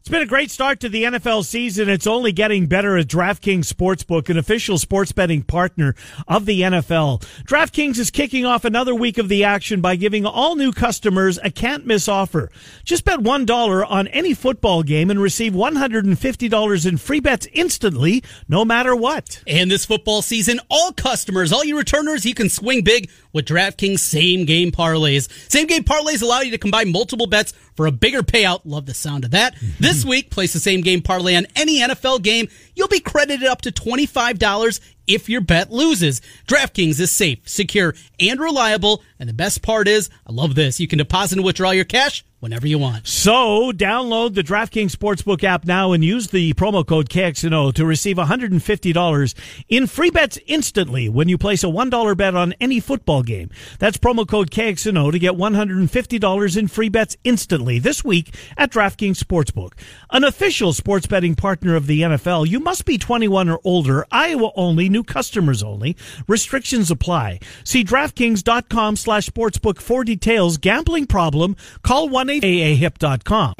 It's 0.00 0.08
been 0.08 0.22
a 0.22 0.26
great 0.26 0.50
start 0.50 0.80
to 0.80 0.88
the 0.88 1.04
NFL 1.04 1.44
season. 1.44 1.90
It's 1.90 2.06
only 2.06 2.32
getting 2.32 2.68
better 2.68 2.96
at 2.96 3.06
DraftKings 3.06 3.70
Sportsbook, 3.70 4.30
an 4.30 4.38
official 4.38 4.78
sports 4.78 5.12
betting 5.12 5.42
partner 5.42 5.94
of 6.26 6.46
the 6.46 6.62
NFL. 6.62 7.20
DraftKings 7.44 7.98
is 7.98 8.10
kicking 8.10 8.46
off 8.46 8.64
another 8.64 8.94
week 8.94 9.18
of 9.18 9.28
the 9.28 9.44
action 9.44 9.82
by 9.82 9.96
giving 9.96 10.24
all 10.24 10.56
new 10.56 10.72
customers 10.72 11.38
a 11.44 11.50
can't 11.50 11.84
miss 11.84 12.08
offer. 12.08 12.50
Just 12.82 13.04
bet 13.04 13.18
$1 13.18 13.90
on 13.90 14.08
any 14.08 14.32
football 14.32 14.82
game 14.82 15.10
and 15.10 15.20
receive 15.20 15.52
$150 15.52 16.86
in 16.86 16.96
free 16.96 17.20
bets 17.20 17.46
instantly, 17.52 18.24
no 18.48 18.64
matter 18.64 18.96
what. 18.96 19.42
And 19.46 19.70
this 19.70 19.84
football 19.84 20.22
season, 20.22 20.60
all 20.70 20.92
customers, 20.92 21.52
all 21.52 21.62
you 21.62 21.76
returners, 21.76 22.24
you 22.24 22.32
can 22.32 22.48
swing 22.48 22.84
big 22.84 23.10
with 23.32 23.46
DraftKings 23.46 23.98
same 23.98 24.44
game 24.44 24.70
parlays. 24.70 25.28
Same 25.50 25.66
game 25.66 25.84
parlays 25.84 26.22
allow 26.22 26.40
you 26.40 26.50
to 26.50 26.58
combine 26.58 26.92
multiple 26.92 27.26
bets 27.26 27.52
for 27.74 27.86
a 27.86 27.92
bigger 27.92 28.22
payout. 28.22 28.60
Love 28.64 28.86
the 28.86 28.94
sound 28.94 29.24
of 29.24 29.30
that. 29.32 29.54
this 29.80 30.04
week, 30.04 30.30
place 30.30 30.52
the 30.52 30.60
same 30.60 30.80
game 30.80 31.02
parlay 31.02 31.36
on 31.36 31.46
any 31.56 31.80
NFL 31.80 32.22
game. 32.22 32.48
You'll 32.74 32.88
be 32.88 33.00
credited 33.00 33.48
up 33.48 33.62
to 33.62 33.72
$25 33.72 34.80
if 35.06 35.28
your 35.28 35.40
bet 35.40 35.70
loses. 35.70 36.20
DraftKings 36.46 37.00
is 37.00 37.10
safe, 37.10 37.40
secure, 37.48 37.94
and 38.18 38.40
reliable. 38.40 39.02
And 39.18 39.28
the 39.28 39.34
best 39.34 39.62
part 39.62 39.88
is, 39.88 40.10
I 40.26 40.32
love 40.32 40.54
this. 40.54 40.80
You 40.80 40.88
can 40.88 40.98
deposit 40.98 41.38
and 41.38 41.44
withdraw 41.44 41.70
your 41.70 41.84
cash 41.84 42.24
whenever 42.40 42.66
you 42.66 42.78
want. 42.78 43.06
So 43.06 43.70
download 43.72 44.34
the 44.34 44.42
DraftKings 44.42 44.90
Sportsbook 44.90 45.44
app 45.44 45.64
now 45.64 45.92
and 45.92 46.04
use 46.04 46.28
the 46.28 46.54
promo 46.54 46.86
code 46.86 47.08
KXNO 47.08 47.74
to 47.74 47.86
receive 47.86 48.16
$150 48.16 49.34
in 49.68 49.86
free 49.86 50.10
bets 50.10 50.38
instantly 50.46 51.08
when 51.08 51.28
you 51.28 51.38
place 51.38 51.62
a 51.62 51.68
$1 51.68 52.16
bet 52.16 52.34
on 52.34 52.54
any 52.60 52.80
football 52.80 53.22
game. 53.22 53.50
That's 53.78 53.98
promo 53.98 54.26
code 54.26 54.50
KXNO 54.50 55.12
to 55.12 55.18
get 55.18 55.34
$150 55.34 56.56
in 56.56 56.68
free 56.68 56.88
bets 56.88 57.16
instantly 57.24 57.78
this 57.78 58.04
week 58.04 58.34
at 58.56 58.72
DraftKings 58.72 59.22
Sportsbook. 59.22 59.72
An 60.10 60.24
official 60.24 60.72
sports 60.72 61.06
betting 61.06 61.34
partner 61.34 61.76
of 61.76 61.86
the 61.86 62.02
NFL, 62.02 62.48
you 62.48 62.58
must 62.60 62.84
be 62.84 62.98
21 62.98 63.48
or 63.48 63.60
older, 63.64 64.06
Iowa 64.10 64.50
only, 64.56 64.88
new 64.88 65.04
customers 65.04 65.62
only. 65.62 65.96
Restrictions 66.26 66.90
apply. 66.90 67.40
See 67.64 67.84
DraftKings.com 67.84 68.96
slash 68.96 69.28
sportsbook 69.28 69.80
for 69.80 70.04
details. 70.04 70.56
Gambling 70.56 71.06
problem? 71.06 71.56
Call 71.82 72.08
1-888-HIP.com. 72.38 73.54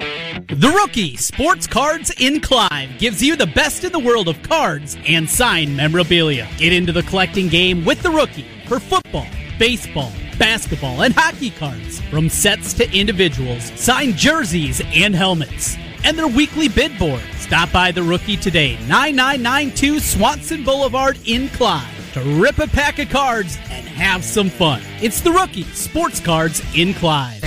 The 0.46 0.68
Rookie 0.68 1.16
Sports 1.16 1.66
Cards 1.66 2.12
in 2.18 2.40
Clive 2.40 2.98
gives 2.98 3.22
you 3.22 3.34
the 3.34 3.46
best 3.48 3.82
in 3.82 3.90
the 3.92 3.98
world 3.98 4.28
of 4.28 4.42
cards 4.42 4.96
and 5.06 5.28
signed 5.28 5.76
memorabilia. 5.76 6.48
Get 6.56 6.72
into 6.72 6.92
the 6.92 7.02
collecting 7.02 7.48
game 7.48 7.84
with 7.84 8.02
The 8.02 8.10
Rookie 8.10 8.46
for 8.66 8.78
football, 8.78 9.26
baseball, 9.58 10.12
basketball, 10.38 11.02
and 11.02 11.12
hockey 11.14 11.50
cards. 11.50 12.00
From 12.02 12.28
sets 12.28 12.72
to 12.74 12.90
individuals, 12.96 13.72
signed 13.78 14.16
jerseys 14.16 14.80
and 14.94 15.14
helmets. 15.14 15.76
And 16.04 16.16
their 16.16 16.28
weekly 16.28 16.68
bid 16.68 16.96
board. 16.98 17.22
Stop 17.36 17.72
by 17.72 17.90
The 17.90 18.02
Rookie 18.02 18.36
today, 18.36 18.78
9992 18.86 20.00
Swanson 20.00 20.64
Boulevard 20.64 21.18
in 21.26 21.48
Clive 21.50 22.12
to 22.14 22.20
rip 22.40 22.58
a 22.58 22.66
pack 22.68 22.98
of 22.98 23.08
cards 23.10 23.58
and 23.70 23.86
have 23.86 24.24
some 24.24 24.48
fun. 24.48 24.82
It's 25.02 25.20
The 25.20 25.32
Rookie 25.32 25.64
Sports 25.64 26.20
Cards 26.20 26.62
in 26.74 26.94
Clive. 26.94 27.40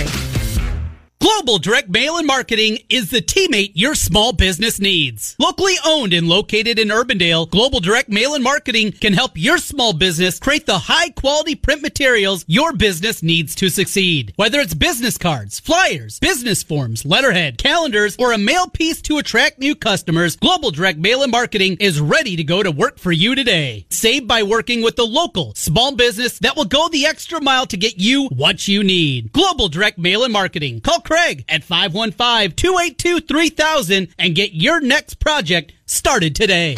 Global 1.24 1.56
Direct 1.56 1.88
Mail 1.88 2.18
and 2.18 2.26
Marketing 2.26 2.80
is 2.90 3.08
the 3.08 3.22
teammate 3.22 3.72
your 3.72 3.94
small 3.94 4.34
business 4.34 4.78
needs. 4.78 5.34
Locally 5.38 5.72
owned 5.82 6.12
and 6.12 6.28
located 6.28 6.78
in 6.78 6.88
Urbandale, 6.88 7.48
Global 7.48 7.80
Direct 7.80 8.10
Mail 8.10 8.34
and 8.34 8.44
Marketing 8.44 8.92
can 8.92 9.14
help 9.14 9.30
your 9.34 9.56
small 9.56 9.94
business 9.94 10.38
create 10.38 10.66
the 10.66 10.76
high 10.76 11.08
quality 11.08 11.54
print 11.54 11.80
materials 11.80 12.44
your 12.46 12.74
business 12.74 13.22
needs 13.22 13.54
to 13.54 13.70
succeed. 13.70 14.34
Whether 14.36 14.60
it's 14.60 14.74
business 14.74 15.16
cards, 15.16 15.58
flyers, 15.58 16.18
business 16.18 16.62
forms, 16.62 17.06
letterhead, 17.06 17.56
calendars, 17.56 18.16
or 18.18 18.34
a 18.34 18.38
mail 18.38 18.66
piece 18.66 19.00
to 19.02 19.16
attract 19.16 19.58
new 19.58 19.74
customers, 19.74 20.36
Global 20.36 20.72
Direct 20.72 20.98
Mail 20.98 21.22
and 21.22 21.32
Marketing 21.32 21.78
is 21.80 22.02
ready 22.02 22.36
to 22.36 22.44
go 22.44 22.62
to 22.62 22.70
work 22.70 22.98
for 22.98 23.12
you 23.12 23.34
today. 23.34 23.86
Save 23.88 24.26
by 24.26 24.42
working 24.42 24.82
with 24.82 24.96
the 24.96 25.06
local 25.06 25.54
small 25.54 25.96
business 25.96 26.38
that 26.40 26.54
will 26.54 26.66
go 26.66 26.90
the 26.90 27.06
extra 27.06 27.40
mile 27.40 27.64
to 27.64 27.78
get 27.78 27.98
you 27.98 28.28
what 28.28 28.68
you 28.68 28.84
need. 28.84 29.32
Global 29.32 29.68
Direct 29.68 29.96
Mail 29.96 30.22
and 30.22 30.32
Marketing. 30.34 30.82
Call 30.82 31.00
Craig 31.14 31.44
at 31.48 31.62
515-282-3000 31.62 34.10
and 34.18 34.34
get 34.34 34.52
your 34.52 34.80
next 34.80 35.20
project 35.20 35.72
started 35.86 36.34
today. 36.34 36.72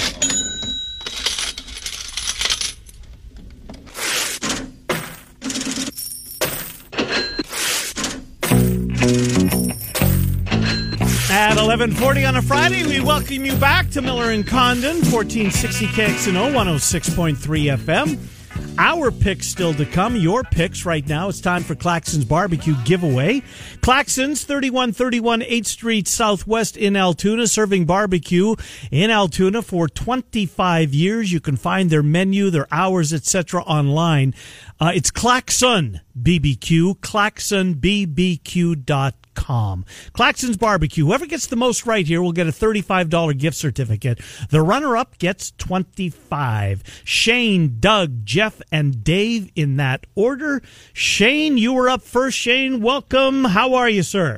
At 11.30 11.56
1140 11.56 12.26
on 12.26 12.36
a 12.36 12.42
Friday, 12.42 12.84
we 12.84 13.00
welcome 13.00 13.46
you 13.46 13.56
back 13.56 13.88
to 13.92 14.02
Miller 14.02 14.32
and 14.32 14.46
Condon, 14.46 14.96
1460 14.96 15.86
KXNO, 15.86 16.52
106.3 16.52 17.38
FM. 17.78 18.35
Our 18.78 19.10
picks 19.10 19.46
still 19.46 19.74
to 19.74 19.86
come. 19.86 20.16
Your 20.16 20.42
picks 20.42 20.84
right 20.84 21.06
now. 21.06 21.28
It's 21.28 21.40
time 21.40 21.62
for 21.62 21.74
Claxon's 21.74 22.24
Barbecue 22.24 22.74
giveaway. 22.84 23.42
Claxon's 23.80 24.44
3131 24.44 25.40
8th 25.40 25.66
Street 25.66 26.08
Southwest 26.08 26.76
in 26.76 26.96
Altoona, 26.96 27.46
serving 27.46 27.86
barbecue 27.86 28.54
in 28.90 29.10
Altoona 29.10 29.62
for 29.62 29.88
25 29.88 30.94
years. 30.94 31.32
You 31.32 31.40
can 31.40 31.56
find 31.56 31.90
their 31.90 32.02
menu, 32.02 32.50
their 32.50 32.66
hours, 32.70 33.12
etc. 33.12 33.62
online. 33.62 34.34
Uh, 34.78 34.92
it's 34.94 35.10
Claxon 35.10 36.00
BBQ, 36.20 36.98
claxonbbq.com. 37.00 39.12
Claxon's 39.36 40.56
Barbecue. 40.56 41.06
Whoever 41.06 41.26
gets 41.26 41.46
the 41.46 41.56
most 41.56 41.86
right 41.86 42.06
here 42.06 42.20
will 42.20 42.32
get 42.32 42.46
a 42.46 42.52
$35 42.52 43.38
gift 43.38 43.56
certificate. 43.56 44.20
The 44.50 44.60
runner 44.60 44.96
up 44.96 45.18
gets 45.18 45.52
25. 45.52 46.82
Shane, 47.04 47.76
Doug, 47.78 48.24
Jeff, 48.24 48.60
and 48.72 49.04
Dave 49.04 49.50
in 49.54 49.76
that 49.76 50.06
order. 50.14 50.62
Shane, 50.92 51.58
you 51.58 51.72
were 51.72 51.88
up 51.88 52.02
first. 52.02 52.36
Shane, 52.36 52.80
welcome. 52.80 53.44
How 53.44 53.74
are 53.74 53.88
you, 53.88 54.02
sir? 54.02 54.36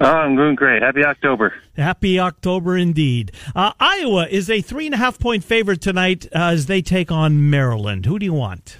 Oh, 0.00 0.06
I'm 0.06 0.36
doing 0.36 0.54
great. 0.54 0.82
Happy 0.82 1.04
October. 1.04 1.54
Happy 1.76 2.18
October 2.18 2.76
indeed. 2.76 3.32
Uh, 3.54 3.72
Iowa 3.78 4.26
is 4.28 4.50
a 4.50 4.60
three 4.60 4.86
and 4.86 4.94
a 4.94 4.98
half 4.98 5.18
point 5.18 5.44
favorite 5.44 5.80
tonight 5.80 6.26
uh, 6.26 6.50
as 6.52 6.66
they 6.66 6.82
take 6.82 7.12
on 7.12 7.48
Maryland. 7.48 8.06
Who 8.06 8.18
do 8.18 8.26
you 8.26 8.32
want? 8.32 8.78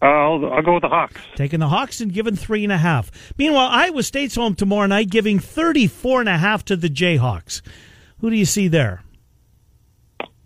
Uh, 0.00 0.06
I'll, 0.06 0.52
I'll 0.52 0.62
go 0.62 0.74
with 0.74 0.82
the 0.82 0.88
Hawks. 0.88 1.20
Taking 1.34 1.60
the 1.60 1.68
Hawks 1.68 2.00
and 2.00 2.12
giving 2.12 2.36
three 2.36 2.62
and 2.62 2.72
a 2.72 2.76
half. 2.76 3.10
Meanwhile, 3.36 3.68
Iowa 3.70 4.02
State's 4.02 4.36
home 4.36 4.54
tomorrow 4.54 4.86
night, 4.86 5.10
giving 5.10 5.38
34 5.38 6.20
and 6.20 6.28
a 6.28 6.38
half 6.38 6.64
to 6.66 6.76
the 6.76 6.88
Jayhawks. 6.88 7.62
Who 8.20 8.30
do 8.30 8.36
you 8.36 8.44
see 8.44 8.68
there? 8.68 9.02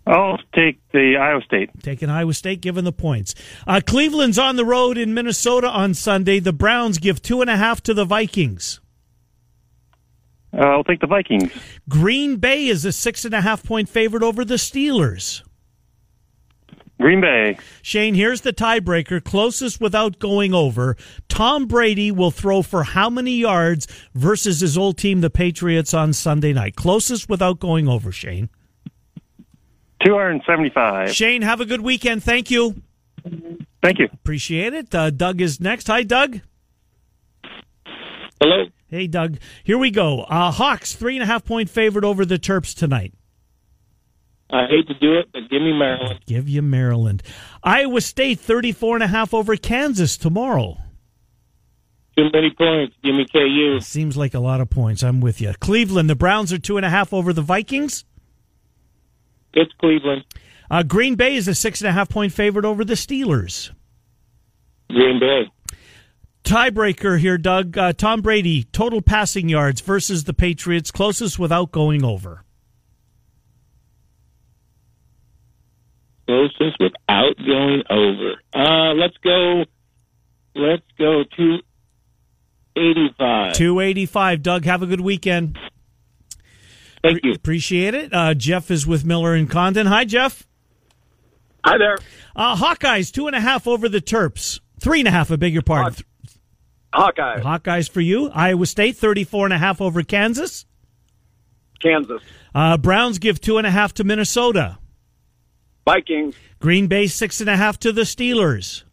I'll 0.05 0.39
take 0.53 0.79
the 0.91 1.17
Iowa 1.17 1.41
State. 1.45 1.69
Taking 1.81 2.09
Iowa 2.09 2.33
State, 2.33 2.61
giving 2.61 2.83
the 2.83 2.91
points. 2.91 3.35
Uh, 3.65 3.79
Cleveland's 3.85 4.37
on 4.37 4.57
the 4.57 4.65
road 4.65 4.97
in 4.97 5.13
Minnesota 5.13 5.69
on 5.69 5.93
Sunday. 5.93 6.39
The 6.39 6.51
Browns 6.51 6.97
give 6.97 7.21
two 7.21 7.41
and 7.41 7.49
a 7.49 7.55
half 7.55 7.81
to 7.83 7.93
the 7.93 8.05
Vikings. 8.05 8.81
Uh, 10.53 10.65
I'll 10.65 10.83
take 10.83 10.99
the 10.99 11.07
Vikings. 11.07 11.51
Green 11.87 12.35
Bay 12.35 12.67
is 12.67 12.85
a 12.85 12.91
six 12.91 13.23
and 13.23 13.33
a 13.33 13.41
half 13.41 13.63
point 13.63 13.87
favorite 13.87 14.23
over 14.23 14.43
the 14.43 14.55
Steelers. 14.55 15.41
Green 16.99 17.21
Bay. 17.21 17.57
Shane, 17.81 18.13
here's 18.13 18.41
the 18.41 18.53
tiebreaker. 18.53 19.23
Closest 19.23 19.81
without 19.81 20.19
going 20.19 20.53
over. 20.53 20.95
Tom 21.27 21.65
Brady 21.65 22.11
will 22.11 22.31
throw 22.31 22.61
for 22.61 22.83
how 22.83 23.09
many 23.09 23.31
yards 23.31 23.87
versus 24.13 24.59
his 24.61 24.77
old 24.77 24.97
team, 24.97 25.21
the 25.21 25.29
Patriots, 25.29 25.93
on 25.93 26.13
Sunday 26.13 26.53
night? 26.53 26.75
Closest 26.75 27.27
without 27.27 27.59
going 27.59 27.87
over, 27.87 28.11
Shane. 28.11 28.49
275. 30.05 31.13
Shane, 31.13 31.41
have 31.41 31.61
a 31.61 31.65
good 31.65 31.81
weekend. 31.81 32.23
Thank 32.23 32.51
you. 32.51 32.81
Thank 33.81 33.99
you. 33.99 34.07
Appreciate 34.13 34.73
it. 34.73 34.93
Uh, 34.93 35.09
Doug 35.09 35.41
is 35.41 35.59
next. 35.59 35.87
Hi, 35.87 36.03
Doug. 36.03 36.41
Hello. 38.41 38.65
Hey, 38.87 39.07
Doug. 39.07 39.37
Here 39.63 39.77
we 39.77 39.89
go. 39.89 40.21
Uh, 40.23 40.51
Hawks, 40.51 40.93
three 40.93 41.15
and 41.15 41.23
a 41.23 41.25
half 41.25 41.45
point 41.45 41.69
favorite 41.69 42.05
over 42.05 42.25
the 42.25 42.37
Terps 42.37 42.75
tonight. 42.75 43.13
I 44.53 44.67
hate 44.67 44.87
to 44.87 44.93
do 44.93 45.17
it, 45.17 45.29
but 45.33 45.49
give 45.49 45.63
me 45.63 45.73
Maryland. 45.73 46.19
Give 46.27 46.47
you 46.47 46.61
Maryland. 46.61 47.23
Iowa 47.63 48.01
State, 48.01 48.39
34 48.39 48.97
and 48.97 49.03
a 49.03 49.07
half 49.07 49.33
over 49.33 49.55
Kansas 49.55 50.15
tomorrow. 50.15 50.77
Too 52.15 52.29
many 52.31 52.51
points. 52.51 52.95
Give 53.03 53.15
me 53.15 53.25
KU. 53.31 53.79
Seems 53.79 54.15
like 54.15 54.35
a 54.35 54.39
lot 54.39 54.61
of 54.61 54.69
points. 54.69 55.01
I'm 55.01 55.21
with 55.21 55.41
you. 55.41 55.53
Cleveland, 55.59 56.07
the 56.07 56.15
Browns 56.15 56.53
are 56.53 56.59
two 56.59 56.77
and 56.77 56.85
a 56.85 56.89
half 56.91 57.11
over 57.11 57.33
the 57.33 57.41
Vikings. 57.41 58.05
It's 59.55 59.71
Cleveland. 59.79 60.23
Uh, 60.69 60.83
Green 60.83 61.15
Bay 61.15 61.35
is 61.35 61.47
a 61.47 61.55
six 61.55 61.81
and 61.81 61.87
a 61.87 61.91
half 61.91 62.09
point 62.09 62.31
favorite 62.31 62.65
over 62.65 62.85
the 62.85 62.93
Steelers. 62.93 63.71
Green 64.87 65.19
Bay. 65.19 65.51
Tiebreaker 66.43 67.19
here, 67.19 67.39
Doug. 67.39 67.75
Uh, 67.75 67.93
Tom 67.93 68.21
Brady, 68.21 68.65
total 68.65 69.01
passing 69.01 69.49
yards 69.49 69.81
versus 69.81 70.25
the 70.25 70.33
Patriots, 70.33 70.91
closest 70.91 71.39
without 71.39 71.71
going 71.71 72.03
over. 72.05 72.43
Closest 76.27 76.77
without 76.79 77.37
going 77.37 77.83
over. 77.89 78.35
Uh, 78.53 78.93
let's 78.93 79.17
go. 79.17 79.65
Let's 80.55 80.83
go 80.97 81.23
to 81.37 81.57
85. 82.75 83.53
285. 83.53 84.41
Doug, 84.43 84.65
have 84.65 84.81
a 84.81 84.85
good 84.85 85.01
weekend. 85.01 85.57
Thank 87.01 87.19
you. 87.23 87.33
Appreciate 87.33 87.93
it. 87.93 88.13
Uh, 88.13 88.33
Jeff 88.33 88.71
is 88.71 88.87
with 88.87 89.03
Miller 89.03 89.33
and 89.33 89.49
Condon. 89.49 89.87
Hi, 89.87 90.05
Jeff. 90.05 90.47
Hi 91.65 91.77
there. 91.77 91.97
Uh, 92.35 92.55
Hawkeyes, 92.55 93.11
two 93.11 93.27
and 93.27 93.35
a 93.35 93.41
half 93.41 93.67
over 93.67 93.89
the 93.89 94.01
Terps. 94.01 94.59
Three 94.79 94.99
and 94.99 95.07
a 95.07 95.11
half, 95.11 95.31
I 95.31 95.35
beg 95.35 95.53
your 95.53 95.61
pardon. 95.61 96.03
Hawkeye. 96.93 97.39
Hawkeyes 97.39 97.89
for 97.89 98.01
you. 98.01 98.29
Iowa 98.29 98.65
State, 98.65 98.97
34 98.97 99.47
and 99.47 99.53
a 99.53 99.57
half 99.57 99.81
over 99.81 100.03
Kansas. 100.03 100.65
Kansas. 101.81 102.21
Uh, 102.53 102.77
Browns 102.77 103.19
give 103.19 103.41
two 103.41 103.57
and 103.57 103.65
a 103.67 103.71
half 103.71 103.93
to 103.95 104.03
Minnesota. 104.03 104.77
Vikings. 105.85 106.35
Green 106.59 106.87
Bay, 106.87 107.07
six 107.07 107.41
and 107.41 107.49
a 107.49 107.57
half 107.57 107.77
to 107.79 107.91
the 107.91 108.01
Steelers. 108.03 108.83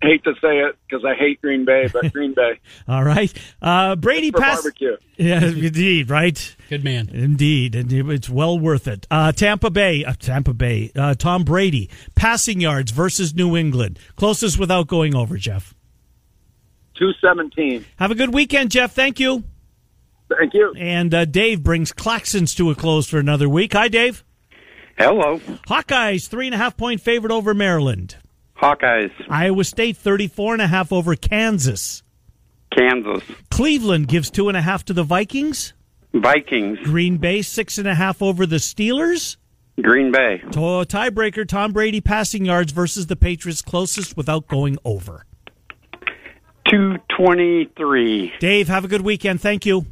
hate 0.00 0.22
to 0.24 0.34
say 0.40 0.58
it 0.60 0.76
because 0.88 1.04
I 1.04 1.14
hate 1.14 1.40
Green 1.42 1.64
Bay, 1.64 1.88
but 1.92 2.12
Green 2.12 2.34
Bay 2.34 2.60
All 2.88 3.02
right. 3.04 3.32
Uh, 3.60 3.96
Brady 3.96 4.30
for 4.30 4.38
pass. 4.40 4.62
barbecue. 4.62 4.96
Yeah, 5.18 5.44
indeed, 5.44 6.10
right? 6.10 6.56
Good 6.68 6.82
man. 6.82 7.08
Indeed, 7.10 7.76
and 7.76 7.92
it's 7.92 8.28
well 8.28 8.58
worth 8.58 8.88
it. 8.88 9.06
Uh, 9.08 9.30
Tampa 9.30 9.70
Bay, 9.70 10.04
uh, 10.04 10.14
Tampa 10.18 10.52
Bay. 10.52 10.90
Uh, 10.96 11.14
Tom 11.14 11.44
Brady 11.44 11.88
passing 12.16 12.60
yards 12.60 12.90
versus 12.90 13.32
New 13.32 13.56
England. 13.56 14.00
Closest 14.16 14.58
without 14.58 14.88
going 14.88 15.14
over, 15.14 15.36
Jeff. 15.36 15.74
Two 16.98 17.12
seventeen. 17.20 17.84
Have 17.96 18.10
a 18.10 18.16
good 18.16 18.34
weekend, 18.34 18.72
Jeff. 18.72 18.92
Thank 18.94 19.20
you. 19.20 19.44
Thank 20.36 20.54
you. 20.54 20.72
And 20.76 21.14
uh, 21.14 21.24
Dave 21.24 21.62
brings 21.62 21.92
Claxons 21.92 22.56
to 22.56 22.70
a 22.70 22.74
close 22.74 23.06
for 23.08 23.18
another 23.18 23.48
week. 23.48 23.74
Hi, 23.74 23.86
Dave. 23.86 24.24
Hello, 25.02 25.38
Hawkeyes 25.66 26.28
three 26.28 26.46
and 26.46 26.54
a 26.54 26.58
half 26.58 26.76
point 26.76 27.00
favorite 27.00 27.32
over 27.32 27.54
Maryland. 27.54 28.16
Hawkeyes, 28.56 29.10
Iowa 29.28 29.64
State 29.64 29.96
34 29.96 30.52
and 30.54 30.62
a 30.62 30.68
half 30.68 30.92
over 30.92 31.16
Kansas. 31.16 32.04
Kansas, 32.76 33.24
Cleveland 33.50 34.06
gives 34.06 34.30
two 34.30 34.48
and 34.48 34.56
a 34.56 34.62
half 34.62 34.84
to 34.84 34.92
the 34.92 35.02
Vikings. 35.02 35.72
Vikings, 36.14 36.78
Green 36.84 37.16
Bay 37.16 37.42
six 37.42 37.78
and 37.78 37.88
a 37.88 37.94
half 37.94 38.22
over 38.22 38.46
the 38.46 38.56
Steelers. 38.56 39.36
Green 39.80 40.12
Bay, 40.12 40.38
To- 40.52 40.84
tiebreaker 40.86 41.48
Tom 41.48 41.72
Brady 41.72 42.00
passing 42.00 42.44
yards 42.44 42.70
versus 42.70 43.06
the 43.08 43.16
Patriots 43.16 43.60
closest 43.62 44.16
without 44.16 44.46
going 44.46 44.78
over. 44.84 45.24
223. 46.70 48.34
Dave, 48.38 48.68
have 48.68 48.84
a 48.84 48.88
good 48.88 49.00
weekend. 49.02 49.40
Thank 49.40 49.66
you. 49.66 49.84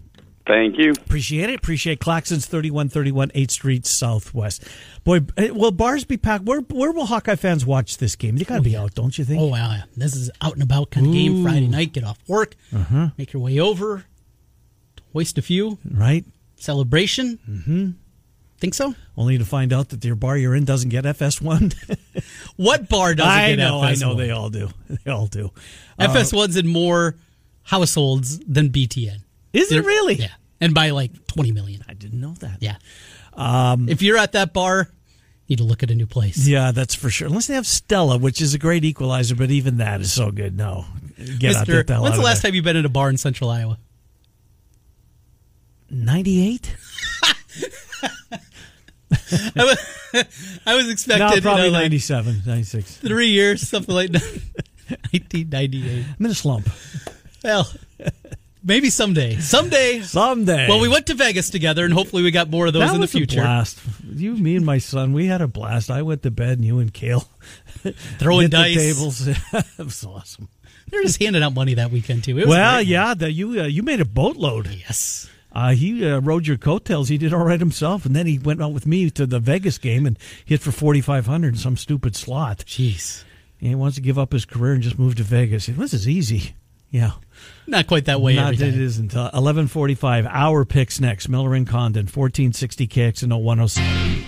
Thank 0.46 0.78
you. 0.78 0.90
Appreciate 0.92 1.50
it. 1.50 1.56
Appreciate 1.56 2.00
Claxons 2.00 2.46
3131 2.46 3.28
8th 3.30 3.50
Street 3.50 3.86
Southwest. 3.86 4.64
Boy, 5.04 5.20
eh, 5.36 5.50
will 5.50 5.70
bars 5.70 6.04
be 6.04 6.16
packed? 6.16 6.44
Where, 6.44 6.60
where 6.60 6.90
will 6.92 7.06
Hawkeye 7.06 7.36
fans 7.36 7.64
watch 7.66 7.98
this 7.98 8.16
game? 8.16 8.36
They 8.36 8.44
got 8.44 8.56
to 8.56 8.62
be 8.62 8.76
out, 8.76 8.94
don't 8.94 9.16
you 9.16 9.24
think? 9.24 9.40
Oh, 9.40 9.46
wow. 9.48 9.76
This 9.96 10.16
is 10.16 10.30
out 10.40 10.54
and 10.54 10.62
about 10.62 10.90
kind 10.90 11.06
of 11.06 11.12
game 11.12 11.42
Friday 11.44 11.68
night. 11.68 11.92
Get 11.92 12.04
off 12.04 12.18
work, 12.26 12.56
Uh-huh. 12.74 13.10
make 13.18 13.32
your 13.32 13.42
way 13.42 13.60
over, 13.60 14.04
hoist 15.12 15.38
a 15.38 15.42
few, 15.42 15.78
Right? 15.88 16.24
celebration. 16.56 17.38
Mm-hmm. 17.48 17.90
Think 18.58 18.74
so? 18.74 18.94
Only 19.16 19.38
to 19.38 19.44
find 19.44 19.72
out 19.72 19.88
that 19.90 20.04
your 20.04 20.16
bar 20.16 20.36
you're 20.36 20.54
in 20.54 20.64
doesn't 20.64 20.90
get 20.90 21.04
FS1. 21.04 21.74
What 22.56 22.88
bar 22.90 23.14
doesn't 23.14 23.30
I 23.32 23.48
get 23.50 23.56
know, 23.58 23.80
I 23.80 23.92
FS1? 23.92 24.00
know 24.00 24.14
they 24.14 24.30
all 24.30 24.50
do. 24.50 24.68
They 25.04 25.10
all 25.10 25.26
do. 25.26 25.50
Uh, 25.98 26.08
FS1's 26.08 26.56
in 26.56 26.66
more 26.66 27.14
households 27.62 28.38
than 28.40 28.68
BTN. 28.68 29.20
Is 29.52 29.70
it 29.70 29.74
They're- 29.74 29.82
really? 29.82 30.14
Yeah. 30.14 30.28
And 30.60 30.74
by 30.74 30.90
like 30.90 31.26
20 31.28 31.52
million. 31.52 31.82
I 31.88 31.94
didn't 31.94 32.20
know 32.20 32.34
that. 32.40 32.58
Yeah. 32.60 32.76
Um, 33.32 33.88
if 33.88 34.02
you're 34.02 34.18
at 34.18 34.32
that 34.32 34.52
bar, 34.52 34.90
you 35.46 35.54
need 35.54 35.58
to 35.58 35.64
look 35.64 35.82
at 35.82 35.90
a 35.90 35.94
new 35.94 36.06
place. 36.06 36.46
Yeah, 36.46 36.70
that's 36.72 36.94
for 36.94 37.08
sure. 37.10 37.28
Unless 37.28 37.46
they 37.46 37.54
have 37.54 37.66
Stella, 37.66 38.18
which 38.18 38.40
is 38.42 38.52
a 38.54 38.58
great 38.58 38.84
equalizer, 38.84 39.34
but 39.34 39.50
even 39.50 39.78
that 39.78 40.00
is 40.02 40.12
so 40.12 40.30
good. 40.30 40.56
No, 40.56 40.84
get 41.38 41.56
out 41.56 41.66
Mister, 41.66 41.82
get 41.82 41.88
hell 41.94 42.02
when's 42.02 42.14
out 42.14 42.18
the 42.18 42.22
last 42.24 42.42
there. 42.42 42.50
time 42.50 42.56
you've 42.56 42.64
been 42.64 42.76
in 42.76 42.84
a 42.84 42.90
bar 42.90 43.08
in 43.08 43.16
central 43.16 43.48
Iowa? 43.50 43.78
Ninety-eight. 45.90 46.76
I 49.56 49.64
was, 49.64 49.78
I 50.66 50.74
was 50.76 50.88
expecting 50.90 51.26
No, 51.26 51.34
you 51.34 51.40
probably 51.42 51.64
know, 51.64 51.70
like 51.72 51.82
97, 51.84 52.42
96. 52.46 52.96
three 52.98 53.28
years, 53.28 53.66
something 53.68 53.94
like 53.94 54.12
that. 54.12 54.22
1998. 55.12 56.04
I'm 56.18 56.24
in 56.26 56.30
a 56.30 56.34
slump. 56.34 56.68
Well, 57.42 57.68
maybe 58.62 58.90
someday. 58.90 59.36
Someday. 59.36 60.00
Someday. 60.00 60.68
Well, 60.68 60.80
we 60.80 60.88
went 60.88 61.06
to 61.06 61.14
Vegas 61.14 61.50
together, 61.50 61.84
and 61.84 61.92
hopefully 61.94 62.22
we 62.22 62.30
got 62.30 62.50
more 62.50 62.66
of 62.66 62.72
those 62.72 62.88
that 62.88 62.94
in 62.94 63.00
the 63.00 63.06
future. 63.08 63.40
blast. 63.40 63.78
You, 64.08 64.34
me, 64.36 64.56
and 64.56 64.64
my 64.66 64.78
son, 64.78 65.12
we 65.12 65.26
had 65.26 65.40
a 65.40 65.48
blast. 65.48 65.90
I 65.90 66.02
went 66.02 66.22
to 66.24 66.30
bed, 66.30 66.58
and 66.58 66.64
you 66.64 66.78
and 66.78 66.92
Kale 66.92 67.28
Throwing 68.18 68.48
dice. 68.50 68.74
tables. 68.76 69.26
it 69.28 69.38
was 69.78 70.04
awesome. 70.04 70.48
They're 70.90 71.02
just 71.02 71.22
handing 71.22 71.42
out 71.42 71.54
money 71.54 71.74
that 71.74 71.90
weekend 71.90 72.24
too. 72.24 72.32
It 72.38 72.46
was 72.46 72.48
Well, 72.48 72.76
great. 72.78 72.86
yeah, 72.88 73.14
the, 73.14 73.30
you 73.30 73.60
uh, 73.60 73.64
you 73.66 73.82
made 73.82 74.00
a 74.00 74.04
boatload. 74.04 74.66
Yes. 74.68 75.28
Uh, 75.52 75.70
he 75.72 76.08
uh, 76.08 76.20
rode 76.20 76.46
your 76.46 76.56
coattails. 76.56 77.08
He 77.08 77.18
did 77.18 77.32
all 77.32 77.44
right 77.44 77.58
himself, 77.60 78.04
and 78.06 78.14
then 78.14 78.26
he 78.26 78.38
went 78.38 78.62
out 78.62 78.72
with 78.72 78.86
me 78.86 79.10
to 79.10 79.26
the 79.26 79.40
Vegas 79.40 79.78
game 79.78 80.06
and 80.06 80.18
hit 80.44 80.60
for 80.60 80.72
forty 80.72 81.00
five 81.00 81.26
hundred 81.26 81.54
in 81.54 81.58
some 81.60 81.76
stupid 81.76 82.14
slot. 82.16 82.58
Jeez. 82.66 83.24
He 83.58 83.74
wants 83.74 83.96
to 83.96 84.00
give 84.00 84.18
up 84.18 84.32
his 84.32 84.44
career 84.46 84.72
and 84.72 84.82
just 84.82 84.98
move 84.98 85.16
to 85.16 85.22
Vegas. 85.22 85.66
This 85.66 85.92
is 85.92 86.08
easy. 86.08 86.54
Yeah, 86.90 87.12
Not 87.70 87.86
quite 87.86 88.06
that 88.06 88.20
way 88.20 88.34
not 88.34 88.54
it 88.54 89.14
uh, 89.16 89.30
Eleven 89.32 89.68
forty 89.68 89.94
five. 89.94 90.26
Our 90.26 90.64
picks 90.64 91.00
next. 91.00 91.28
Miller 91.28 91.54
and 91.54 91.66
Condon. 91.66 92.08
Fourteen 92.08 92.52
sixty 92.52 92.88
KX 92.88 93.22
and 93.22 93.32
107. 93.32 94.24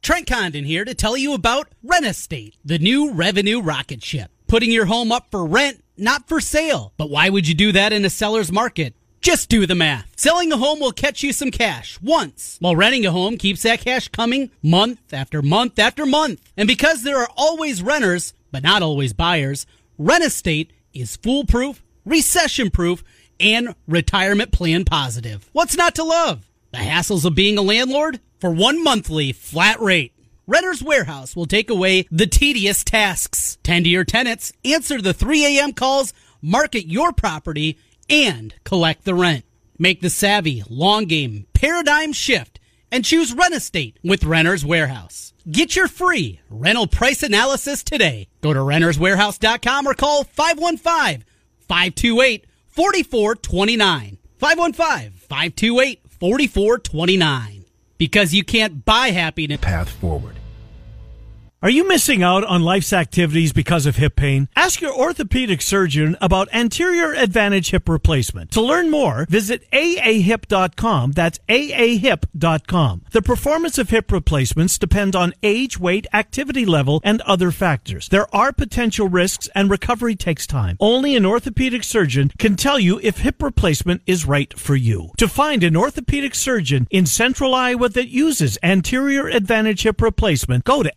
Trent 0.00 0.28
Condon 0.28 0.64
here 0.64 0.84
to 0.84 0.94
tell 0.94 1.16
you 1.16 1.34
about 1.34 1.68
Rent 1.82 2.06
Estate, 2.06 2.54
the 2.64 2.78
new 2.78 3.10
revenue 3.10 3.60
rocket 3.60 4.04
ship. 4.04 4.30
Putting 4.46 4.70
your 4.70 4.86
home 4.86 5.10
up 5.10 5.26
for 5.32 5.44
rent, 5.44 5.82
not 5.96 6.28
for 6.28 6.40
sale. 6.40 6.92
But 6.96 7.10
why 7.10 7.28
would 7.28 7.48
you 7.48 7.54
do 7.54 7.72
that 7.72 7.92
in 7.92 8.04
a 8.04 8.10
seller's 8.10 8.52
market? 8.52 8.94
Just 9.20 9.48
do 9.48 9.66
the 9.66 9.74
math. 9.74 10.12
Selling 10.16 10.52
a 10.52 10.56
home 10.56 10.78
will 10.78 10.92
catch 10.92 11.24
you 11.24 11.32
some 11.32 11.50
cash 11.50 12.00
once, 12.00 12.58
while 12.60 12.76
renting 12.76 13.04
a 13.04 13.10
home 13.10 13.36
keeps 13.36 13.62
that 13.62 13.80
cash 13.80 14.06
coming 14.08 14.52
month 14.62 15.12
after 15.12 15.42
month 15.42 15.80
after 15.80 16.06
month. 16.06 16.40
And 16.56 16.68
because 16.68 17.02
there 17.02 17.18
are 17.18 17.28
always 17.36 17.82
renters, 17.82 18.34
but 18.52 18.62
not 18.62 18.82
always 18.82 19.12
buyers, 19.12 19.66
Rent 19.98 20.22
Estate 20.22 20.72
is 20.94 21.16
foolproof, 21.16 21.82
recession 22.04 22.70
proof, 22.70 23.02
and 23.40 23.74
retirement 23.86 24.52
plan 24.52 24.84
positive. 24.84 25.48
What's 25.52 25.76
not 25.76 25.94
to 25.96 26.04
love? 26.04 26.48
The 26.72 26.78
hassles 26.78 27.24
of 27.24 27.34
being 27.34 27.58
a 27.58 27.62
landlord? 27.62 28.20
For 28.40 28.50
one 28.50 28.82
monthly 28.82 29.32
flat 29.32 29.80
rate. 29.80 30.12
Renter's 30.46 30.82
Warehouse 30.82 31.36
will 31.36 31.46
take 31.46 31.70
away 31.70 32.06
the 32.10 32.26
tedious 32.26 32.84
tasks. 32.84 33.58
Tend 33.62 33.84
to 33.84 33.90
your 33.90 34.04
tenants, 34.04 34.52
answer 34.64 35.00
the 35.00 35.12
3 35.12 35.58
a.m. 35.58 35.72
calls, 35.72 36.12
market 36.40 36.86
your 36.86 37.12
property, 37.12 37.78
and 38.08 38.54
collect 38.64 39.04
the 39.04 39.14
rent. 39.14 39.44
Make 39.78 40.00
the 40.00 40.10
savvy, 40.10 40.62
long 40.68 41.04
game, 41.04 41.46
paradigm 41.52 42.12
shift 42.12 42.58
and 42.90 43.04
choose 43.04 43.34
Rent 43.34 43.54
Estate 43.54 43.98
with 44.02 44.24
Renter's 44.24 44.64
Warehouse. 44.64 45.32
Get 45.50 45.76
your 45.76 45.88
free 45.88 46.40
rental 46.50 46.86
price 46.86 47.22
analysis 47.22 47.82
today. 47.82 48.28
Go 48.40 48.52
to 48.52 48.60
renterswarehouse.com 48.60 49.86
or 49.86 49.94
call 49.94 50.24
515 50.24 51.24
528 51.68 52.46
4429. 52.66 54.18
515 54.38 55.12
528 55.12 56.00
4429. 56.08 57.64
Because 57.98 58.32
you 58.34 58.44
can't 58.44 58.84
buy 58.84 59.08
happiness. 59.08 59.60
Path 59.60 59.90
forward. 59.90 60.37
Are 61.60 61.70
you 61.70 61.88
missing 61.88 62.22
out 62.22 62.44
on 62.44 62.62
life's 62.62 62.92
activities 62.92 63.52
because 63.52 63.84
of 63.84 63.96
hip 63.96 64.14
pain? 64.14 64.48
Ask 64.54 64.80
your 64.80 64.94
orthopedic 64.94 65.60
surgeon 65.60 66.16
about 66.20 66.48
anterior 66.52 67.12
advantage 67.12 67.70
hip 67.70 67.88
replacement. 67.88 68.52
To 68.52 68.60
learn 68.60 68.92
more, 68.92 69.26
visit 69.28 69.68
aahip.com. 69.72 71.12
That's 71.12 71.40
aahip.com. 71.48 73.02
The 73.10 73.22
performance 73.22 73.76
of 73.76 73.90
hip 73.90 74.12
replacements 74.12 74.78
depend 74.78 75.16
on 75.16 75.34
age, 75.42 75.80
weight, 75.80 76.06
activity 76.12 76.64
level, 76.64 77.00
and 77.02 77.22
other 77.22 77.50
factors. 77.50 78.08
There 78.08 78.32
are 78.32 78.52
potential 78.52 79.08
risks 79.08 79.48
and 79.52 79.68
recovery 79.68 80.14
takes 80.14 80.46
time. 80.46 80.76
Only 80.78 81.16
an 81.16 81.26
orthopedic 81.26 81.82
surgeon 81.82 82.30
can 82.38 82.54
tell 82.54 82.78
you 82.78 83.00
if 83.02 83.18
hip 83.18 83.42
replacement 83.42 84.02
is 84.06 84.26
right 84.26 84.56
for 84.56 84.76
you. 84.76 85.10
To 85.16 85.26
find 85.26 85.64
an 85.64 85.76
orthopedic 85.76 86.36
surgeon 86.36 86.86
in 86.92 87.04
central 87.04 87.52
Iowa 87.52 87.88
that 87.88 88.10
uses 88.10 88.58
anterior 88.62 89.26
advantage 89.26 89.82
hip 89.82 90.00
replacement, 90.00 90.62
go 90.62 90.84
to 90.84 90.92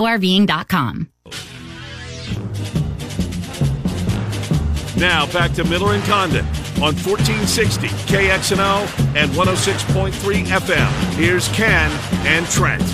Now 5.03 5.27
back 5.33 5.51
to 5.55 5.65
Miller 5.65 5.95
and 5.95 6.05
Condon 6.05 6.45
on 6.79 6.95
1460 6.95 7.89
KXNO 7.89 9.17
and 9.17 9.33
106.3 9.33 10.13
FM. 10.45 11.15
Here's 11.15 11.49
Ken 11.49 11.91
and 12.25 12.47
Trent. 12.47 12.85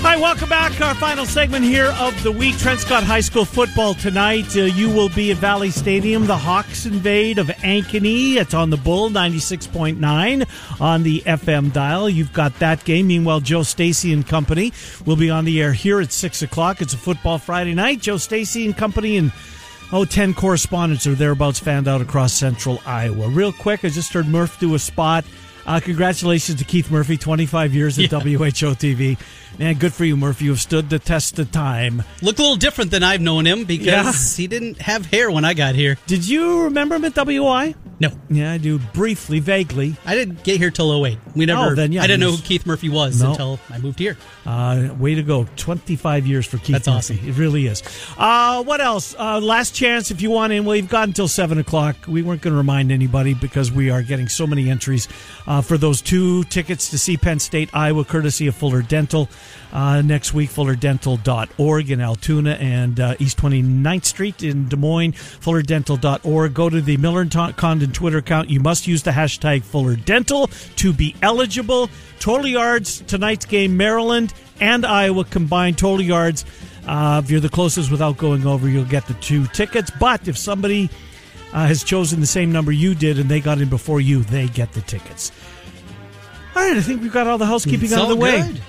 Hi, 0.00 0.16
welcome 0.16 0.48
back. 0.48 0.80
Our 0.80 0.94
final 0.94 1.26
segment 1.26 1.66
here 1.66 1.92
of 1.98 2.22
the 2.22 2.32
week. 2.32 2.56
Trent 2.56 2.80
Scott 2.80 3.04
High 3.04 3.20
School 3.20 3.44
football 3.44 3.92
tonight. 3.92 4.56
Uh, 4.56 4.62
you 4.62 4.88
will 4.88 5.10
be 5.10 5.30
at 5.30 5.36
Valley 5.36 5.70
Stadium. 5.70 6.26
The 6.26 6.38
Hawks 6.38 6.86
invade 6.86 7.36
of 7.36 7.48
Ankeny. 7.48 8.36
It's 8.36 8.54
on 8.54 8.70
the 8.70 8.78
Bull 8.78 9.10
96.9 9.10 10.80
on 10.80 11.02
the 11.02 11.20
FM 11.26 11.70
dial. 11.70 12.08
You've 12.08 12.32
got 12.32 12.58
that 12.60 12.82
game. 12.84 13.08
Meanwhile, 13.08 13.40
Joe 13.40 13.62
Stacy 13.62 14.10
and 14.10 14.26
company 14.26 14.72
will 15.04 15.16
be 15.16 15.28
on 15.28 15.44
the 15.44 15.60
air 15.60 15.74
here 15.74 16.00
at 16.00 16.12
6 16.12 16.40
o'clock. 16.40 16.80
It's 16.80 16.94
a 16.94 16.98
football 16.98 17.36
Friday 17.36 17.74
night. 17.74 18.00
Joe 18.00 18.16
Stacy 18.16 18.64
and 18.64 18.74
company 18.74 19.18
and 19.18 19.32
oh, 19.94 20.04
10 20.04 20.34
correspondents 20.34 21.06
or 21.06 21.14
thereabouts 21.14 21.60
fanned 21.60 21.86
out 21.86 22.00
across 22.00 22.32
central 22.32 22.82
Iowa. 22.84 23.28
Real 23.28 23.52
quick, 23.52 23.84
I 23.84 23.88
just 23.88 24.12
heard 24.12 24.26
Murph 24.26 24.58
do 24.58 24.74
a 24.74 24.78
spot. 24.78 25.24
Uh, 25.66 25.80
congratulations 25.80 26.58
to 26.58 26.64
Keith 26.64 26.90
Murphy, 26.90 27.16
25 27.16 27.74
years 27.74 27.98
at 27.98 28.12
Yeah. 28.12 28.18
WHO 28.20 28.74
TV. 28.74 29.16
Man, 29.58 29.76
good 29.76 29.94
for 29.94 30.04
you, 30.04 30.16
Murphy. 30.16 30.46
You 30.46 30.50
have 30.50 30.60
stood 30.60 30.90
the 30.90 30.98
test 30.98 31.38
of 31.38 31.50
time. 31.52 32.02
Looked 32.22 32.38
a 32.40 32.42
little 32.42 32.56
different 32.56 32.90
than 32.90 33.02
I've 33.04 33.20
known 33.20 33.46
him 33.46 33.64
because 33.64 34.36
he 34.36 34.46
didn't 34.48 34.80
have 34.82 35.06
hair 35.06 35.30
when 35.30 35.44
I 35.44 35.54
got 35.54 35.74
here. 35.76 35.96
Did 36.08 36.26
you 36.28 36.64
remember 36.64 36.96
him 36.96 37.04
at 37.04 37.14
WI? 37.14 37.74
No, 38.00 38.10
Yeah, 38.28 38.52
I 38.52 38.58
do 38.58 38.80
briefly, 38.92 39.38
vaguely. 39.38 39.94
I 40.04 40.16
didn't 40.16 40.42
get 40.42 40.56
here 40.58 40.72
till 40.72 40.90
08. 41.06 41.16
We 41.36 41.46
never. 41.46 41.70
Oh, 41.70 41.74
then, 41.76 41.92
yeah, 41.92 42.02
I 42.02 42.08
didn't 42.08 42.20
know 42.20 42.32
who 42.32 42.42
Keith 42.42 42.66
Murphy 42.66 42.88
was 42.88 43.22
No. 43.22 43.30
until 43.30 43.60
I 43.70 43.78
moved 43.78 44.00
here. 44.00 44.18
Uh, 44.44 44.88
way 44.98 45.14
to 45.14 45.22
go. 45.22 45.46
25 45.56 46.26
years 46.26 46.44
for 46.44 46.58
Keith 46.58 46.72
That's 46.84 46.88
Murphy. 46.88 47.14
awesome. 47.20 47.28
It 47.28 47.36
really 47.38 47.66
is. 47.68 47.84
Uh, 48.18 48.64
what 48.64 48.80
else? 48.80 49.14
Uh, 49.16 49.38
last 49.40 49.76
chance 49.76 50.10
if 50.10 50.20
you 50.20 50.30
want 50.30 50.52
in. 50.52 50.64
We've 50.64 50.88
got 50.88 51.06
until 51.06 51.28
7 51.28 51.56
o'clock. 51.58 51.94
We 52.08 52.22
weren't 52.22 52.42
going 52.42 52.52
to 52.54 52.58
remind 52.58 52.90
anybody 52.90 53.32
because 53.32 53.70
we 53.70 53.90
are 53.90 54.02
getting 54.02 54.28
so 54.28 54.44
many 54.48 54.68
entries 54.68 55.06
uh, 55.46 55.60
for 55.60 55.76
those 55.76 56.00
two 56.00 56.44
tickets 56.44 56.90
to 56.90 56.98
see 56.98 57.16
Penn 57.16 57.38
State, 57.38 57.70
Iowa, 57.72 58.04
courtesy 58.04 58.46
of 58.46 58.54
Fuller 58.54 58.82
Dental. 58.82 59.28
Uh, 59.72 60.02
next 60.02 60.32
week, 60.32 60.50
fullerdental.org 60.50 61.90
in 61.90 62.00
Altoona 62.00 62.52
and 62.52 63.00
uh, 63.00 63.14
East 63.18 63.38
29th 63.38 64.04
Street 64.04 64.42
in 64.42 64.68
Des 64.68 64.76
Moines, 64.76 65.12
fullerdental.org. 65.12 66.54
Go 66.54 66.70
to 66.70 66.80
the 66.80 66.96
Miller 66.96 67.22
and 67.22 67.56
Condon 67.56 67.92
Twitter 67.92 68.18
account. 68.18 68.50
You 68.50 68.60
must 68.60 68.86
use 68.86 69.02
the 69.02 69.10
hashtag 69.10 69.62
Fuller 69.64 69.96
Dental 69.96 70.46
to 70.76 70.92
be 70.92 71.16
eligible. 71.22 71.90
Total 72.20 72.46
yards, 72.46 73.00
tonight's 73.02 73.46
game, 73.46 73.76
Maryland 73.76 74.32
and 74.60 74.86
Iowa 74.86 75.24
combined 75.24 75.78
total 75.78 76.04
yards. 76.04 76.44
Uh, 76.86 77.20
if 77.24 77.30
you're 77.30 77.40
the 77.40 77.48
closest 77.48 77.90
without 77.90 78.16
going 78.16 78.46
over, 78.46 78.68
you'll 78.68 78.84
get 78.84 79.06
the 79.06 79.14
two 79.14 79.46
tickets. 79.48 79.90
But 79.98 80.28
if 80.28 80.36
somebody 80.36 80.90
uh, 81.54 81.66
has 81.66 81.82
chosen 81.84 82.20
the 82.20 82.26
same 82.26 82.52
number 82.52 82.72
you 82.72 82.94
did 82.94 83.18
and 83.18 83.30
they 83.30 83.40
got 83.40 83.60
in 83.60 83.68
before 83.70 84.00
you, 84.00 84.22
they 84.24 84.48
get 84.48 84.72
the 84.72 84.82
tickets. 84.82 85.32
All 86.54 86.62
right, 86.62 86.76
I 86.76 86.80
think 86.82 87.00
we've 87.02 87.12
got 87.12 87.26
all 87.26 87.38
the 87.38 87.46
housekeeping 87.46 87.84
It's 87.84 87.92
out 87.94 88.02
of 88.02 88.08
the 88.10 88.14
all 88.16 88.20
way. 88.20 88.42
good. 88.42 88.60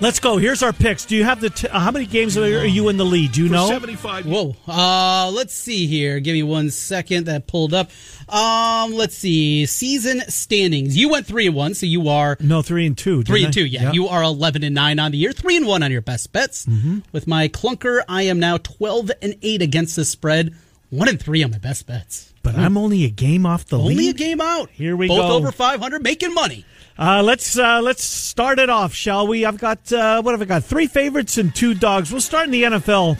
Let's 0.00 0.18
go. 0.18 0.36
Here's 0.36 0.64
our 0.64 0.72
picks. 0.72 1.04
Do 1.04 1.14
you 1.14 1.22
have 1.22 1.40
the 1.40 1.48
t- 1.50 1.68
uh, 1.68 1.78
how 1.78 1.92
many 1.92 2.06
games 2.06 2.36
are, 2.36 2.42
are 2.42 2.64
you 2.64 2.88
in 2.88 2.96
the 2.96 3.04
lead? 3.04 3.32
Do 3.32 3.42
you 3.42 3.46
For 3.46 3.52
know? 3.54 3.68
75 3.68 4.26
Whoa. 4.26 4.56
Uh, 4.66 5.30
let's 5.32 5.54
see 5.54 5.86
here. 5.86 6.18
Give 6.18 6.34
me 6.34 6.42
one 6.42 6.70
second. 6.70 7.26
That 7.26 7.46
pulled 7.46 7.72
up. 7.72 7.88
Um, 8.28 8.94
let's 8.94 9.14
see. 9.14 9.64
Season 9.66 10.22
standings. 10.28 10.96
You 10.96 11.08
went 11.08 11.26
three 11.26 11.46
and 11.46 11.54
one, 11.54 11.74
so 11.74 11.86
you 11.86 12.08
are 12.08 12.36
No, 12.40 12.62
three 12.62 12.84
and 12.84 12.98
two. 12.98 13.22
three 13.22 13.44
and 13.44 13.50
I? 13.50 13.52
two. 13.52 13.64
Yeah, 13.64 13.92
you 13.92 14.08
are 14.08 14.22
eleven 14.24 14.64
and 14.64 14.74
nine 14.74 14.98
on 14.98 15.12
the 15.12 15.18
year. 15.18 15.30
Three 15.32 15.56
and 15.56 15.66
one 15.68 15.84
on 15.84 15.92
your 15.92 16.00
best 16.02 16.32
bets. 16.32 16.66
Mm-hmm. 16.66 17.00
With 17.12 17.28
my 17.28 17.46
clunker, 17.46 18.02
I 18.08 18.22
am 18.22 18.40
now 18.40 18.56
twelve 18.56 19.12
and 19.22 19.36
eight 19.42 19.62
against 19.62 19.94
the 19.94 20.04
spread. 20.04 20.52
One 20.92 21.08
and 21.08 21.18
three 21.18 21.42
on 21.42 21.50
my 21.50 21.56
best 21.58 21.86
bets. 21.86 22.34
but 22.42 22.54
I'm 22.54 22.76
only 22.76 23.04
a 23.04 23.08
game 23.08 23.46
off 23.46 23.64
the 23.64 23.78
line. 23.78 23.92
Only 23.92 24.10
a 24.10 24.12
game 24.12 24.42
out. 24.42 24.68
Here 24.68 24.94
we 24.94 25.08
Both 25.08 25.16
go. 25.16 25.22
Both 25.22 25.32
over 25.32 25.50
five 25.52 25.80
hundred, 25.80 26.02
making 26.02 26.34
money. 26.34 26.66
Uh, 26.98 27.22
let's 27.22 27.58
uh, 27.58 27.80
let's 27.80 28.04
start 28.04 28.58
it 28.58 28.68
off, 28.68 28.92
shall 28.92 29.26
we? 29.26 29.46
I've 29.46 29.56
got 29.56 29.90
uh, 29.90 30.20
what 30.20 30.32
have 30.32 30.42
I 30.42 30.44
got? 30.44 30.64
Three 30.64 30.86
favorites 30.86 31.38
and 31.38 31.54
two 31.54 31.72
dogs. 31.72 32.12
We'll 32.12 32.20
start 32.20 32.44
in 32.44 32.50
the 32.50 32.64
NFL, 32.64 33.16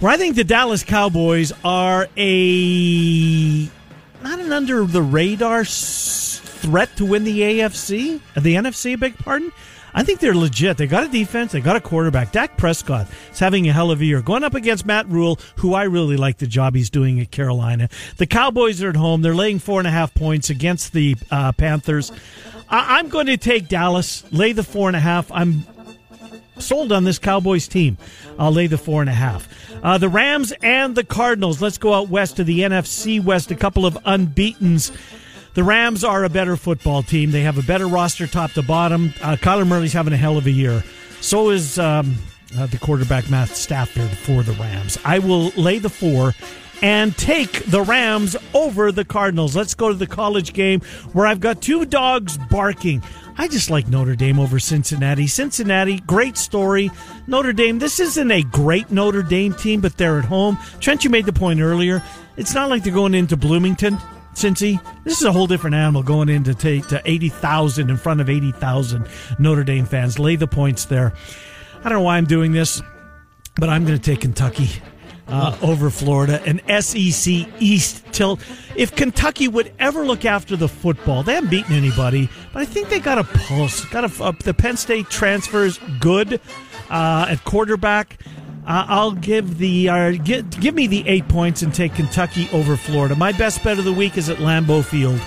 where 0.00 0.10
I 0.10 0.16
think 0.16 0.34
the 0.34 0.42
Dallas 0.42 0.82
Cowboys 0.82 1.52
are 1.64 2.08
a 2.16 3.62
not 4.24 4.40
an 4.40 4.52
under 4.52 4.84
the 4.84 5.02
radar 5.02 5.64
threat 5.64 6.96
to 6.96 7.04
win 7.04 7.22
the 7.22 7.38
AFC, 7.40 8.20
the 8.34 8.54
NFC. 8.56 8.94
I 8.94 8.96
beg 8.96 9.16
pardon. 9.18 9.52
I 9.98 10.02
think 10.04 10.20
they're 10.20 10.34
legit. 10.34 10.76
They 10.76 10.86
got 10.86 11.04
a 11.04 11.08
defense. 11.08 11.52
They 11.52 11.60
got 11.62 11.74
a 11.74 11.80
quarterback. 11.80 12.30
Dak 12.30 12.58
Prescott 12.58 13.08
is 13.32 13.38
having 13.38 13.66
a 13.66 13.72
hell 13.72 13.90
of 13.90 14.02
a 14.02 14.04
year. 14.04 14.20
Going 14.20 14.44
up 14.44 14.54
against 14.54 14.84
Matt 14.84 15.08
Rhule, 15.08 15.38
who 15.56 15.72
I 15.72 15.84
really 15.84 16.18
like 16.18 16.36
the 16.36 16.46
job 16.46 16.74
he's 16.74 16.90
doing 16.90 17.18
at 17.18 17.30
Carolina. 17.30 17.88
The 18.18 18.26
Cowboys 18.26 18.82
are 18.82 18.90
at 18.90 18.96
home. 18.96 19.22
They're 19.22 19.34
laying 19.34 19.58
four 19.58 19.80
and 19.80 19.88
a 19.88 19.90
half 19.90 20.12
points 20.14 20.50
against 20.50 20.92
the 20.92 21.16
uh, 21.30 21.52
Panthers. 21.52 22.12
I- 22.68 22.98
I'm 22.98 23.08
going 23.08 23.26
to 23.26 23.38
take 23.38 23.68
Dallas, 23.68 24.22
lay 24.32 24.52
the 24.52 24.62
four 24.62 24.88
and 24.88 24.96
a 24.96 25.00
half. 25.00 25.32
I'm 25.32 25.64
sold 26.58 26.92
on 26.92 27.04
this 27.04 27.18
Cowboys 27.18 27.66
team. 27.66 27.96
I'll 28.38 28.52
lay 28.52 28.66
the 28.66 28.78
four 28.78 29.00
and 29.00 29.08
a 29.08 29.14
half. 29.14 29.48
Uh, 29.82 29.96
the 29.96 30.10
Rams 30.10 30.52
and 30.62 30.94
the 30.94 31.04
Cardinals. 31.04 31.62
Let's 31.62 31.78
go 31.78 31.94
out 31.94 32.10
west 32.10 32.36
to 32.36 32.44
the 32.44 32.60
NFC 32.60 33.22
West. 33.22 33.50
A 33.50 33.54
couple 33.56 33.86
of 33.86 33.94
unbeatens. 34.04 34.92
The 35.56 35.64
Rams 35.64 36.04
are 36.04 36.22
a 36.22 36.28
better 36.28 36.54
football 36.54 37.02
team. 37.02 37.30
They 37.30 37.40
have 37.40 37.56
a 37.56 37.62
better 37.62 37.86
roster 37.86 38.26
top 38.26 38.52
to 38.52 38.62
bottom. 38.62 39.14
Uh, 39.22 39.36
Kyler 39.36 39.66
Murray's 39.66 39.94
having 39.94 40.12
a 40.12 40.16
hell 40.18 40.36
of 40.36 40.44
a 40.44 40.50
year. 40.50 40.84
So 41.22 41.48
is 41.48 41.78
um, 41.78 42.14
uh, 42.58 42.66
the 42.66 42.76
quarterback 42.76 43.30
Matt 43.30 43.48
Stafford 43.48 44.10
for 44.10 44.42
the 44.42 44.52
Rams. 44.52 44.98
I 45.02 45.18
will 45.18 45.48
lay 45.56 45.78
the 45.78 45.88
four 45.88 46.34
and 46.82 47.16
take 47.16 47.64
the 47.70 47.80
Rams 47.80 48.36
over 48.52 48.92
the 48.92 49.06
Cardinals. 49.06 49.56
Let's 49.56 49.72
go 49.72 49.88
to 49.88 49.94
the 49.94 50.06
college 50.06 50.52
game 50.52 50.82
where 51.14 51.26
I've 51.26 51.40
got 51.40 51.62
two 51.62 51.86
dogs 51.86 52.36
barking. 52.50 53.02
I 53.38 53.48
just 53.48 53.70
like 53.70 53.88
Notre 53.88 54.14
Dame 54.14 54.38
over 54.38 54.58
Cincinnati. 54.58 55.26
Cincinnati, 55.26 56.00
great 56.00 56.36
story. 56.36 56.90
Notre 57.26 57.54
Dame, 57.54 57.78
this 57.78 57.98
isn't 57.98 58.30
a 58.30 58.42
great 58.42 58.90
Notre 58.90 59.22
Dame 59.22 59.54
team, 59.54 59.80
but 59.80 59.96
they're 59.96 60.18
at 60.18 60.26
home. 60.26 60.58
Trent, 60.80 61.02
you 61.02 61.08
made 61.08 61.24
the 61.24 61.32
point 61.32 61.60
earlier. 61.60 62.02
It's 62.36 62.52
not 62.52 62.68
like 62.68 62.82
they're 62.82 62.92
going 62.92 63.14
into 63.14 63.38
Bloomington. 63.38 63.98
Cincy, 64.36 64.78
this 65.04 65.18
is 65.18 65.24
a 65.24 65.32
whole 65.32 65.46
different 65.46 65.74
animal 65.74 66.02
going 66.02 66.28
in 66.28 66.44
to 66.44 66.54
take 66.54 66.86
to 66.88 67.00
80,000 67.06 67.88
in 67.88 67.96
front 67.96 68.20
of 68.20 68.28
80,000 68.28 69.08
Notre 69.38 69.64
Dame 69.64 69.86
fans. 69.86 70.18
Lay 70.18 70.36
the 70.36 70.46
points 70.46 70.84
there. 70.84 71.14
I 71.78 71.84
don't 71.84 71.94
know 71.94 72.02
why 72.02 72.18
I'm 72.18 72.26
doing 72.26 72.52
this, 72.52 72.82
but 73.54 73.70
I'm 73.70 73.86
going 73.86 73.98
to 73.98 74.04
take 74.04 74.20
Kentucky 74.20 74.68
uh, 75.26 75.56
over 75.62 75.88
Florida, 75.88 76.42
an 76.44 76.60
SEC 76.82 77.48
East 77.60 78.04
tilt. 78.12 78.44
If 78.76 78.94
Kentucky 78.94 79.48
would 79.48 79.72
ever 79.78 80.04
look 80.04 80.26
after 80.26 80.54
the 80.54 80.68
football, 80.68 81.22
they 81.22 81.32
haven't 81.32 81.48
beaten 81.48 81.74
anybody, 81.74 82.28
but 82.52 82.60
I 82.60 82.66
think 82.66 82.90
they 82.90 83.00
got 83.00 83.16
a 83.16 83.24
pulse. 83.24 83.86
Got 83.86 84.04
a 84.04 84.22
uh, 84.24 84.32
the 84.44 84.52
Penn 84.52 84.76
State 84.76 85.08
transfers 85.08 85.80
good 85.98 86.42
uh, 86.90 87.26
at 87.30 87.42
quarterback. 87.44 88.18
Uh, 88.66 88.84
I'll 88.88 89.12
give 89.12 89.58
the 89.58 89.88
uh, 89.88 90.10
give, 90.12 90.50
give 90.60 90.74
me 90.74 90.88
the 90.88 91.06
eight 91.06 91.28
points 91.28 91.62
and 91.62 91.72
take 91.72 91.94
Kentucky 91.94 92.48
over 92.52 92.76
Florida. 92.76 93.14
My 93.14 93.30
best 93.32 93.62
bet 93.62 93.78
of 93.78 93.84
the 93.84 93.92
week 93.92 94.18
is 94.18 94.28
at 94.28 94.38
Lambeau 94.38 94.84
Field, 94.84 95.20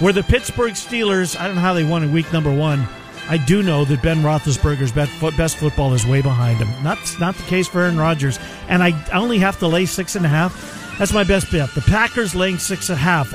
where 0.00 0.12
the 0.12 0.22
Pittsburgh 0.22 0.74
Steelers. 0.74 1.38
I 1.38 1.46
don't 1.46 1.56
know 1.56 1.62
how 1.62 1.74
they 1.74 1.82
won 1.84 2.04
in 2.04 2.12
week 2.12 2.32
number 2.32 2.54
one. 2.54 2.86
I 3.28 3.38
do 3.38 3.62
know 3.62 3.84
that 3.86 4.02
Ben 4.02 4.18
Roethlisberger's 4.18 4.92
best, 4.92 5.36
best 5.36 5.56
football 5.56 5.94
is 5.94 6.06
way 6.06 6.22
behind 6.22 6.58
him. 6.58 6.68
Not 6.84 6.98
not 7.18 7.34
the 7.34 7.42
case 7.44 7.66
for 7.66 7.80
Aaron 7.80 7.98
Rodgers, 7.98 8.38
and 8.68 8.82
I 8.82 8.92
only 9.12 9.38
have 9.38 9.58
to 9.58 9.66
lay 9.66 9.86
six 9.86 10.14
and 10.14 10.24
a 10.24 10.28
half. 10.28 10.96
That's 10.98 11.12
my 11.12 11.24
best 11.24 11.50
bet. 11.50 11.70
The 11.74 11.80
Packers 11.80 12.36
laying 12.36 12.58
six 12.58 12.90
and 12.90 12.98
a 12.98 13.02
half 13.02 13.28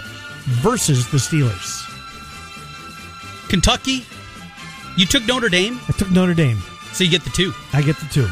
versus 0.62 1.10
the 1.12 1.18
Steelers. 1.18 1.86
Kentucky, 3.50 4.06
you 4.96 5.06
took 5.06 5.26
Notre 5.26 5.50
Dame, 5.50 5.80
I 5.90 5.92
took 5.94 6.12
Notre 6.12 6.34
Dame. 6.34 6.60
so 6.94 7.04
you 7.04 7.10
get 7.10 7.24
the 7.24 7.32
two. 7.32 7.52
I 7.74 7.82
get 7.82 7.98
the 7.98 8.08
two. 8.08 8.30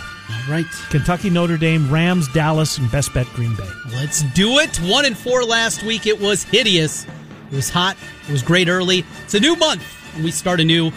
Right. 0.50 0.66
Kentucky, 0.90 1.30
Notre 1.30 1.58
Dame, 1.58 1.92
Rams, 1.92 2.28
Dallas, 2.30 2.78
and 2.78 2.90
best 2.90 3.14
bet 3.14 3.28
Green 3.34 3.56
Bay. 3.56 3.68
Let's 3.92 4.24
do 4.34 4.60
it. 4.60 4.78
One 4.78 5.06
and 5.06 5.18
four 5.18 5.44
last 5.44 5.84
week. 5.84 6.08
It 6.08 6.22
was 6.22 6.44
hideous. 6.44 7.06
It 7.52 7.56
was 7.56 7.70
hot. 7.70 7.98
It 8.28 8.32
was 8.32 8.44
great 8.44 8.70
early. 8.70 9.04
It's 9.24 9.34
a 9.34 9.40
new 9.40 9.56
month, 9.56 9.84
and 10.16 10.24
we 10.24 10.32
start 10.32 10.60
anew. 10.60 10.92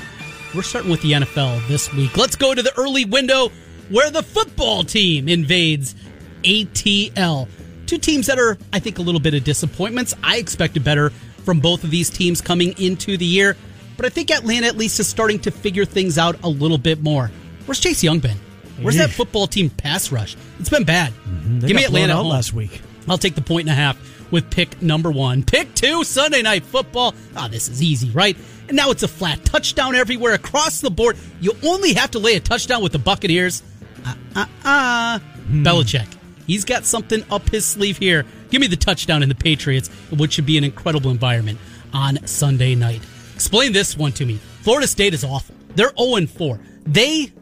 We're 0.54 0.62
starting 0.62 0.90
with 0.90 1.02
the 1.02 1.12
NFL 1.12 1.66
this 1.68 1.92
week. 1.92 2.16
Let's 2.16 2.36
go 2.36 2.54
to 2.54 2.62
the 2.62 2.72
early 2.76 3.04
window 3.04 3.50
where 3.88 4.10
the 4.10 4.22
football 4.22 4.84
team 4.84 5.28
invades 5.28 5.94
ATL. 6.42 7.48
Two 7.86 7.98
teams 7.98 8.26
that 8.26 8.38
are, 8.38 8.56
I 8.72 8.78
think, 8.78 8.98
a 8.98 9.02
little 9.02 9.20
bit 9.20 9.34
of 9.34 9.42
disappointments. 9.44 10.14
I 10.22 10.36
expected 10.36 10.84
better 10.84 11.10
from 11.44 11.60
both 11.60 11.82
of 11.82 11.90
these 11.90 12.10
teams 12.10 12.40
coming 12.40 12.74
into 12.78 13.16
the 13.16 13.24
year, 13.24 13.56
but 13.96 14.06
I 14.06 14.10
think 14.10 14.30
Atlanta 14.30 14.66
at 14.66 14.76
least 14.76 15.00
is 15.00 15.08
starting 15.08 15.38
to 15.40 15.50
figure 15.50 15.84
things 15.84 16.18
out 16.18 16.36
a 16.44 16.48
little 16.48 16.78
bit 16.78 17.02
more. 17.02 17.30
Where's 17.66 17.80
Chase 17.80 18.02
Young 18.02 18.20
been? 18.20 18.36
Where's 18.80 18.96
that 18.96 19.10
football 19.10 19.46
team 19.46 19.70
pass 19.70 20.10
rush? 20.12 20.36
It's 20.58 20.68
been 20.68 20.84
bad. 20.84 21.12
They 21.60 21.68
Give 21.68 21.76
me 21.76 21.84
Atlanta 21.84 22.14
out 22.14 22.26
last 22.26 22.52
week. 22.52 22.80
I'll 23.08 23.18
take 23.18 23.34
the 23.34 23.42
point 23.42 23.62
and 23.62 23.70
a 23.70 23.74
half 23.74 23.98
with 24.30 24.50
pick 24.50 24.80
number 24.80 25.10
one. 25.10 25.42
Pick 25.42 25.74
two, 25.74 26.04
Sunday 26.04 26.42
night 26.42 26.64
football. 26.64 27.14
Ah, 27.36 27.48
this 27.48 27.68
is 27.68 27.82
easy, 27.82 28.10
right? 28.10 28.36
And 28.68 28.76
now 28.76 28.90
it's 28.90 29.02
a 29.02 29.08
flat 29.08 29.44
touchdown 29.44 29.94
everywhere 29.94 30.34
across 30.34 30.80
the 30.80 30.90
board. 30.90 31.16
You 31.40 31.52
only 31.64 31.94
have 31.94 32.12
to 32.12 32.18
lay 32.18 32.36
a 32.36 32.40
touchdown 32.40 32.82
with 32.82 32.92
the 32.92 32.98
Buccaneers. 32.98 33.62
Ah, 34.04 34.16
ah, 34.36 34.48
ah. 34.64 35.22
Belichick. 35.50 36.06
He's 36.46 36.64
got 36.64 36.84
something 36.84 37.24
up 37.30 37.48
his 37.48 37.64
sleeve 37.64 37.98
here. 37.98 38.24
Give 38.50 38.60
me 38.60 38.66
the 38.66 38.76
touchdown 38.76 39.22
in 39.22 39.28
the 39.28 39.34
Patriots, 39.34 39.88
which 40.10 40.32
should 40.32 40.46
be 40.46 40.58
an 40.58 40.64
incredible 40.64 41.10
environment 41.10 41.58
on 41.92 42.24
Sunday 42.26 42.74
night. 42.74 43.02
Explain 43.34 43.72
this 43.72 43.96
one 43.96 44.12
to 44.12 44.26
me. 44.26 44.38
Florida 44.62 44.86
State 44.86 45.14
is 45.14 45.24
awful. 45.24 45.54
They're 45.74 45.92
0 45.96 46.26
4. 46.26 46.60
They 46.86 47.32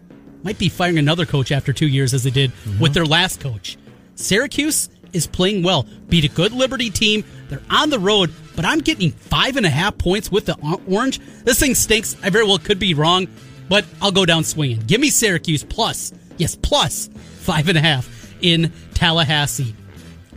might 0.43 0.59
be 0.59 0.68
firing 0.68 0.99
another 0.99 1.26
coach 1.26 1.53
after 1.53 1.72
two 1.72 1.89
years, 1.89 2.14
as 2.14 2.24
they 2.24 2.30
did 2.30 2.51
mm-hmm. 2.53 2.80
with 2.80 2.95
their 2.95 3.07
last 3.07 3.41
coach. 3.41 3.76
Syracuse 4.14 4.89
is 5.12 5.26
playing 5.26 5.62
well. 5.62 5.86
Beat 6.09 6.24
a 6.24 6.28
good 6.28 6.53
Liberty 6.53 6.91
team. 6.91 7.24
They're 7.49 7.62
on 7.70 7.91
the 7.91 7.99
road, 7.99 8.32
but 8.57 8.64
I'm 8.64 8.80
getting 8.80 9.11
five 9.11 9.57
and 9.57 9.64
a 9.64 9.70
half 9.70 9.99
points 9.99 10.30
with 10.30 10.47
the 10.47 10.57
orange. 10.89 11.20
This 11.45 11.59
thing 11.59 11.74
stinks. 11.74 12.16
I 12.22 12.30
very 12.30 12.45
well 12.45 12.59
could 12.59 12.78
be 12.78 12.95
wrong, 12.95 13.28
but 13.68 13.84
I'll 14.03 14.12
go 14.12 14.26
down 14.26 14.45
swinging. 14.45 14.80
Give 14.80 15.01
me 15.01 15.11
Syracuse 15.11 15.64
plus, 15.64 16.12
yes, 16.36 16.57
plus 16.57 17.09
five 17.41 17.68
and 17.68 17.78
a 17.78 17.80
half 17.80 18.34
in 18.41 18.72
Tallahassee. 18.95 19.74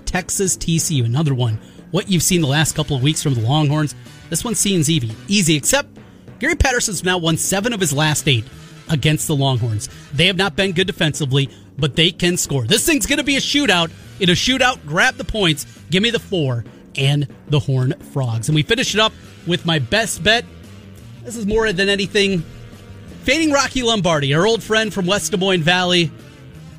Texas 0.06 0.58
TCU. 0.58 1.06
Another 1.06 1.34
one. 1.34 1.60
What 1.92 2.10
you've 2.10 2.24
seen 2.24 2.42
the 2.42 2.48
last 2.48 2.76
couple 2.76 2.96
of 2.96 3.04
weeks 3.04 3.22
from 3.22 3.34
the 3.34 3.42
Longhorns. 3.42 3.96
This 4.30 4.46
one 4.46 4.56
seems 4.56 4.90
easy, 4.90 5.12
easy, 5.28 5.56
except 5.56 5.90
Gary 6.40 6.56
Patterson's 6.56 7.04
now 7.04 7.18
won 7.18 7.36
seven 7.36 7.74
of 7.74 7.82
his 7.82 7.92
last 7.92 8.28
eight 8.30 8.46
against 8.92 9.28
the 9.28 9.36
Longhorns. 9.36 9.90
They 10.14 10.28
have 10.28 10.38
not 10.38 10.56
been 10.56 10.74
good 10.74 10.88
defensively, 10.88 11.50
but 11.78 11.96
they 11.96 12.12
can 12.12 12.38
score. 12.38 12.66
This 12.66 12.86
thing's 12.86 13.06
going 13.06 13.18
to 13.18 13.24
be 13.24 13.38
a 13.38 13.42
shootout. 13.42 13.92
In 14.20 14.30
a 14.30 14.34
shootout, 14.34 14.86
grab 14.86 15.16
the 15.16 15.24
points. 15.24 15.66
Give 15.90 16.04
me 16.04 16.12
the 16.12 16.20
four 16.20 16.66
and 16.96 17.28
the 17.48 17.60
Horn 17.60 17.94
Frogs. 18.12 18.50
And 18.50 18.56
we 18.56 18.64
finish 18.64 18.94
it 18.94 19.00
up 19.00 19.14
with 19.48 19.66
my 19.66 19.80
best 19.80 20.24
bet. 20.24 20.46
This 21.24 21.36
is 21.36 21.46
more 21.46 21.72
than 21.72 21.90
anything. 21.90 22.44
Fading 23.24 23.52
Rocky 23.52 23.84
Lombardi, 23.84 24.34
our 24.34 24.46
old 24.46 24.64
friend 24.64 24.94
from 24.94 25.06
West 25.06 25.32
Des 25.32 25.38
Moines 25.38 25.62
Valley. 25.62 26.12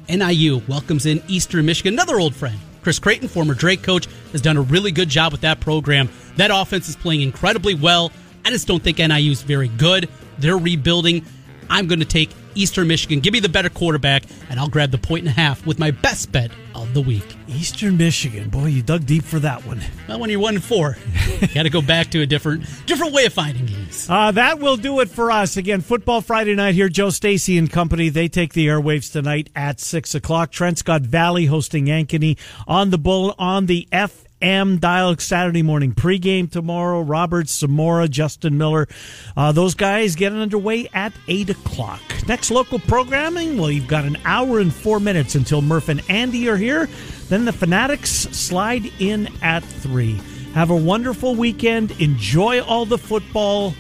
NIU 0.09 0.61
welcomes 0.69 1.07
in 1.07 1.23
Eastern 1.29 1.65
Michigan, 1.65 1.95
another 1.95 2.19
old 2.19 2.35
friend. 2.35 2.59
Chris 2.83 2.99
Creighton, 2.99 3.29
former 3.29 3.55
Drake 3.55 3.83
coach, 3.83 4.09
has 4.33 4.41
done 4.41 4.57
a 4.57 4.63
really 4.63 4.91
good 4.91 5.09
job 5.09 5.31
with 5.31 5.43
that 5.43 5.61
program. 5.61 6.09
That 6.37 6.51
offense 6.53 6.89
is 6.89 6.97
playing 6.97 7.23
incredibly 7.23 7.75
well. 7.75 8.11
I 8.45 8.51
just 8.51 8.67
don't 8.67 8.83
think 8.83 8.99
NIU 8.99 9.31
is 9.31 9.43
very 9.43 9.69
good. 9.69 10.09
They're 10.39 10.59
rebuilding. 10.59 11.25
I'm 11.73 11.87
going 11.87 12.01
to 12.01 12.05
take 12.05 12.31
Eastern 12.55 12.87
Michigan. 12.87 13.21
Give 13.21 13.33
me 13.33 13.41
the 13.41 13.49
better 13.49 13.71
quarterback, 13.71 14.25
and 14.51 14.61
I'll 14.61 14.69
grab 14.69 14.91
the 14.91 14.99
point 14.99 15.21
and 15.21 15.29
a 15.29 15.33
half 15.33 15.67
with 15.67 15.79
my 15.79 15.91
best 15.91 16.31
bet 16.31 16.51
of 16.75 16.93
the 16.93 17.01
week. 17.01 17.25
Eastern 17.49 17.97
Michigan. 17.97 18.51
Boy, 18.51 18.67
you 18.67 18.83
dug 18.83 19.07
deep 19.07 19.25
for 19.25 19.39
that 19.39 19.65
one. 19.65 19.81
Well, 20.07 20.21
when 20.21 20.29
you're 20.29 20.39
one 20.39 20.57
and 20.57 20.65
four, 20.65 20.99
you 21.41 21.49
got 21.49 21.63
to 21.63 21.71
go 21.71 21.81
back 21.81 22.11
to 22.11 22.21
a 22.21 22.27
different 22.27 22.67
different 22.85 23.15
way 23.15 23.25
of 23.25 23.33
finding 23.33 23.65
games. 23.65 24.07
Uh, 24.09 24.33
that 24.33 24.59
will 24.59 24.77
do 24.77 25.01
it 25.01 25.09
for 25.09 25.31
us. 25.31 25.57
Again, 25.57 25.81
Football 25.81 26.21
Friday 26.21 26.55
night 26.55 26.75
here. 26.75 26.91
Joe 26.91 27.09
Stacy 27.09 27.57
and 27.57 27.71
company. 27.71 28.11
They 28.11 28.29
take 28.29 28.53
the 28.53 28.67
airwaves 28.67 29.11
tonight 29.11 29.49
at 29.57 29.81
six 29.81 30.15
o'clock. 30.15 30.53
Trent 30.53 30.79
Scott 30.79 31.01
Valley 31.03 31.47
hosting 31.47 31.87
Ankeny 31.87 32.39
on 32.67 32.91
the 32.91 32.99
bull 32.99 33.35
on 33.39 33.65
the 33.65 33.89
F. 33.91 34.22
M 34.43 34.79
dial 34.79 35.17
Saturday 35.19 35.63
morning 35.63 35.95
pregame 35.95 36.51
tomorrow. 36.51 37.01
Robert 37.01 37.47
Samora, 37.47 38.11
Justin 38.11 38.59
Miller, 38.59 38.89
uh, 39.37 39.53
those 39.53 39.75
guys 39.75 40.17
getting 40.17 40.39
underway 40.39 40.89
at 40.93 41.13
eight 41.29 41.49
o'clock. 41.49 42.01
Next 42.27 42.51
local 42.51 42.79
programming. 42.81 43.57
Well, 43.57 43.71
you've 43.71 43.89
got 43.89 44.05
an 44.05 44.19
hour 44.25 44.59
and 44.59 44.75
four 44.75 45.01
minutes 45.01 45.35
until 45.35 45.63
Murph 45.63 45.89
and 45.89 46.03
Andy 46.11 46.49
are 46.49 46.57
here. 46.57 46.89
Then 47.29 47.45
the 47.45 47.53
Fanatics 47.53 48.11
slide 48.11 48.91
in 48.99 49.29
at 49.43 49.63
three. 49.63 50.21
Have 50.55 50.71
a 50.71 50.77
wonderful 50.77 51.35
weekend. 51.35 51.93
Enjoy 52.01 52.61
all 52.61 52.85
the 52.85 52.99
football. 52.99 53.75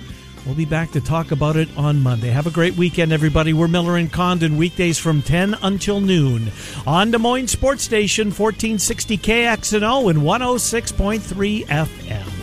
We'll 0.44 0.56
be 0.56 0.64
back 0.64 0.90
to 0.92 1.00
talk 1.00 1.30
about 1.30 1.56
it 1.56 1.68
on 1.76 2.02
Monday. 2.02 2.28
Have 2.28 2.48
a 2.48 2.50
great 2.50 2.76
weekend, 2.76 3.12
everybody. 3.12 3.52
We're 3.52 3.68
Miller 3.68 3.96
and 3.96 4.12
Condon, 4.12 4.56
weekdays 4.56 4.98
from 4.98 5.22
10 5.22 5.56
until 5.62 6.00
noon 6.00 6.50
on 6.84 7.12
Des 7.12 7.18
Moines 7.18 7.46
Sports 7.46 7.84
Station, 7.84 8.26
1460 8.26 9.18
KXNO 9.18 10.10
and 10.10 10.18
106.3 10.20 11.66
FM. 11.66 12.41